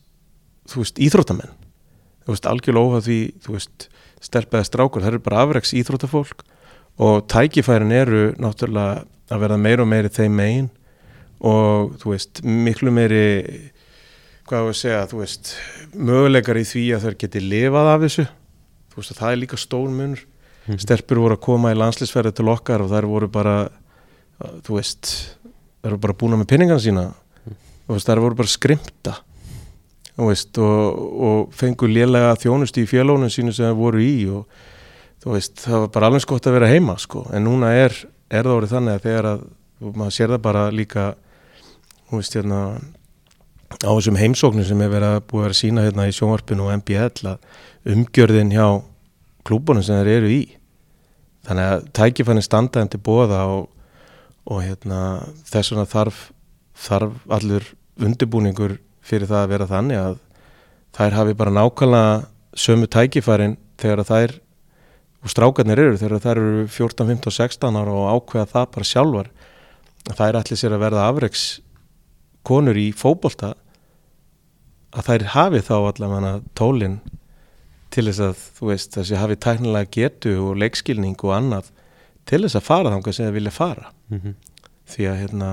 þú 0.71 0.85
veist, 0.85 1.03
íþróttamenn. 1.03 1.55
Þú 2.27 2.35
veist, 2.35 2.47
algjörlega 2.51 2.87
óhað 2.87 3.07
því, 3.09 3.21
þú 3.43 3.55
veist, 3.57 3.89
stelpaði 4.25 4.65
strákur, 4.69 5.03
það 5.05 5.13
eru 5.15 5.23
bara 5.27 5.43
afreks 5.45 5.75
íþróttafólk 5.77 6.45
og 6.99 7.27
tækifærin 7.29 7.93
eru 7.93 8.23
náttúrulega 8.41 9.05
að 9.31 9.43
verða 9.43 9.59
meira 9.61 9.83
og 9.85 9.89
meiri 9.91 10.09
þeim 10.09 10.37
megin 10.39 10.69
og 11.45 11.97
þú 12.01 12.13
veist, 12.15 12.41
miklu 12.45 12.91
meiri 12.95 13.25
hvað 14.47 14.71
að 14.71 14.77
segja, 14.79 15.03
þú 15.11 15.21
veist 15.21 15.53
möguleikar 15.93 16.57
í 16.61 16.65
því 16.65 16.85
að 16.97 17.05
þær 17.09 17.17
geti 17.25 17.43
lifað 17.43 17.91
af 17.93 18.01
þessu, 18.07 18.25
þú 18.93 19.01
veist 19.03 19.13
að 19.13 19.21
það 19.21 19.33
er 19.35 19.41
líka 19.43 19.59
stór 19.61 19.91
munur, 19.93 20.25
Mhm. 20.67 20.81
stelpur 20.83 21.19
voru 21.23 21.37
að 21.37 21.45
koma 21.47 21.71
í 21.71 21.77
landslisferði 21.79 22.33
til 22.35 22.49
okkar 22.51 22.83
og 22.83 22.91
þær 22.91 23.07
voru 23.07 23.29
bara 23.31 23.69
þú 24.67 24.81
veist, 24.81 25.37
þær 25.85 25.93
voru 25.93 26.01
bara 26.03 26.13
búna 26.19 26.37
með 26.41 26.49
pinningana 26.51 26.83
sína. 26.83 27.05
Þú 27.87 27.95
veist, 27.95 28.09
þær 28.09 28.19
voru 28.25 28.35
bara 28.35 28.49
skrimta 28.51 29.13
veist, 30.17 30.57
og, 30.59 31.01
og 31.29 31.53
fengu 31.57 31.89
lélega 31.91 32.37
þjónust 32.41 32.79
í 32.81 32.87
fjölónum 32.89 33.33
sínu 33.33 33.53
sem 33.53 33.69
þær 33.69 33.79
voru 33.79 34.03
í 34.03 34.15
og 34.33 34.47
veist, 35.27 35.59
það 35.65 35.83
var 35.85 35.95
bara 35.97 36.11
alveg 36.11 36.25
skott 36.25 36.47
að 36.49 36.57
vera 36.57 36.71
heima 36.71 36.97
sko, 37.03 37.27
en 37.35 37.45
núna 37.45 37.73
er, 37.77 37.95
er 38.31 38.47
það 38.47 38.57
orðið 38.57 38.75
þannig 38.77 38.97
að 38.97 39.07
þegar 39.09 39.31
að, 39.33 39.47
maður 39.87 40.17
sér 40.17 40.33
það 40.33 40.45
bara 40.47 40.67
líka 40.73 41.07
veist, 42.13 42.37
hérna 42.39 42.61
á 43.83 43.91
þessum 43.91 44.19
heimsóknum 44.21 44.67
sem 44.67 44.83
er 44.85 44.93
verið 44.93 45.17
að 45.17 45.25
búið 45.27 45.41
að 45.41 45.49
vera 45.49 45.59
sína 45.59 45.87
hérna 45.87 46.07
í 46.07 46.15
sjónvarpinu 46.15 46.67
og 46.67 46.77
MBL 46.81 47.33
umgjörðin 47.93 48.55
hjá 48.55 48.67
klúbunum 49.47 49.85
sem 49.85 49.99
þeir 50.01 50.13
eru 50.21 50.31
í. 50.33 50.43
Þannig 51.47 51.73
að 51.73 51.87
tækifænin 51.99 52.47
standa 52.47 52.83
þeim 52.83 52.93
til 52.95 53.03
bóða 53.07 53.43
og, 53.51 53.69
og 54.51 54.63
hérna 54.65 55.01
þess 55.47 55.73
vegna 55.73 55.87
þarf, 55.91 56.23
þarf 56.87 57.19
allur 57.37 57.69
undirbúningur 58.03 58.79
fyrir 59.07 59.31
það 59.31 59.43
að 59.43 59.53
vera 59.55 59.69
þannig 59.71 60.01
að 60.03 60.17
þær 60.97 61.17
hafi 61.19 61.37
bara 61.39 61.55
nákvæmlega 61.55 62.17
sömu 62.57 62.89
tækifærin 62.91 63.57
þegar 63.81 64.05
þær 64.09 64.35
og 65.23 65.33
strákarnir 65.33 65.83
eru 65.83 66.01
þegar 66.01 66.23
þær 66.25 66.41
eru 66.41 66.65
14, 66.71 67.07
15 67.13 67.31
og 67.31 67.37
16 67.37 67.79
ára 67.81 67.95
og 67.95 68.09
ákveða 68.17 68.51
það 68.55 68.73
bara 68.77 68.91
sjálfar 68.91 69.31
þær 70.07 70.41
ætli 70.41 70.59
sér 70.59 70.77
að 70.77 70.85
verða 70.87 71.07
afreks 71.11 71.45
konur 72.47 72.79
í 72.79 72.89
fótbolta 72.95 73.55
að 74.97 75.09
þær 75.11 75.25
hafi 75.35 75.63
þá 75.67 75.77
allavega 75.79 76.35
tólin 76.59 77.01
til 77.93 78.07
þess 78.09 78.23
að 78.23 78.45
þú 78.59 78.71
veist 78.71 78.97
þessi 78.97 79.19
hafi 79.21 79.39
tæknilega 79.43 79.91
getu 79.97 80.37
og 80.45 80.61
leikskilning 80.61 81.19
og 81.25 81.35
annað 81.37 81.73
til 82.27 82.43
þess 82.45 82.59
að 82.59 82.69
fara 82.69 82.93
þangað 82.95 83.19
sem 83.19 83.29
þið 83.29 83.37
vilja 83.39 83.55
fara 83.55 83.91
mm 84.11 84.21
-hmm. 84.21 84.35
því 84.93 85.09
að 85.11 85.21
hérna 85.23 85.51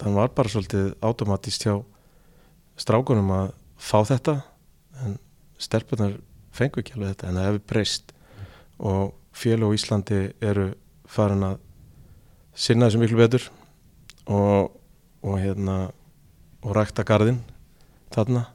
þann 0.00 0.14
var 0.14 0.32
bara 0.34 0.48
svolítið 0.48 0.94
automatist 1.00 1.66
hjá 1.66 1.82
strákunum 2.80 3.32
að 3.34 3.52
fá 3.76 3.98
þetta 4.08 4.36
en 5.04 5.18
stelpunar 5.60 6.16
fengu 6.56 6.80
ekki 6.80 6.96
alveg 6.96 7.14
þetta 7.14 7.28
en 7.28 7.38
það 7.38 7.48
hefur 7.48 7.64
breyst. 7.72 8.12
Og 8.76 9.14
fjölu 9.36 9.70
á 9.72 9.76
Íslandi 9.76 10.20
eru 10.44 10.70
farin 11.08 11.44
að 11.46 11.60
sinna 12.56 12.88
þessu 12.88 13.00
miklu 13.02 13.20
betur 13.20 13.46
og, 14.32 14.72
og 15.22 15.38
hérna 15.40 15.76
og 16.64 16.76
rækta 16.76 17.04
garðin 17.06 17.42
þarna. 18.14 18.46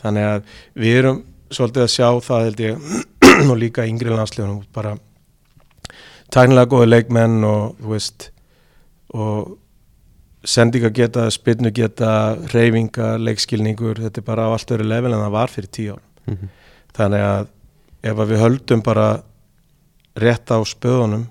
Þannig 0.00 0.28
að 0.28 0.56
við 0.80 0.98
erum 1.02 1.22
svolítið 1.50 1.84
að 1.84 1.94
sjá 1.94 2.08
það 2.24 2.44
held 2.46 2.64
ég 2.64 2.90
og 3.50 3.56
líka 3.58 3.86
yngri 3.88 4.12
landsliðunum 4.12 4.62
bara 4.74 4.96
tæknilega 6.30 6.70
góði 6.70 6.90
leikmenn 6.92 7.40
og 7.46 7.80
þú 7.80 7.94
veist 7.94 8.28
og 9.10 9.56
sendinga 10.44 10.90
geta, 10.94 11.26
spilnu 11.30 11.72
geta 11.74 12.36
reyfinga, 12.54 13.16
leikskilningur 13.20 14.00
þetta 14.00 14.22
er 14.22 14.26
bara 14.26 14.46
á 14.48 14.52
allt 14.54 14.70
öru 14.76 14.86
level 14.88 15.12
en 15.12 15.24
það 15.24 15.36
var 15.36 15.52
fyrir 15.52 15.72
tíu 15.72 15.96
ár 15.96 16.06
Mm 16.26 16.36
-hmm. 16.36 16.48
þannig 16.94 17.20
að 17.20 17.46
ef 18.02 18.18
að 18.18 18.28
við 18.30 18.38
höldum 18.38 18.82
bara 18.82 19.22
rétt 20.14 20.50
á 20.50 20.58
spöðunum 20.64 21.26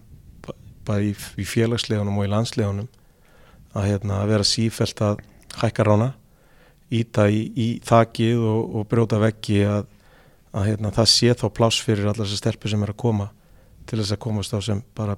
bara 0.86 1.01
í, 1.01 1.14
í 1.38 1.45
félagslegunum 1.45 2.18
og 2.18 2.26
í 2.26 2.32
landslegunum 2.32 2.88
að, 3.74 3.86
hérna, 3.86 4.22
að 4.24 4.32
vera 4.34 4.43
sífælt 4.43 5.01
að 5.01 5.22
hækka 5.62 5.86
rána 5.86 6.14
íta 6.89 7.30
í, 7.30 7.41
í 7.53 7.68
þakið 7.86 8.41
og, 8.49 8.76
og 8.76 8.88
brjóta 8.89 9.20
veggi 9.22 9.62
að, 9.70 9.86
að 10.53 10.70
hérna, 10.72 10.93
það 10.95 11.12
sé 11.14 11.34
þá 11.38 11.47
pláss 11.53 11.82
fyrir 11.86 12.10
allar 12.10 12.26
þessar 12.26 12.41
stelpur 12.43 12.74
sem 12.74 12.84
er 12.84 12.93
að 12.93 13.01
koma 13.03 13.30
til 13.86 13.99
þess 13.99 14.16
að 14.16 14.24
komast 14.26 14.55
á 14.57 14.60
sem 14.62 14.82
bara 14.97 15.18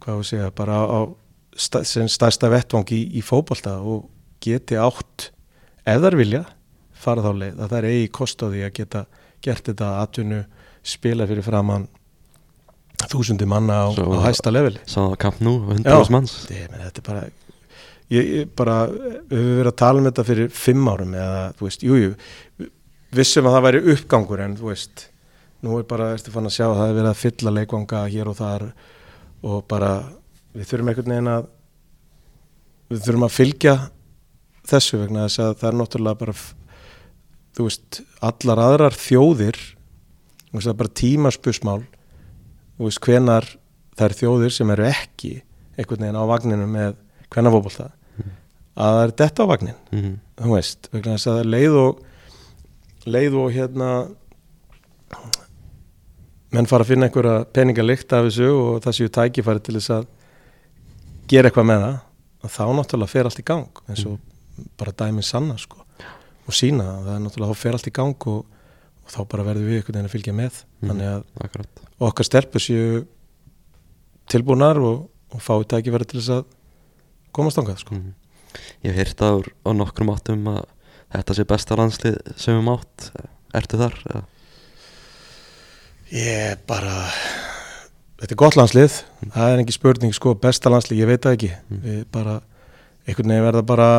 hvað 0.00 0.20
við 0.20 0.28
segja, 0.30 0.50
bara 0.56 0.80
á, 0.84 1.00
á 1.56 1.60
sta, 1.60 1.82
sem 1.84 2.08
stærsta 2.08 2.50
vettvang 2.52 2.88
í, 2.92 3.00
í 3.18 3.22
fótbolta 3.24 3.78
og 3.80 4.08
geti 4.44 4.76
átt 4.76 5.30
ef 5.86 6.00
þær 6.02 6.16
vilja 6.20 6.44
fara 6.96 7.22
þá 7.24 7.32
leið. 7.40 7.56
Að 7.60 7.68
það 7.70 7.78
er 7.78 7.88
eigi 7.90 8.08
kost 8.12 8.42
á 8.42 8.46
því 8.52 8.62
að 8.66 8.74
geta 8.80 9.04
gert 9.44 9.64
þetta 9.70 9.90
atvinnu 10.02 10.42
spila 10.86 11.26
fyrir 11.28 11.44
framann 11.46 11.88
þúsundi 13.10 13.46
manna 13.48 13.82
á, 13.84 13.86
Svo- 13.94 14.16
á 14.16 14.24
hæsta 14.26 14.50
leveli. 14.52 14.78
það 14.88 15.16
kamp 15.18 15.40
nú, 15.44 15.58
100 15.68 15.84
Já. 15.84 15.94
manns 15.96 16.10
manns. 16.10 16.36
Ég 16.50 16.70
meni, 16.70 16.84
þetta 16.84 16.98
er 16.98 17.06
bara 17.06 17.24
ég, 18.10 18.24
ég 18.40 18.48
bara, 18.56 18.76
við 18.86 19.36
höfum 19.36 19.58
verið 19.60 19.72
að 19.72 19.76
tala 19.76 19.98
um 20.00 20.06
þetta 20.08 20.24
fyrir 20.24 20.50
fimm 20.50 20.88
árum 20.88 21.12
eða, 21.14 21.42
þú 21.58 21.66
veist, 21.68 21.82
jújú 21.82 22.14
jú, 22.60 22.68
vissum 23.12 23.46
að 23.46 23.56
það 23.58 23.66
væri 23.66 23.82
uppgangur 23.94 24.40
en 24.44 24.56
þú 24.56 24.68
veist, 24.70 25.08
nú 25.62 25.78
er 25.78 25.84
bara, 25.90 26.12
ertu 26.16 26.30
fann 26.32 26.46
að 26.48 26.54
sjá 26.56 26.66
að 26.70 26.76
það 26.80 26.88
er 26.88 26.96
verið 27.00 27.10
að 27.12 27.20
fylla 27.24 27.50
leikvanga 27.58 28.02
hér 28.12 28.28
og 28.32 28.36
þar 28.40 28.66
og 29.46 29.66
bara, 29.68 29.92
við 30.56 30.70
þurfum 30.70 30.90
einhvern 30.92 31.12
veginn 31.14 31.32
að 31.32 31.48
við 32.90 33.02
þurfum 33.06 33.26
að 33.26 33.34
fylgja 33.36 33.74
þessu 34.66 35.00
vegna 35.02 35.26
þess 35.26 35.42
að 35.42 35.52
það 35.60 35.68
er 35.70 35.78
náttúrulega 35.80 36.20
bara 36.22 36.36
þú 37.56 37.66
veist, 37.66 38.00
allar 38.28 38.62
aðrar 38.62 38.96
þjóðir 38.98 39.60
þú 39.60 40.56
veist, 40.56 40.66
það 40.66 40.72
er 40.72 40.80
bara 40.82 40.96
tímaspusmál 41.02 41.80
þú 42.76 42.88
veist, 42.88 43.02
hvenar 43.06 43.48
þær 43.96 44.16
þjóðir 44.20 44.56
sem 44.56 44.72
eru 44.74 44.88
ekki 44.90 45.32
einhvern 45.76 46.06
veginn 46.06 46.20
á 46.20 46.30
vagninu 46.32 46.68
með 46.70 46.98
hvenna 47.32 47.52
fótbolta 47.52 47.90
að 48.76 48.92
það 48.92 49.02
er 49.02 49.14
detta 49.22 49.44
á 49.44 49.50
vagnin 49.50 49.78
mm 49.90 49.98
-hmm. 50.00 50.16
þú 50.42 50.54
veist, 50.54 50.88
vegna 50.92 51.16
þess 51.16 51.26
að 51.26 51.38
það 51.38 51.52
leið 51.54 51.78
og 51.80 52.04
leið 53.06 53.34
og 53.40 53.52
hérna 53.52 53.90
menn 56.50 56.66
fara 56.66 56.84
að 56.84 56.90
finna 56.90 57.06
einhverja 57.06 57.44
peningalikt 57.52 58.12
af 58.12 58.26
þessu 58.26 58.50
og 58.50 58.82
það 58.84 58.96
séu 58.98 59.08
tækifæri 59.08 59.60
til 59.60 59.74
þess 59.78 59.90
að 59.90 60.06
gera 61.30 61.48
eitthvað 61.50 61.68
með 61.70 61.84
það 61.86 62.52
þá 62.56 62.64
náttúrulega 62.78 63.12
fer 63.12 63.24
allt 63.30 63.40
í 63.42 63.46
gang 63.46 63.80
eins 63.90 64.04
og 64.06 64.18
bara 64.78 64.92
dæmið 64.92 65.26
sanna 65.26 65.56
sko 65.58 65.82
og 66.46 66.54
sína 66.54 66.84
að 66.92 67.06
það 67.08 67.14
er 67.16 67.24
náttúrulega 67.26 67.52
þá 67.56 67.62
fer 67.64 67.72
allt 67.78 67.88
í 67.90 67.94
gang 67.96 68.26
og, 68.30 68.44
og 69.02 69.10
þá 69.14 69.18
bara 69.32 69.46
verður 69.48 69.66
við 69.66 69.78
einhvern 69.80 69.96
veginn 69.96 70.10
að 70.10 70.14
fylgja 70.16 70.36
með 70.36 70.62
Mhm. 70.76 70.88
þannig 70.90 71.08
að 71.08 71.22
Akkurat 71.46 71.80
okkar 72.06 72.26
stelpur 72.28 72.60
séu 72.60 73.06
tilbúnar 74.28 74.76
og, 74.82 75.06
og 75.32 75.40
fái 75.42 75.64
tækifæri 75.70 76.06
til 76.10 76.20
þess 76.20 76.32
að 76.36 76.44
komast 77.32 77.58
ángað 77.60 77.82
sko. 77.82 77.94
mm 77.94 78.14
Ég 78.84 78.94
hef 78.94 78.96
heyrt 78.96 79.20
á, 79.20 79.30
á 79.68 79.70
nokkrum 79.76 80.08
áttum 80.14 80.46
að 80.48 80.62
þetta 81.12 81.34
sé 81.36 81.44
besta 81.44 81.76
landslið 81.76 82.16
sem 82.40 82.56
við 82.56 82.64
mátt 82.70 83.10
Ertu 83.56 83.76
þar? 83.80 83.94
eða? 84.10 84.22
Ég 86.12 86.58
bara 86.68 86.94
þetta 88.20 88.32
er 88.32 88.40
gott 88.40 88.56
landslið. 88.58 89.00
Það 89.34 89.52
er 89.52 89.62
ekki 89.62 89.76
spurning 89.76 90.16
sko, 90.16 90.34
besta 90.40 90.72
landslið, 90.72 91.02
ég 91.02 91.10
veit 91.10 91.22
það 91.26 91.36
ekki. 91.36 91.52
Mm. 91.70 92.00
bara, 92.14 92.40
einhvern 93.06 93.34
veginn 93.34 93.46
verða 93.46 93.62
bara 93.66 93.90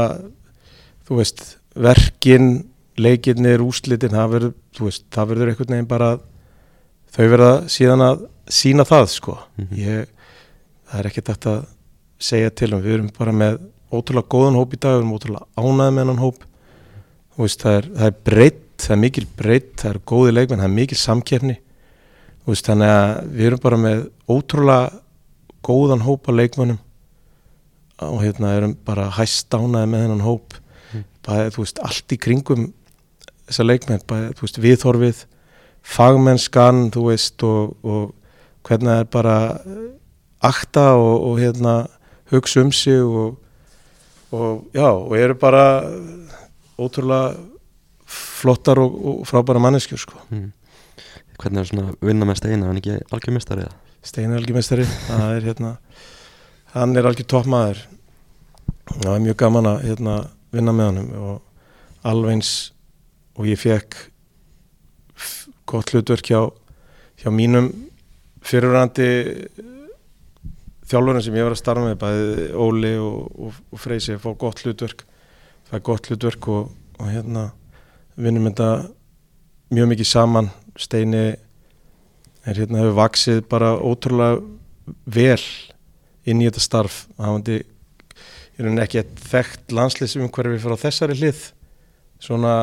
þú 1.07 1.21
veist, 1.21 1.45
verkin 1.77 2.49
leikirnir, 2.97 3.61
úslitin 3.61 4.15
það 4.15 4.33
verður, 4.33 4.53
þú 4.75 4.89
veist, 4.89 5.05
það 5.13 5.31
verður 5.31 5.51
einhvern 5.53 5.75
veginn 5.75 5.89
bara 5.89 6.11
þau 7.13 7.25
verða 7.31 7.53
síðan 7.71 8.03
að 8.03 8.27
sína 8.57 8.85
það 8.87 9.09
sko. 9.13 9.37
Mhm. 9.57 9.79
ég, 9.79 10.13
það 10.87 10.99
er 10.99 11.09
ekkert 11.11 11.33
hægt 11.33 11.49
að 11.53 11.65
segja 12.17 12.49
til 12.49 12.73
um, 12.73 12.81
við 12.81 12.97
erum 12.97 13.09
bara 13.17 13.31
með 13.31 13.59
ótrúlega 13.93 14.31
góðan 14.33 14.57
hóp 14.57 14.73
í 14.73 14.79
dag, 14.81 14.95
við 14.95 15.03
erum 15.03 15.15
ótrúlega 15.15 15.45
ánæði 15.55 15.95
með 15.95 16.09
hann 16.11 16.23
hóp. 16.23 16.47
Þú 17.35 17.45
veist, 17.45 17.61
það 17.61 17.77
er, 17.77 17.89
er 18.07 18.17
breytt 18.25 18.63
það 18.81 18.95
er 18.95 19.01
mikil 19.01 19.25
breytt, 19.37 19.71
það 19.81 19.91
er 19.91 19.99
góði 20.09 20.33
leikmenn 20.33 20.61
það 20.61 20.69
er 20.69 20.75
mikil 20.75 20.99
samkeppni. 21.01 21.55
þú 21.57 21.66
veist, 22.53 22.67
þannig 22.67 22.91
að 22.93 23.31
við 23.33 23.49
erum 23.49 23.63
bara 23.63 23.79
með 23.81 24.03
ótrúlega 24.27 25.01
góðan 25.67 26.05
hóp 26.05 26.29
af 26.29 26.37
leikmönnum 26.37 26.79
og 28.07 28.21
hérna 28.21 28.53
erum 28.55 28.75
bara 28.85 29.09
hæst 29.17 29.53
ánaði 29.53 29.91
með 29.91 30.05
hennan 30.05 30.25
hóp 30.27 30.57
Mm. 30.93 31.03
bara, 31.25 31.49
þú 31.51 31.63
veist, 31.65 31.79
allt 31.83 32.13
í 32.15 32.17
kringum 32.17 32.69
þessa 33.47 33.65
leikmenn, 33.65 34.03
bæði, 34.07 34.29
þú 34.37 34.45
veist, 34.45 34.59
viðhorfið 34.63 35.25
fagmennskan, 35.87 36.87
þú 36.95 37.03
veist 37.09 37.43
og, 37.43 37.73
og 37.83 38.13
hvernig 38.67 38.87
það 38.91 39.01
er 39.01 39.09
bara 39.11 39.35
akta 40.47 40.85
og, 40.95 41.15
og 41.27 41.41
hérna 41.41 41.75
hugsa 42.31 42.63
um 42.63 42.71
sig 42.71 43.01
og, 43.03 43.37
og 44.31 44.65
já, 44.75 44.87
og 44.87 45.15
eru 45.17 45.35
bara 45.39 45.65
ótrúlega 46.77 47.35
flottar 48.07 48.79
og, 48.79 48.95
og 48.95 49.27
frábæra 49.27 49.59
manneskjur 49.63 49.99
sko. 49.99 50.19
mm. 50.29 50.51
Hvernig 51.37 51.61
er 51.61 51.69
svona 51.69 51.91
að 51.91 52.07
vinna 52.09 52.25
með 52.25 52.39
steina, 52.39 52.69
hann 52.69 52.79
ekki 52.79 52.97
algjör 53.13 53.35
mistari 53.35 53.65
eða? 53.67 53.75
Steinar 54.07 54.39
Algjörmestari 54.39 54.85
það 54.87 55.31
er 55.35 55.45
hérna 55.49 55.71
hann 56.73 56.95
er 56.95 57.07
algjör 57.09 57.27
toppmaður. 57.31 57.79
Það 58.87 59.13
er 59.13 59.23
mjög 59.23 59.37
gaman 59.41 59.69
að 59.71 59.81
hérna, 59.87 60.15
vinna 60.55 60.73
með 60.75 60.89
honum 60.91 61.09
og 61.19 62.05
alveg 62.07 62.37
eins 62.37 62.51
og 63.37 63.49
ég 63.49 63.59
fekk 63.59 63.97
gott 65.67 65.91
hlutverk 65.91 66.29
hjá, 66.29 66.39
hjá 67.19 67.29
mínum 67.33 67.67
fyrirrandi 68.47 69.09
þjálfurinn 70.87 71.25
sem 71.25 71.35
ég 71.35 71.47
var 71.47 71.55
að 71.57 71.59
starfa 71.59 71.83
með 71.89 71.97
bæði 72.03 72.47
Óli 72.55 72.93
og, 73.01 73.25
og, 73.35 73.57
og 73.73 73.81
Freysi 73.83 74.15
að 74.15 74.23
fá 74.23 74.29
gott 74.39 74.63
hlutverk. 74.63 75.03
Það 75.67 75.79
er 75.79 75.85
gott 75.89 76.07
hlutverk 76.07 76.47
og, 76.53 76.69
og 77.01 77.11
hérna 77.11 77.49
vinnum 78.15 78.47
þetta 78.47 78.69
mjög 79.75 79.91
mikið 79.91 80.11
saman 80.13 80.47
Steini 80.77 81.23
er 82.47 82.59
hérna 82.59 82.83
hefur 82.83 82.99
vaksið 83.01 83.41
bara 83.51 83.73
ótrúlega 83.75 84.41
vel 85.05 85.41
inn 86.27 86.41
í 86.43 86.47
þetta 86.47 86.63
starf. 86.63 87.05
Hann 87.17 87.39
vandi 87.39 87.61
ekki 88.83 89.03
þekkt 89.29 89.73
landslýsumhverfi 89.75 90.61
frá 90.63 90.77
þessari 90.81 91.17
hlið. 91.17 91.41
Svona 92.23 92.53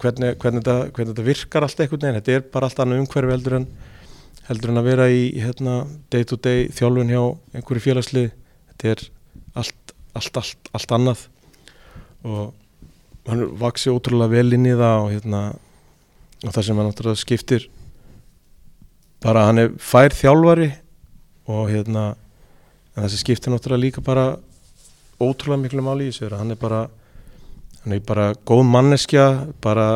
hvernig, 0.00 0.36
hvernig, 0.40 0.62
þetta, 0.62 0.76
hvernig 0.94 1.14
þetta 1.14 1.26
virkar 1.26 1.66
allt 1.66 1.80
einhvern 1.82 2.04
veginn, 2.04 2.20
þetta 2.20 2.36
er 2.36 2.44
bara 2.54 2.68
allt 2.68 2.82
annað 2.82 3.02
umhverfi 3.04 3.34
heldur 3.34 3.56
en 3.60 3.66
heldur 4.50 4.72
en 4.72 4.80
að 4.80 4.88
vera 4.88 5.06
í 5.12 5.24
hérna, 5.38 5.74
day 6.10 6.24
to 6.26 6.38
day 6.40 6.68
þjálfun 6.74 7.12
hjá 7.12 7.22
einhverju 7.54 7.84
félagslið. 7.84 8.30
Þetta 8.72 8.92
er 8.94 9.02
allt, 9.60 9.92
allt, 10.18 10.40
allt, 10.40 10.70
allt 10.74 10.94
annað. 10.96 11.26
Og 12.26 13.28
hann 13.30 13.44
vaksið 13.60 13.94
ótrúlega 13.94 14.34
vel 14.34 14.56
inn 14.56 14.66
í 14.66 14.74
það 14.74 15.04
og 15.04 15.12
hérna 15.14 15.42
og 16.44 16.54
það 16.54 16.66
sem 16.66 16.80
hann 16.80 16.90
náttúrulega 16.90 17.22
skiptir 17.22 17.66
bara 19.20 19.46
hann 19.48 19.64
er 19.64 19.74
fær 19.76 20.14
þjálfari 20.16 20.70
og 21.50 21.68
hérna 21.72 22.06
en 22.94 23.02
það 23.02 23.10
sem 23.12 23.22
skiptir 23.24 23.54
náttúrulega 23.54 23.84
líka 23.84 24.04
bara 24.04 24.26
ótrúlega 25.20 25.64
miklu 25.66 25.84
máli 25.84 26.08
í 26.08 26.16
að 26.16 26.38
hann 26.38 26.54
er 26.56 26.60
bara 26.60 26.86
hann 27.84 27.96
er 27.96 28.02
bara 28.06 28.32
góð 28.48 28.64
manneskja 28.68 29.26
bara 29.60 29.88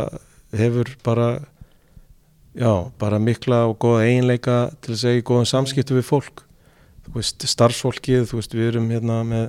hefur 0.55 0.97
bara 1.05 1.29
já, 2.55 2.91
bara 2.99 3.19
mikla 3.19 3.65
og 3.69 3.79
góða 3.83 4.07
eiginleika 4.07 4.59
til 4.83 4.95
að 4.95 5.01
segja 5.03 5.21
í 5.21 5.27
góðum 5.27 5.49
samskiptu 5.49 5.97
við 5.99 6.07
fólk. 6.07 6.45
Þú 7.05 7.19
veist, 7.19 7.47
starfsfólkið, 7.51 8.29
þú 8.31 8.39
veist, 8.39 8.55
við 8.55 8.71
erum 8.71 8.91
hérna 8.93 9.21
með 9.29 9.49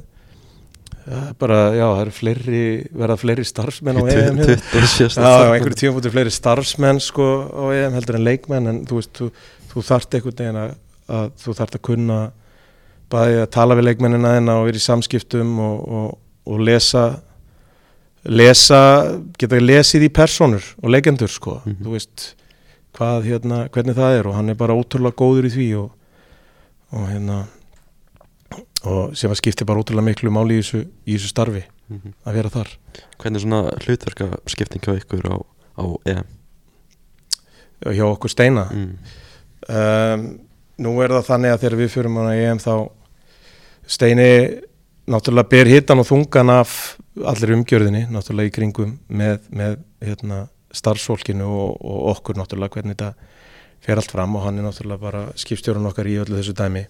bara, 1.37 1.57
já, 1.77 1.85
það 1.85 2.01
eru 2.05 2.13
fleiri 2.17 2.61
verða 2.97 3.17
fleiri 3.21 3.43
starfsmenn 3.45 3.99
á 4.01 4.03
EM. 4.09 4.39
27 4.41 5.19
Já, 5.21 5.51
einhverju 5.53 5.77
tíum 5.81 5.97
bútið 5.99 6.15
fleiri 6.15 6.31
starfsmenn 6.33 6.99
sko 7.03 7.27
á 7.53 7.63
EM 7.77 7.93
heldur 7.99 8.17
en 8.19 8.25
leikmenn 8.25 8.71
en 8.71 8.79
þú 8.89 8.97
veist, 9.01 9.13
þú, 9.19 9.29
þú 9.73 9.83
þarft 9.91 10.17
einhvern 10.17 10.39
veginn 10.39 10.61
að, 10.63 10.73
að 11.19 11.29
þú 11.43 11.55
þarft 11.59 11.77
að 11.77 11.83
kunna 11.91 12.19
bæði 13.13 13.37
að 13.43 13.51
tala 13.53 13.75
við 13.77 13.87
leikmennina 13.91 14.31
þina 14.39 14.55
og 14.59 14.65
vera 14.65 14.81
í 14.81 14.85
samskiptum 14.87 15.51
og, 15.61 15.75
og, 15.99 16.07
og 16.49 16.63
lesa 16.65 17.05
lesa, 18.25 18.79
geta 19.37 19.59
lesið 19.61 20.07
í 20.07 20.09
personur 20.13 20.65
og 20.81 20.89
leikendur 20.95 21.29
sko 21.29 21.59
Mhm. 21.65 21.77
þú 21.85 21.91
veist 21.93 22.25
hvað 22.95 23.25
hérna, 23.27 23.57
hvernig 23.69 23.95
það 23.97 24.19
er 24.19 24.27
og 24.27 24.35
hann 24.39 24.49
er 24.49 24.55
bara 24.57 24.73
ótrúlega 24.73 25.13
góður 25.19 25.45
í 25.45 25.51
því 25.53 25.67
og, 25.83 25.91
og 26.95 27.09
hérna 27.11 27.43
og 28.85 29.15
sem 29.17 29.31
að 29.31 29.39
skipti 29.41 29.65
bara 29.67 29.81
ótrúlega 29.81 30.05
miklu 30.09 30.31
máli 30.33 30.59
í 30.59 30.63
þessu, 30.63 30.83
í 31.07 31.15
þessu 31.17 31.31
starfi 31.33 31.63
Mhm. 31.89 32.13
að 32.25 32.33
vera 32.33 32.49
þar 32.49 32.69
Hvernig 33.19 33.35
er 33.35 33.43
svona 33.43 33.59
hlutverka 33.85 34.27
skipting 34.49 34.81
hjá 34.81 34.95
ykkur 34.97 35.27
á, 35.29 35.37
á 35.77 35.85
EM? 36.05 36.23
hjá 37.85 38.05
okkur 38.09 38.29
steina 38.31 38.63
Mm. 38.71 38.97
um, 39.69 40.39
nú 40.79 41.01
er 41.03 41.09
það 41.09 41.27
þannig 41.29 41.53
að 41.53 41.59
þegar 41.61 41.77
við 41.77 42.09
manna 42.09 42.35
í 42.35 42.43
EM 42.49 42.57
þá 42.57 42.89
Steini 43.87 44.61
náttúrulega 45.07 45.49
ber 45.49 45.65
hittan 45.69 45.99
og 46.01 46.07
þungan 46.09 46.49
af 46.49 46.97
allir 47.23 47.53
umgjörðinni 47.53 48.07
náttúrulega 48.09 48.49
í 48.49 48.55
kringum 48.55 48.95
með, 49.09 49.39
með 49.53 49.77
hérna, 50.01 50.47
starfsfólkinu 50.73 51.45
og, 51.45 51.77
og 51.85 52.17
okkur 52.17 52.35
náttúrulega 52.39 52.73
hvernig 52.79 52.97
þetta 52.97 53.13
fer 53.85 54.01
allt 54.01 54.09
fram 54.11 54.35
og 54.35 54.43
hann 54.47 54.57
er 54.57 54.65
náttúrulega 54.65 54.99
bara 54.99 55.21
skipstjórun 55.37 55.85
okkar 55.91 56.09
í 56.09 56.17
öllu 56.17 56.39
þessu 56.41 56.55
dæmi 56.57 56.87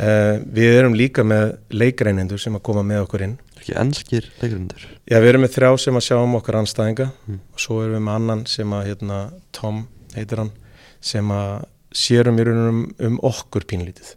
uh, 0.00 0.36
við 0.56 0.78
erum 0.80 0.96
líka 0.98 1.24
með 1.26 1.56
leikreinendur 1.70 2.40
sem 2.42 2.56
að 2.58 2.64
koma 2.68 2.84
með 2.86 3.04
okkur 3.06 3.24
inn 3.26 3.36
ekki 3.56 3.76
ennskir 3.80 4.28
leikrindur? 4.42 4.84
Já, 5.08 5.18
við 5.22 5.30
erum 5.32 5.44
með 5.46 5.54
þrjá 5.56 5.70
sem 5.86 5.98
að 5.98 6.06
sjá 6.08 6.16
um 6.20 6.36
okkar 6.38 6.60
anstæðinga 6.60 7.08
Mm. 7.26 7.40
og 7.52 7.62
svo 7.62 7.80
erum 7.82 7.96
við 7.96 8.04
með 8.06 8.18
annan 8.20 8.44
sem 8.46 8.76
að, 8.76 8.86
hérna, 8.90 9.18
Tom 9.56 9.86
heitir 10.14 10.42
hann, 10.42 10.52
sem 11.00 11.32
að 11.34 11.64
sérum 11.96 12.38
í 12.38 12.44
raunum 12.46 12.80
um 13.08 13.18
okkur 13.24 13.64
pínlítið 13.68 14.14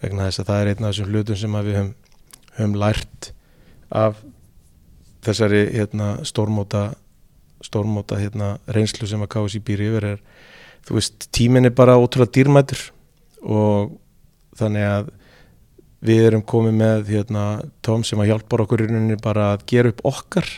vegna 0.00 0.28
þess 0.28 0.40
að 0.40 0.50
það 0.50 0.60
er 0.60 0.70
einn 0.70 0.84
af 0.84 0.92
þessum 0.94 1.10
hlutum 1.10 1.36
sem 1.36 1.56
að 1.58 1.66
við 1.68 1.76
höfum, 1.80 1.94
höfum 2.56 2.76
lært 2.80 3.32
af 3.90 4.20
þessari 5.26 5.62
hérna, 5.74 6.10
stórmóta 6.24 6.84
stórmóta 7.60 8.16
hérna, 8.16 8.54
reynslu 8.72 9.04
sem 9.08 9.20
að 9.20 9.28
KSI 9.34 9.60
býr 9.66 9.82
yfir 9.84 10.06
er, 10.14 10.20
þú 10.88 10.96
veist, 10.96 11.26
tíminn 11.36 11.68
er 11.68 11.74
bara 11.76 11.98
ótrúlega 12.00 12.32
dýrmætur 12.38 12.86
og 13.44 13.98
þannig 14.58 14.86
að 14.86 15.10
við 16.00 16.22
erum 16.30 16.42
komið 16.48 16.78
með 16.80 17.12
hérna, 17.12 17.44
Tom 17.84 18.04
sem 18.06 18.20
að 18.22 18.32
hjálpar 18.32 18.64
okkur 18.64 18.86
bara 19.22 19.52
að 19.54 19.66
gera 19.68 19.92
upp 19.92 20.00
okkar 20.04 20.48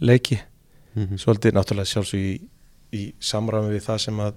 leiki. 0.00 0.40
Mm 0.94 1.18
svolítið 1.18 1.54
náttúrulega 1.56 1.88
sjálfsög 1.88 2.20
í, 2.20 2.40
í 2.92 3.12
samræmi 3.20 3.72
við 3.72 3.84
það 3.86 3.98
sem 3.98 4.18
að 4.20 4.34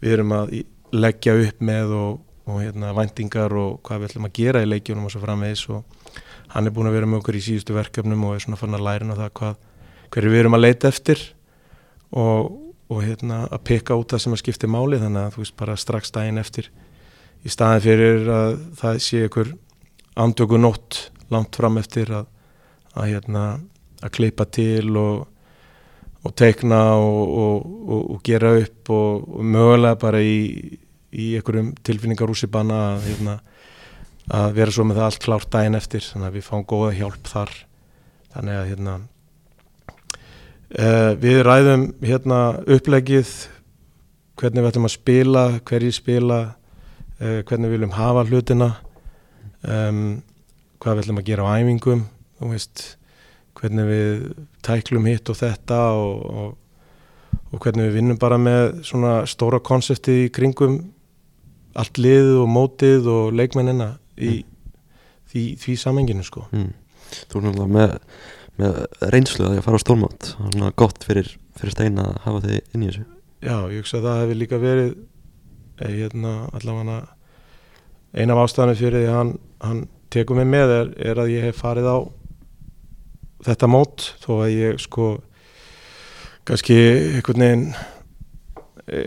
við 0.00 0.12
erum 0.12 0.32
að 0.32 0.50
leggja 0.92 1.34
upp 1.34 1.60
með 1.60 1.92
og, 1.96 2.18
og 2.46 2.60
hérna, 2.60 2.92
væntingar 2.92 3.52
og 3.52 3.80
hvað 3.82 4.00
við 4.00 4.10
ætlum 4.10 4.28
að 4.28 4.36
gera 4.36 4.62
í 4.62 4.68
leikjunum 4.68 5.04
og 5.08 5.12
svo 5.14 5.22
framvegis 5.22 5.68
og 5.72 5.84
hann 6.52 6.66
er 6.66 6.74
búin 6.74 6.90
að 6.90 6.98
vera 6.98 7.06
með 7.06 7.22
okkur 7.22 7.38
í 7.38 7.42
síðustu 7.46 7.74
verkefnum 7.76 8.24
og 8.28 8.36
er 8.36 8.44
svona 8.44 8.60
fann 8.60 8.76
að 8.76 8.84
læra 8.86 9.08
á 9.08 9.16
það 9.16 9.32
hvað, 9.40 9.56
hverju 10.12 10.32
við 10.32 10.40
erum 10.42 10.56
að 10.58 10.64
leita 10.64 10.88
eftir 10.88 11.22
og, 12.12 12.52
og 12.88 13.02
hérna, 13.02 13.46
að 13.50 13.64
peka 13.70 13.96
út 13.98 14.12
það 14.12 14.22
sem 14.24 14.36
að 14.36 14.42
skipti 14.42 14.70
máli. 14.70 15.00
Þannig 15.00 15.22
að 15.22 15.34
þú 15.34 15.42
veist 15.42 15.56
bara 15.56 15.76
strax 15.80 16.12
daginn 16.14 16.42
eftir 16.42 16.70
í 17.46 17.52
staðin 17.52 17.84
fyrir 17.84 18.28
að 18.34 18.58
það 18.80 19.00
sé 19.06 19.22
ykkur 19.28 19.54
andöku 20.18 20.58
nótt 20.58 21.06
langt 21.30 21.56
fram 21.58 21.78
eftir 21.78 22.10
að, 22.10 22.28
að, 22.94 23.08
hérna, 23.12 23.46
að 24.02 24.14
klippa 24.18 24.46
til 24.50 24.92
og 24.98 25.24
og 26.26 26.34
teikna 26.34 26.80
og, 26.98 27.22
og, 27.38 27.66
og, 28.10 28.20
gera 28.26 28.52
upp 28.58 28.90
og, 28.90 29.26
mögulega 29.42 29.98
bara 30.00 30.22
í, 30.22 30.38
í 31.14 31.32
einhverjum 31.38 31.72
tilfinningarúsibanna 31.86 32.78
að, 32.92 33.08
hérna, 33.10 33.36
að 34.38 34.56
vera 34.58 34.74
svo 34.74 34.86
með 34.86 35.00
það 35.00 35.08
allt 35.08 35.26
klárt 35.26 35.50
daginn 35.54 35.78
eftir 35.78 36.06
þannig 36.06 36.30
að 36.30 36.38
við 36.38 36.48
fáum 36.48 36.66
góða 36.68 36.94
hjálp 36.98 37.30
þar. 37.30 37.52
Þannig 38.36 38.58
að 38.60 38.70
hérna, 38.72 38.94
uh, 40.82 41.12
við 41.22 41.42
ræðum 41.46 41.86
hérna, 42.04 42.40
upplegið 42.76 43.34
hvernig 44.36 44.62
við 44.64 44.70
ætlum 44.72 44.90
að 44.90 44.96
spila 44.96 45.44
hverjir 45.68 45.96
spila 45.96 46.40
uh, 47.20 47.40
hvernig 47.46 47.70
við 47.70 47.76
viljum 47.76 47.96
hafa 47.96 48.24
hlutina 48.28 48.70
um, 49.62 50.22
hvað 50.82 50.98
við 50.98 51.04
ætlum 51.04 51.20
að 51.22 51.28
gera 51.30 51.48
á 51.48 51.54
æfingum 51.60 52.06
þú 52.38 52.52
veist 52.52 52.84
hvernig 53.56 53.88
við 53.88 54.24
tæklum 54.66 55.08
hitt 55.08 55.30
og 55.32 55.38
þetta 55.40 55.80
og, 55.96 56.26
og, 56.42 57.38
og 57.52 57.62
hvernig 57.62 57.88
við 57.88 58.00
vinnum 58.00 58.20
bara 58.20 58.38
með 58.40 58.82
svona 58.86 59.18
stóra 59.28 59.62
konsepti 59.64 60.26
í 60.26 60.32
kringum 60.34 60.80
allt 61.76 62.00
liðið 62.00 62.42
og 62.42 62.50
mótið 62.52 63.08
og 63.12 63.36
leikmennina 63.36 63.94
í 64.16 64.38
því, 65.30 65.42
því 65.60 65.76
samenginu 65.80 66.24
sko. 66.24 66.46
Mm. 66.54 66.72
Þú 67.30 67.40
er 67.40 67.44
náttúrulega 67.46 67.72
með, 67.76 67.92
með 68.60 68.78
reynslu 69.14 69.46
að 69.46 69.58
að 69.60 69.66
fara 69.66 69.78
á 69.78 69.84
stórmátt 69.84 70.30
Það 70.32 70.46
er 70.46 70.56
svona 70.56 70.70
gott 70.82 71.04
fyrir, 71.06 71.28
fyrir 71.58 71.74
steina 71.76 72.06
að 72.10 72.16
hafa 72.24 72.40
þig 72.46 72.56
inn 72.74 72.82
í 72.82 72.88
þessu 72.90 73.04
Já, 73.46 73.56
ég 73.70 73.76
hugsa 73.78 74.00
að 74.00 74.08
það 74.08 74.22
hefur 74.22 74.40
líka 74.40 74.58
verið 74.62 74.88
hérna, 75.80 76.34
allavega 76.56 77.00
eina 78.16 78.36
af 78.36 78.46
ástæðanum 78.46 78.78
fyrir 78.78 79.02
því 79.02 79.10
að 79.10 79.18
hann, 79.18 79.32
hann 79.60 79.82
tekur 80.12 80.38
mig 80.38 80.48
með 80.48 80.72
er, 80.76 80.94
er 81.10 81.20
að 81.20 81.32
ég 81.34 81.44
hef 81.48 81.60
farið 81.60 81.90
á 81.90 81.98
þetta 83.46 83.68
mót 83.70 84.08
þó 84.22 84.30
að 84.38 84.54
ég 84.54 84.80
sko 84.82 85.10
kannski 86.46 86.76
einhvern 87.18 87.44
veginn 87.44 87.64
e, 88.86 89.04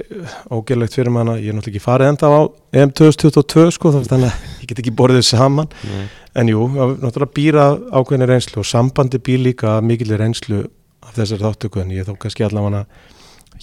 ógerlegt 0.53 0.97
fyrir 0.97 1.13
manna 1.15 1.37
ég 1.39 1.51
er 1.51 1.57
náttúrulega 1.57 1.75
ekki 1.77 1.85
farið 1.85 2.11
enda 2.13 2.31
á 2.31 2.39
EM 2.81 2.93
2022 2.99 3.75
sko 3.77 3.93
þannig 3.95 4.27
að 4.29 4.49
ég 4.61 4.71
get 4.71 4.81
ekki 4.83 4.95
borðið 5.01 5.25
saman 5.31 5.71
Nei. 5.87 6.03
en 6.41 6.51
jú, 6.51 6.67
náttúrulega 6.75 7.35
býra 7.39 7.69
ákveðni 7.89 8.29
reynslu 8.29 8.61
og 8.61 8.69
sambandi 8.69 9.21
býr 9.23 9.47
líka 9.47 9.79
mikil 9.81 10.13
reynslu 10.19 10.65
af 11.05 11.15
þessari 11.15 11.47
þáttöku 11.47 11.81
en 11.81 11.95
ég 11.95 12.05
þó 12.05 12.13
kannski 12.19 12.45
allavega 12.45 12.85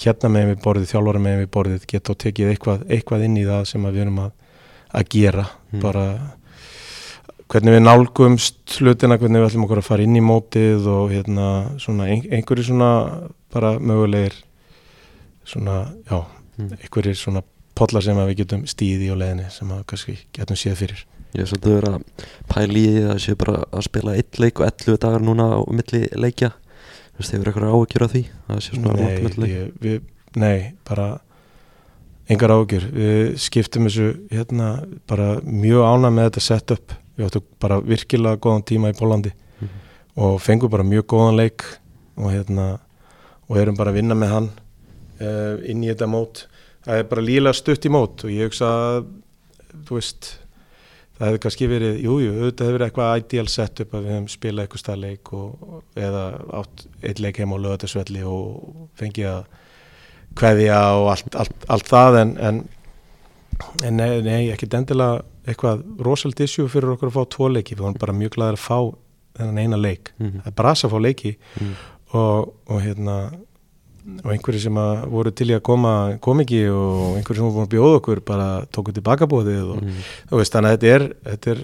hérna 0.04 0.28
með 0.32 0.48
við 0.52 0.58
borðið, 0.64 0.88
þjálfara 0.92 1.22
með 1.24 1.38
við 1.42 1.50
borðið 1.56 1.86
geta 1.92 2.12
og 2.12 2.18
tekið 2.24 2.50
eitthvað, 2.52 2.82
eitthvað 2.92 3.24
inn 3.28 3.36
í 3.40 3.44
það 3.48 3.62
sem 3.70 3.86
við 3.88 4.00
erum 4.06 4.18
að, 4.26 4.32
að 5.00 5.08
gera 5.16 5.46
Mm. 5.72 5.80
bara 5.82 6.02
hvernig 7.50 7.74
við 7.76 7.82
nálgumst 7.84 8.76
hlutina, 8.80 9.16
hvernig 9.18 9.42
við 9.42 9.48
ætlum 9.50 9.64
okkur 9.66 9.80
að 9.82 9.88
fara 9.88 10.04
inn 10.06 10.16
í 10.18 10.22
mótið 10.24 10.86
og 10.90 11.10
hérna 11.12 11.46
svona 11.82 12.06
ein, 12.10 12.22
einhverju 12.30 12.64
svona 12.70 12.90
bara 13.52 13.74
mögulegir 13.78 14.34
svona, 15.44 15.92
já, 16.10 16.24
Mm. 16.56 16.70
einhverjir 16.80 17.16
svona 17.20 17.42
podlar 17.76 18.00
sem 18.02 18.16
við 18.16 18.36
getum 18.38 18.62
stíði 18.66 19.10
á 19.12 19.16
leðinni 19.20 19.50
sem 19.52 19.68
að 19.68 19.82
kannski 19.90 20.14
getum 20.32 20.56
séð 20.56 20.76
fyrir 20.80 21.02
Ég 21.34 21.42
hef 21.42 21.50
svolítið 21.50 21.74
verið 21.76 21.94
að 21.94 22.04
pæla 22.48 22.78
í 22.80 22.84
því 22.86 23.02
að 23.12 23.18
séu 23.26 23.36
bara 23.36 23.56
að 23.76 23.82
spila 23.84 24.14
eitt 24.16 24.38
leik 24.40 24.60
og 24.62 24.66
11 24.70 24.96
dagar 25.02 25.20
núna 25.20 25.50
á 25.52 25.60
milli 25.68 26.00
leikja 26.16 26.52
hefur 27.18 27.48
eitthvað 27.50 27.72
áhugjur 27.72 28.04
á 28.04 28.08
því? 28.12 28.22
að 28.26 28.52
Það 28.52 28.60
sé 28.66 28.76
svona 28.76 28.92
langt 28.96 29.38
á 29.40 30.00
Nei, 30.36 30.58
bara 30.84 31.06
engar 32.28 32.50
ágjur 32.52 32.84
við 32.92 33.36
skiptum 33.40 33.86
þessu 33.88 34.06
hérna 34.32 34.70
bara 35.08 35.28
mjög 35.46 35.84
ána 35.86 36.10
með 36.12 36.26
þetta 36.30 36.42
setup 36.44 36.92
við 37.16 37.28
áttum 37.28 37.44
bara 37.62 37.78
virkilega 37.80 38.40
góðan 38.42 38.64
tíma 38.68 38.90
í 38.92 38.96
Pólandi 38.98 39.32
Mhm. 39.56 39.68
og 40.16 40.40
fengum 40.44 40.70
bara 40.70 40.82
mjög 40.84 41.06
góðan 41.06 41.36
leik 41.38 41.64
og 42.16 42.30
hérna 42.34 42.78
og 43.48 43.56
erum 43.56 43.76
bara 43.76 43.90
að 43.90 43.94
vinna 44.02 44.14
með 44.14 44.28
hann 44.34 44.50
uh, 45.20 45.56
inn 45.64 45.84
í 45.84 45.88
þetta 45.88 46.06
mót 46.10 46.46
það 46.84 46.98
er 46.98 47.04
bara 47.04 47.22
líla 47.22 47.52
stutt 47.54 47.86
í 47.86 47.88
mót 47.94 48.24
og 48.24 48.30
ég 48.30 48.50
hugsa 48.50 48.66
að 48.66 49.06
þú 49.86 49.94
veist 49.96 50.28
það 51.16 51.26
hefði 51.30 51.40
kannski 51.46 51.68
verið, 51.70 51.94
jújú, 52.04 52.24
jú, 52.26 52.32
auðvitað 52.36 52.66
hefur 52.66 52.76
verið 52.78 52.86
eitthvað 52.90 53.20
ideal 53.22 53.48
setup 53.48 53.94
að 53.96 54.02
við 54.06 54.12
hefum 54.14 54.28
spilað 54.28 54.64
eitthvað 54.66 54.82
stafleik 54.82 55.32
og, 55.32 55.82
eða 55.96 56.24
átt 56.60 56.86
eitt 57.02 57.22
leik 57.24 57.38
heim 57.40 57.54
á 57.56 57.58
lögatarsvelli 57.64 58.22
og 58.28 58.90
fengið 59.00 59.30
að 59.30 59.46
kveðja 60.36 60.80
og 61.00 61.08
allt, 61.14 61.38
allt, 61.40 61.66
allt 61.72 61.88
það 61.88 62.18
en, 62.20 62.34
en, 62.50 62.60
en 63.88 63.96
nei, 63.96 64.10
nei, 64.26 64.42
ekkert 64.52 64.74
endilega 64.76 65.22
eitthvað 65.46 65.84
rosald 66.04 66.40
issue 66.44 66.68
fyrir 66.68 66.92
okkur 66.96 67.08
að 67.12 67.16
fá 67.16 67.24
tvo 67.36 67.48
leiki, 67.54 67.76
við 67.78 67.84
vorum 67.86 68.00
bara 68.02 68.12
mjög 68.16 68.34
glæðir 68.36 68.58
að 68.58 68.64
fá 68.66 68.78
þennan 69.36 69.60
eina 69.62 69.76
leik, 69.80 70.12
Mhm. 70.18 70.40
það 70.42 70.50
er 70.52 70.56
bara 70.60 70.72
að 70.74 70.90
fá 70.92 70.98
leiki 71.00 71.32
Mhm. 71.60 71.72
og, 72.16 72.52
og 72.68 72.80
hérna 72.82 73.16
og 74.22 74.30
einhverju 74.32 74.60
sem 74.62 74.76
að 74.78 75.00
voru 75.10 75.30
til 75.34 75.48
í 75.50 75.54
að 75.56 75.62
koma 75.66 75.92
kom 76.22 76.40
ekki 76.44 76.60
og 76.70 77.16
einhverju 77.18 77.40
sem 77.40 77.46
voru 77.46 77.56
búin 77.56 77.66
að 77.66 77.72
bjóða 77.74 77.96
okkur 78.00 78.20
bara 78.28 78.48
tóku 78.74 78.94
tilbaka 78.94 79.26
bóðið 79.30 79.64
og 79.74 79.80
Mhm. 79.82 80.02
þú 80.30 80.36
veist 80.40 80.52
þannig 80.54 80.70
að 80.70 80.76
þetta 80.76 80.92
er, 80.94 81.04
þetta 81.24 81.50
er 81.50 81.62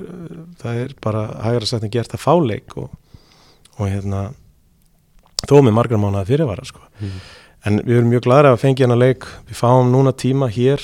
það 0.62 0.80
er 0.84 0.94
bara 1.00 1.22
hægra 1.44 1.66
sagt 1.70 1.84
en 1.84 1.90
gert 1.90 2.14
að 2.16 2.24
fá 2.24 2.34
leik 2.42 2.76
og, 2.76 2.90
og 3.78 3.86
hérna 3.88 4.22
þó 5.46 5.56
með 5.62 5.72
margar 5.74 5.98
mánuða 5.98 6.26
fyrirvara 6.26 6.64
sko. 6.66 6.80
Mhm. 7.00 7.20
en 7.64 7.78
við 7.86 7.96
erum 7.98 8.10
mjög 8.10 8.22
glæðir 8.26 8.50
að 8.52 8.58
fengja 8.58 8.86
hana 8.88 8.96
leik 8.98 9.24
við 9.46 9.54
fáum 9.54 9.90
núna 9.92 10.12
tíma 10.12 10.48
hér 10.50 10.82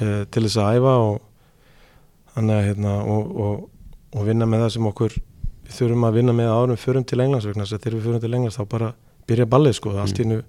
uh, 0.00 0.24
til 0.30 0.42
þess 0.44 0.56
að 0.60 0.76
æfa 0.76 0.94
og 1.08 1.20
að 2.36 2.64
hérna 2.68 2.92
og, 3.04 3.36
og, 3.40 3.70
og 4.16 4.26
vinna 4.26 4.44
með 4.46 4.60
það 4.66 4.72
sem 4.76 4.86
okkur 4.86 5.14
við 5.64 5.72
þurfum 5.78 6.04
að 6.04 6.14
vinna 6.20 6.32
með 6.36 6.50
árum 6.52 6.76
förum 6.76 7.04
til 7.06 7.20
Englands 7.20 7.46
vegna 7.46 7.64
þess 7.64 7.74
að 7.78 7.82
þegar 7.84 7.96
við 7.98 8.04
förum 8.08 8.20
til 8.20 8.34
Englands 8.34 8.58
þá 8.58 8.64
bara 8.68 8.92
byrja 9.30 9.46
ballið 9.50 9.78
sko, 9.78 9.94
allt 10.02 10.20
í 10.20 10.26
nú 10.28 10.40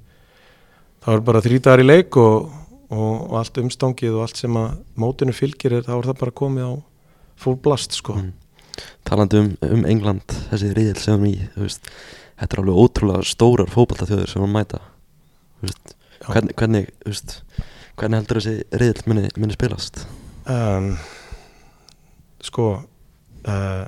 þá 1.02 1.10
er 1.16 1.24
bara 1.26 1.42
þrítagar 1.46 1.82
í 1.84 1.88
leik 1.88 2.18
og, 2.22 2.52
og, 2.94 3.34
allt 3.40 3.58
umstangið 3.64 4.18
og 4.18 4.26
allt 4.28 4.42
sem 4.42 4.58
að 4.60 4.76
mótinu 5.02 5.34
fylgir 5.38 5.80
er, 5.80 5.86
þá 5.88 5.96
er 6.00 6.10
það 6.12 6.20
bara 6.26 6.40
komið 6.44 6.68
á 6.70 6.74
full 7.42 7.58
blast 7.62 7.98
sko 7.98 8.18
Mhm. 8.20 8.38
Talandi 9.06 9.38
um, 9.38 9.48
um 9.68 9.82
England, 9.86 10.32
þessi 10.50 10.70
riðil 10.74 10.98
sem 10.98 11.24
í, 11.28 11.34
þú 11.54 11.66
veist, 11.66 11.90
þetta 12.40 12.56
er 12.56 12.62
alveg 12.62 12.78
ótrúlega 12.80 13.26
stórar 13.28 13.70
fótballtaþjóður 13.70 14.30
sem 14.32 14.42
við 14.46 14.54
mæta 14.54 14.80
veist, 15.62 15.92
hvernig, 16.24 16.56
hvernig, 16.58 16.88
veist, 17.06 17.34
hvernig 18.00 18.22
heldur 18.22 18.40
þessi 18.40 18.80
riðil 18.82 19.04
muni, 19.12 19.26
muni 19.38 19.58
spilast? 19.58 20.06
um, 20.50 20.94
sko 22.42 22.70
uh, 22.80 23.84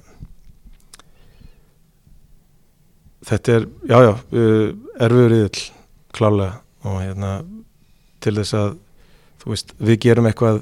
þetta 3.30 3.58
er 3.58 3.68
já 3.90 3.98
já 4.04 4.12
uh, 4.14 4.68
erfiður 5.08 5.38
yðl 5.40 5.64
klálega 6.14 6.62
og 6.84 7.00
hérna 7.02 7.34
til 8.24 8.36
þess 8.38 8.58
að 8.60 8.78
þú 9.44 9.54
veist 9.54 9.76
við 9.80 10.00
gerum 10.08 10.30
eitthvað 10.30 10.62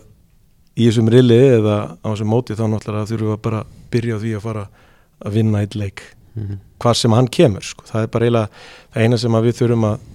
í 0.77 0.87
þessum 0.87 1.11
rilli 1.11 1.39
eða 1.59 1.77
á 1.99 2.07
þessum 2.07 2.31
móti 2.31 2.57
þá 2.57 2.65
náttúrulega 2.71 3.09
þurfum 3.11 3.31
við 3.31 3.37
að 3.37 3.45
bara 3.49 3.63
byrja 3.91 4.17
á 4.17 4.21
því 4.23 4.35
að 4.37 4.45
fara 4.45 4.67
að 5.21 5.35
vinna 5.35 5.61
eitt 5.61 5.75
leik. 5.77 6.01
Mm 6.33 6.59
hvað 6.81 6.97
sem 6.97 7.15
hann 7.15 7.29
kemur 7.29 7.65
sko. 7.65 7.85
það 7.85 8.05
er 8.05 8.11
bara 8.13 8.25
eiginlega 8.25 8.49
það 8.93 9.05
eina 9.05 9.19
sem 9.21 9.37
að 9.37 9.47
við 9.47 9.57
þurfum 9.59 9.87
að 9.89 10.07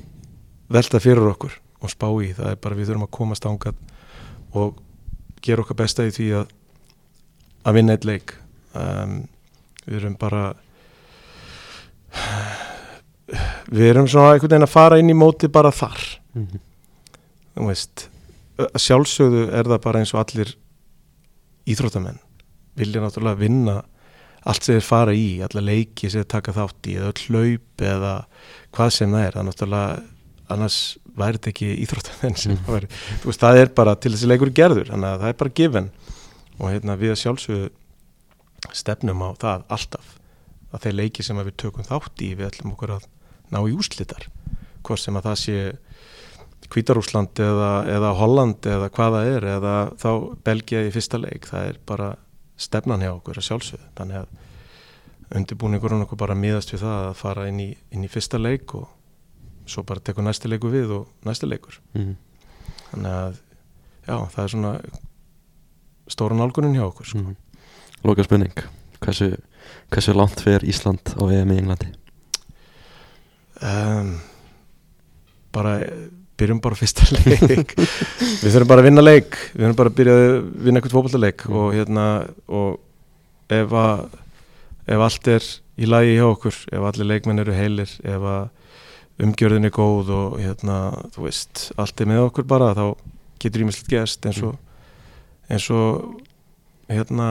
velta 0.77 1.03
fyrir 1.03 1.31
okkur 1.31 1.57
og 1.77 1.93
spá 1.93 2.07
í 2.25 2.33
það 2.35 2.51
er 2.51 2.61
bara 2.65 2.79
við 2.79 2.91
þurfum 2.91 3.07
að 3.07 3.15
komast 3.19 3.47
ángað 3.47 3.81
og 4.57 4.81
gera 5.45 5.63
okkar 5.63 5.81
besta 5.83 6.07
í 6.07 6.15
því 6.15 6.29
að 6.41 6.55
að 7.67 7.75
vinna 7.75 7.97
eitt 7.97 8.05
leik. 8.07 8.33
Um, 8.79 9.15
við 9.87 9.97
erum 9.99 10.15
bara 10.21 10.43
við 13.73 13.89
erum 13.91 14.09
svona 14.09 14.35
einhvern 14.35 14.53
veginn 14.53 14.69
að 14.69 14.75
fara 14.75 15.01
inn 15.01 15.11
í 15.11 15.17
móti 15.17 15.51
bara 15.53 15.73
þar. 15.75 16.05
-hmm. 16.35 16.61
þú 17.57 17.67
veist 17.71 18.09
sjálfsögðu 18.57 19.51
er 19.53 19.69
það 19.69 19.83
bara 19.85 20.01
eins 20.01 20.15
og 20.15 20.23
allir 20.23 20.57
íþróttamenn. 21.67 22.19
Vilja 22.77 23.01
náttúrulega 23.01 23.41
vinna 23.41 23.83
allt 24.47 24.63
sem 24.63 24.77
þeir 24.77 24.87
fara 24.87 25.13
í, 25.13 25.41
alla 25.43 25.61
leiki 25.61 26.11
sem 26.11 26.23
þeir 26.23 26.29
taka 26.31 26.53
þátt 26.53 26.87
í, 26.87 26.97
eða 27.01 27.13
hlaup 27.27 27.83
eða 27.83 28.13
hvað 28.77 28.91
sem 28.95 29.11
það 29.11 29.25
er, 29.25 29.33
það 29.33 29.41
er 29.41 29.49
náttúrulega 29.49 30.03
annars 30.55 30.99
væri 31.17 31.39
þetta 31.39 31.51
ekki 31.51 31.71
íþróttamenn 31.83 32.37
sem 32.39 32.53
Mm. 32.53 32.67
væri, 32.71 32.89
þú 33.23 33.31
veist, 33.33 33.41
það 33.41 33.61
er 33.61 33.73
bara 33.75 33.95
til 33.97 34.13
þessi 34.13 34.29
leikur 34.31 34.53
er 34.53 34.59
gerður, 34.61 34.91
þannig 34.93 35.09
að 35.11 35.21
það 35.21 35.29
er 35.29 35.41
bara 35.41 35.57
given. 35.57 35.91
Og 36.59 36.71
hérna 36.71 36.97
við 36.97 37.17
sjálfsögðu 37.19 37.71
stefnum 38.73 39.23
á 39.27 39.31
það 39.37 39.65
alltaf 39.69 40.15
að 40.77 40.87
þeir 40.87 40.97
leiki 41.01 41.25
sem 41.27 41.41
við 41.41 41.57
tökum 41.63 41.87
þátt 41.87 42.23
í 42.25 42.31
við 42.37 42.51
ætlum 42.51 42.75
okkur 42.75 42.97
að 42.99 43.09
ná 43.55 43.61
í 43.63 43.75
úslitar 43.77 44.29
hvort 44.87 45.03
sem 45.03 45.19
að 45.19 45.31
það 45.31 45.43
sé 45.43 45.59
Hvítarúsland 46.67 47.39
eða, 47.39 47.71
eða 47.87 48.09
Holland 48.19 48.67
eða 48.67 48.89
hvað 48.91 49.13
það 49.15 49.29
er 49.31 49.45
eða 49.53 49.75
þá 50.03 50.11
Belgia 50.49 50.81
í 50.83 50.89
fyrsta 50.91 51.21
leik 51.23 51.47
það 51.47 51.69
er 51.69 51.77
bara 51.87 52.09
stefnan 52.59 53.05
hjá 53.05 53.13
okkur 53.13 53.39
að 53.39 53.47
sjálfsögðu. 53.47 53.87
Þannig 53.95 54.25
að 54.25 55.37
undirbúningurinn 55.39 56.03
okkur 56.03 56.19
bara 56.25 56.35
miðast 56.35 56.75
við 56.75 56.83
það 56.83 57.05
að 57.05 57.15
fara 57.21 57.47
inn 57.53 57.61
í, 57.63 57.69
inn 57.95 58.03
í 58.03 58.11
fyrsta 58.11 58.41
leik 58.43 58.75
og 58.75 58.89
svo 59.71 59.85
bara 59.87 60.03
tekur 60.03 60.27
næsti 60.27 60.51
leiku 60.51 60.73
við 60.75 60.97
og 60.97 61.29
næsti 61.29 61.47
leikur. 61.47 61.79
Mm 61.95 62.17
þannig 62.91 63.13
að 63.13 63.41
já 64.07 64.17
það 64.33 64.43
er 64.43 64.53
svona 64.55 64.73
stóra 66.13 66.39
nálgunin 66.39 66.77
hjá 66.77 66.87
okkur 66.87 67.07
sko. 67.07 67.19
-hmm. 67.19 67.37
Loka 68.05 68.25
spurning, 68.25 68.55
hversu, 69.01 69.37
hversu 69.93 70.15
langt 70.17 70.41
fer 70.45 70.65
Ísland 70.67 71.15
á 71.17 71.23
EM 71.31 71.53
í 71.55 71.59
Englandi? 71.63 71.89
um, 73.63 74.17
bara 75.55 75.79
byrjum 76.37 76.59
bara 76.61 76.77
fyrsta 76.77 77.07
leik 77.15 77.73
við 77.79 78.51
þurfum 78.53 78.69
bara 78.69 78.83
að 78.83 78.89
vinna 78.91 79.05
leik 79.05 79.39
við 79.55 79.63
þurfum 79.63 79.79
bara 79.79 79.93
að 79.93 79.99
byrja 80.01 80.17
að 80.17 80.35
vinna 80.67 80.81
eitthvað 80.83 80.97
fótballtaleik 80.99 81.47
Mm. 81.47 81.57
og 81.63 81.73
hérna 81.79 82.05
og 82.49 83.55
ef 83.57 83.73
að 83.81 84.05
ef 84.87 85.05
allt 85.09 85.29
er 85.33 85.47
í 85.81 85.89
lagi 85.89 86.13
hjá 86.19 86.27
okkur 86.29 86.59
ef 86.77 86.85
allir 86.91 87.09
leikmenn 87.13 87.41
eru 87.43 87.57
heilir 87.57 87.91
ef 88.05 88.29
umgjörðin 89.25 89.65
er 89.65 89.73
góð 89.73 90.11
og 90.13 90.35
hérna, 90.43 90.77
þú 91.15 91.23
veist, 91.25 91.71
allt 91.81 92.01
er 92.05 92.09
með 92.11 92.27
okkur 92.27 92.45
bara 92.45 92.75
þá 92.77 92.85
getur 93.41 93.63
ímislegt 93.65 93.89
gest 93.95 94.27
eins 94.29 94.43
og 94.45 94.59
eins 95.49 95.71
og 95.73 96.19
hérna 96.93 97.31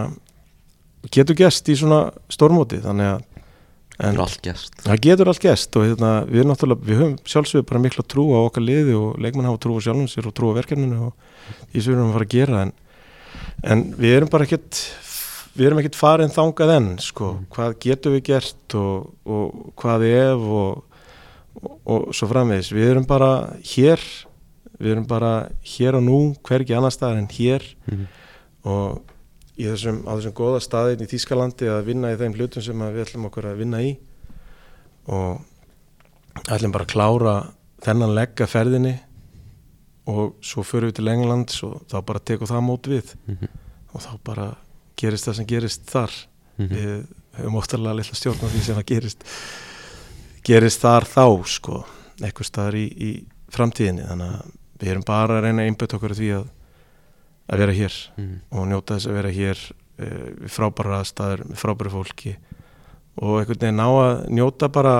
getur 1.11 1.37
gest 1.39 1.69
í 1.69 1.75
svona 1.79 2.11
stórmóti 2.31 2.81
þannig 2.83 3.13
að 3.15 3.23
gest 4.43 4.81
Það 4.83 5.01
getur 5.05 5.29
allt 5.31 5.39
gest 5.45 5.77
og 5.79 5.85
hérna, 5.87 6.09
við 6.27 6.41
erum 6.41 6.51
náttúrulega, 6.51 6.83
við 6.83 6.97
höfum 6.99 7.13
sjálfsögur 7.31 7.67
bara 7.69 7.79
mikla 7.85 8.03
trú 8.11 8.25
á 8.35 8.39
okkar 8.43 8.65
liði 8.65 8.95
og 8.99 9.19
leikmenn 9.23 9.47
hafa 9.47 9.61
trú 9.63 9.77
á 9.79 9.85
sjálfum 9.85 10.09
sér 10.11 10.27
og 10.27 10.35
trú 10.35 10.51
á 10.51 10.57
verkefninu 10.57 10.99
og 11.07 11.13
því 11.71 11.79
sem 11.79 11.93
við 11.93 11.95
erum 11.95 12.09
að 12.09 12.17
fara 12.17 12.27
að 12.27 12.35
gera 12.35 12.61
en, 12.65 12.73
en 13.63 13.85
við 13.95 14.17
erum 14.17 14.33
bara 14.33 14.47
ekkert 14.49 14.81
við 15.55 15.69
erum 15.69 15.79
ekkert 15.79 15.95
farin 15.99 16.33
þangað 16.35 16.75
enn 16.75 16.91
sko, 16.99 17.31
Mm. 17.35 17.47
hvað 17.55 17.77
getum 17.85 18.15
við 18.17 18.23
gert 18.27 18.75
og, 18.75 19.13
og 19.23 19.73
hvað 19.79 20.03
ef 20.09 20.45
og, 20.59 20.83
og, 21.61 21.75
og 21.87 22.09
svo 22.11 22.27
framvegis. 22.27 22.73
Við 22.75 22.89
erum 22.91 23.07
bara 23.07 23.31
hér 23.63 24.03
við 24.75 24.91
erum 24.91 25.07
bara 25.07 25.47
hér 25.63 25.95
og 25.95 26.03
nú 26.03 26.19
hvergi 26.43 26.75
annar 26.75 26.91
staðar 26.91 27.21
en 27.21 27.31
hér. 27.31 27.63
Mm. 27.87 28.07
Og 28.67 29.14
í 29.57 29.67
þessum, 29.69 30.01
á 30.07 30.11
þessum 30.17 30.35
góða 30.35 30.61
staðin 30.63 31.03
í 31.05 31.09
Þýskalandi 31.11 31.69
að 31.71 31.85
vinna 31.89 32.11
í 32.13 32.19
þeim 32.19 32.35
hlutum 32.35 32.63
sem 32.65 32.85
við 32.85 33.03
ætlum 33.05 33.27
okkur 33.29 33.49
að 33.51 33.61
vinna 33.63 33.81
í 33.85 33.95
og 35.07 35.41
ætlum 36.49 36.73
bara 36.75 36.85
að 36.87 36.93
klára 36.93 37.35
þennan 37.85 38.15
leggja 38.17 38.47
ferðinni 38.49 38.95
og 40.11 40.35
svo 40.45 40.63
förum 40.65 40.91
við 40.91 40.99
til 40.99 41.07
Englands 41.09 41.63
og 41.65 41.81
þá 41.89 41.97
bara 42.05 42.19
tekum 42.19 42.47
það 42.49 42.65
mót 42.67 42.87
við 42.87 43.15
-hmm. 43.27 43.49
og 43.93 44.01
þá 44.01 44.11
bara 44.23 44.47
gerist 44.97 45.27
það 45.27 45.35
sem 45.35 45.45
gerist 45.45 45.85
þar 45.89 46.11
Mhm. 46.57 46.69
við 46.71 47.05
höfum 47.35 47.57
óttalega 47.59 47.95
litla 47.95 48.15
stjórn 48.15 48.39
á 48.39 48.47
því 48.47 48.61
sem 48.63 48.75
það 48.75 48.85
gerist 48.85 49.23
gerist 50.45 50.81
þar 50.81 51.03
þá 51.03 51.25
sko, 51.45 51.85
eitthvað 52.21 52.47
staðar 52.47 52.77
í, 52.79 52.85
í 52.95 53.09
framtíðinni 53.51 54.05
þannig 54.07 54.35
að 54.37 54.53
við 54.79 54.91
erum 54.93 55.03
bara 55.07 55.37
að 55.39 55.43
reyna 55.43 55.61
að 55.63 55.67
einbjöta 55.71 55.97
okkur 55.97 56.11
að 56.15 56.21
því 56.21 56.29
að, 56.37 56.45
að 57.45 57.61
vera 57.61 57.75
hér 57.77 57.97
mm. 58.17 58.35
og 58.55 58.69
njóta 58.71 58.97
þess 58.97 59.09
að 59.09 59.19
vera 59.19 59.33
hér 59.35 59.61
uh, 59.65 60.27
við 60.41 60.53
frábæra 60.55 60.99
aðstæður, 61.01 61.45
með 61.49 61.61
frábæra 61.61 61.93
fólki 61.93 62.35
og 63.15 63.39
einhvern 63.39 63.61
veginn 63.61 63.79
ná 63.79 63.87
að 63.87 64.25
njóta 64.35 64.69
bara 64.73 64.95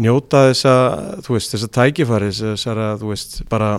njóta 0.00 0.46
þess 0.48 0.68
að, 0.68 0.94
þú 1.26 1.36
veist, 1.36 1.52
þess 1.52 1.66
að 1.68 1.74
tækifæri 1.78 2.30
þess 2.36 2.70
að, 2.72 2.82
þú 3.02 3.12
veist, 3.12 3.36
bara 3.52 3.72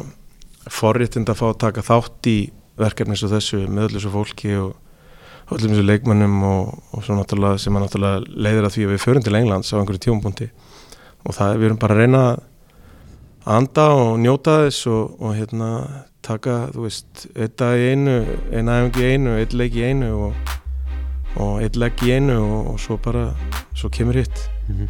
forréttind 0.72 1.30
að 1.30 1.40
fá 1.40 1.48
að 1.50 1.60
taka 1.66 1.84
þátt 1.86 2.30
í 2.32 2.38
verkefni 2.80 3.18
svo 3.20 3.30
þessu 3.32 3.66
með 3.68 3.90
öllu 3.90 4.02
svo 4.02 4.14
fólki 4.14 4.54
og 4.58 5.54
öllum 5.54 5.74
þessu 5.74 5.86
leikmönnum 5.86 6.38
og, 6.48 6.72
og 6.94 7.04
svo 7.06 7.18
náttúrulega 7.18 7.60
sem 7.62 7.76
að 7.76 7.86
náttúrulega 7.86 8.24
leiðir 8.48 8.68
að 8.68 8.76
því 8.78 8.86
að 8.86 8.94
við 8.94 9.04
förum 9.04 9.26
til 9.26 9.36
Englands 9.38 9.74
á 9.74 9.78
einhverju 9.78 10.04
tjónbúndi 10.06 10.50
og 11.24 11.38
það 11.38 11.58
við 11.60 11.68
erum 11.70 11.82
bara 11.82 11.98
að 11.98 12.02
reyna 12.02 12.24
að 12.24 12.42
anda 13.58 13.88
og 14.00 14.12
njóta 14.24 14.58
þess 14.64 14.88
og, 14.92 15.16
og 15.20 15.36
hérna 15.38 15.70
taka, 16.24 16.58
þú 16.74 16.88
veist, 16.88 17.28
eitt 17.36 17.56
dag 17.62 17.80
í 17.80 17.94
einu 17.94 18.18
eina 18.52 18.80
æfingi 18.82 19.04
í 19.04 19.14
einu, 19.14 19.38
eitt 19.40 19.56
leik 19.58 19.78
í 19.78 19.86
einu 19.88 20.12
og, 20.28 20.54
og 21.38 21.64
eitt 21.64 21.80
leik 21.80 22.04
í 22.06 22.14
einu 22.16 22.38
og, 22.42 22.74
og 22.74 22.82
svo 22.82 23.00
bara, 23.02 23.30
svo 23.76 23.92
kemur 23.94 24.22
hitt. 24.22 24.48
Mm 24.70 24.88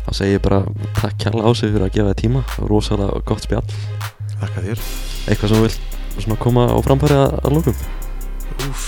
Þá 0.00 0.14
segi 0.16 0.32
ég 0.32 0.40
bara 0.42 0.62
takk 0.96 1.18
kjalla 1.20 1.44
á 1.44 1.50
sig 1.52 1.70
fyrir 1.70 1.84
að 1.84 1.92
gefa 1.94 2.08
þér 2.08 2.18
tíma. 2.22 2.40
Og 2.64 2.70
rosalega 2.72 3.20
gott 3.28 3.44
spjall. 3.44 3.66
Þakka 4.40 4.62
þér. 4.64 4.84
Eitthvað 5.28 5.52
sem 5.52 5.60
þú 5.60 5.66
vilt 5.66 5.90
svona 6.18 6.38
koma 6.40 6.66
á 6.68 6.76
framfæri 6.84 7.16
að, 7.16 7.36
að 7.44 7.56
lókum 7.56 7.80
Úf 8.68 8.86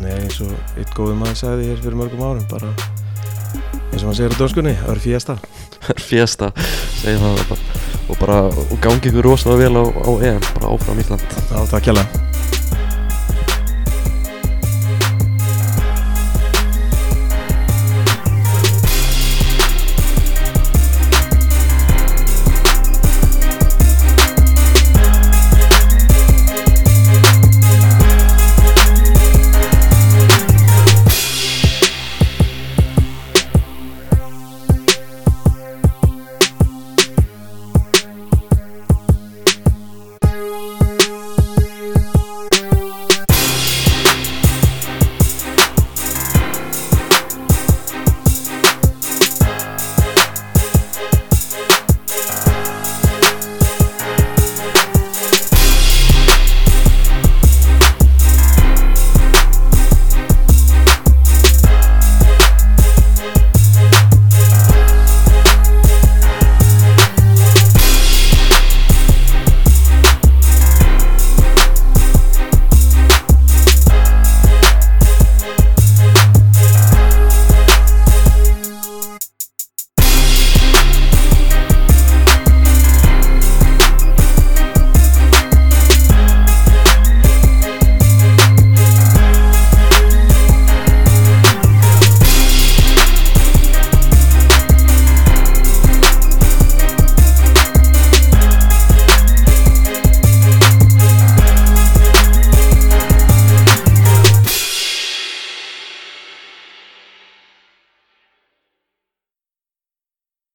Nei, 0.00 0.12
eins 0.14 0.38
og 0.44 0.52
eitt 0.78 0.92
góður 0.94 1.18
maður 1.18 1.40
sagði 1.40 1.70
hér 1.70 1.82
fyrir 1.82 1.98
mörgum 1.98 2.22
árum 2.26 2.46
bara 2.50 2.70
eins 3.90 4.02
og 4.02 4.10
maður 4.10 4.18
segir 4.20 4.36
á 4.36 4.40
döskunni, 4.40 4.76
það 4.78 4.94
er 4.94 5.02
fjesta 5.06 5.38
Fjesta, 6.10 6.52
segi 7.00 7.18
það 7.22 7.44
bara 7.50 7.69
og 8.10 8.18
bara 8.20 8.42
og 8.50 8.74
gangi 8.82 9.12
ykkur 9.12 9.30
rosalega 9.30 9.68
vel 9.68 9.78
á, 9.80 9.84
á 9.86 10.10
EM 10.32 10.42
bara 10.56 10.74
áfram 10.74 10.98
Ísland. 10.98 11.22
Já, 11.50 11.62
takk 11.70 11.88
hjá 11.90 12.29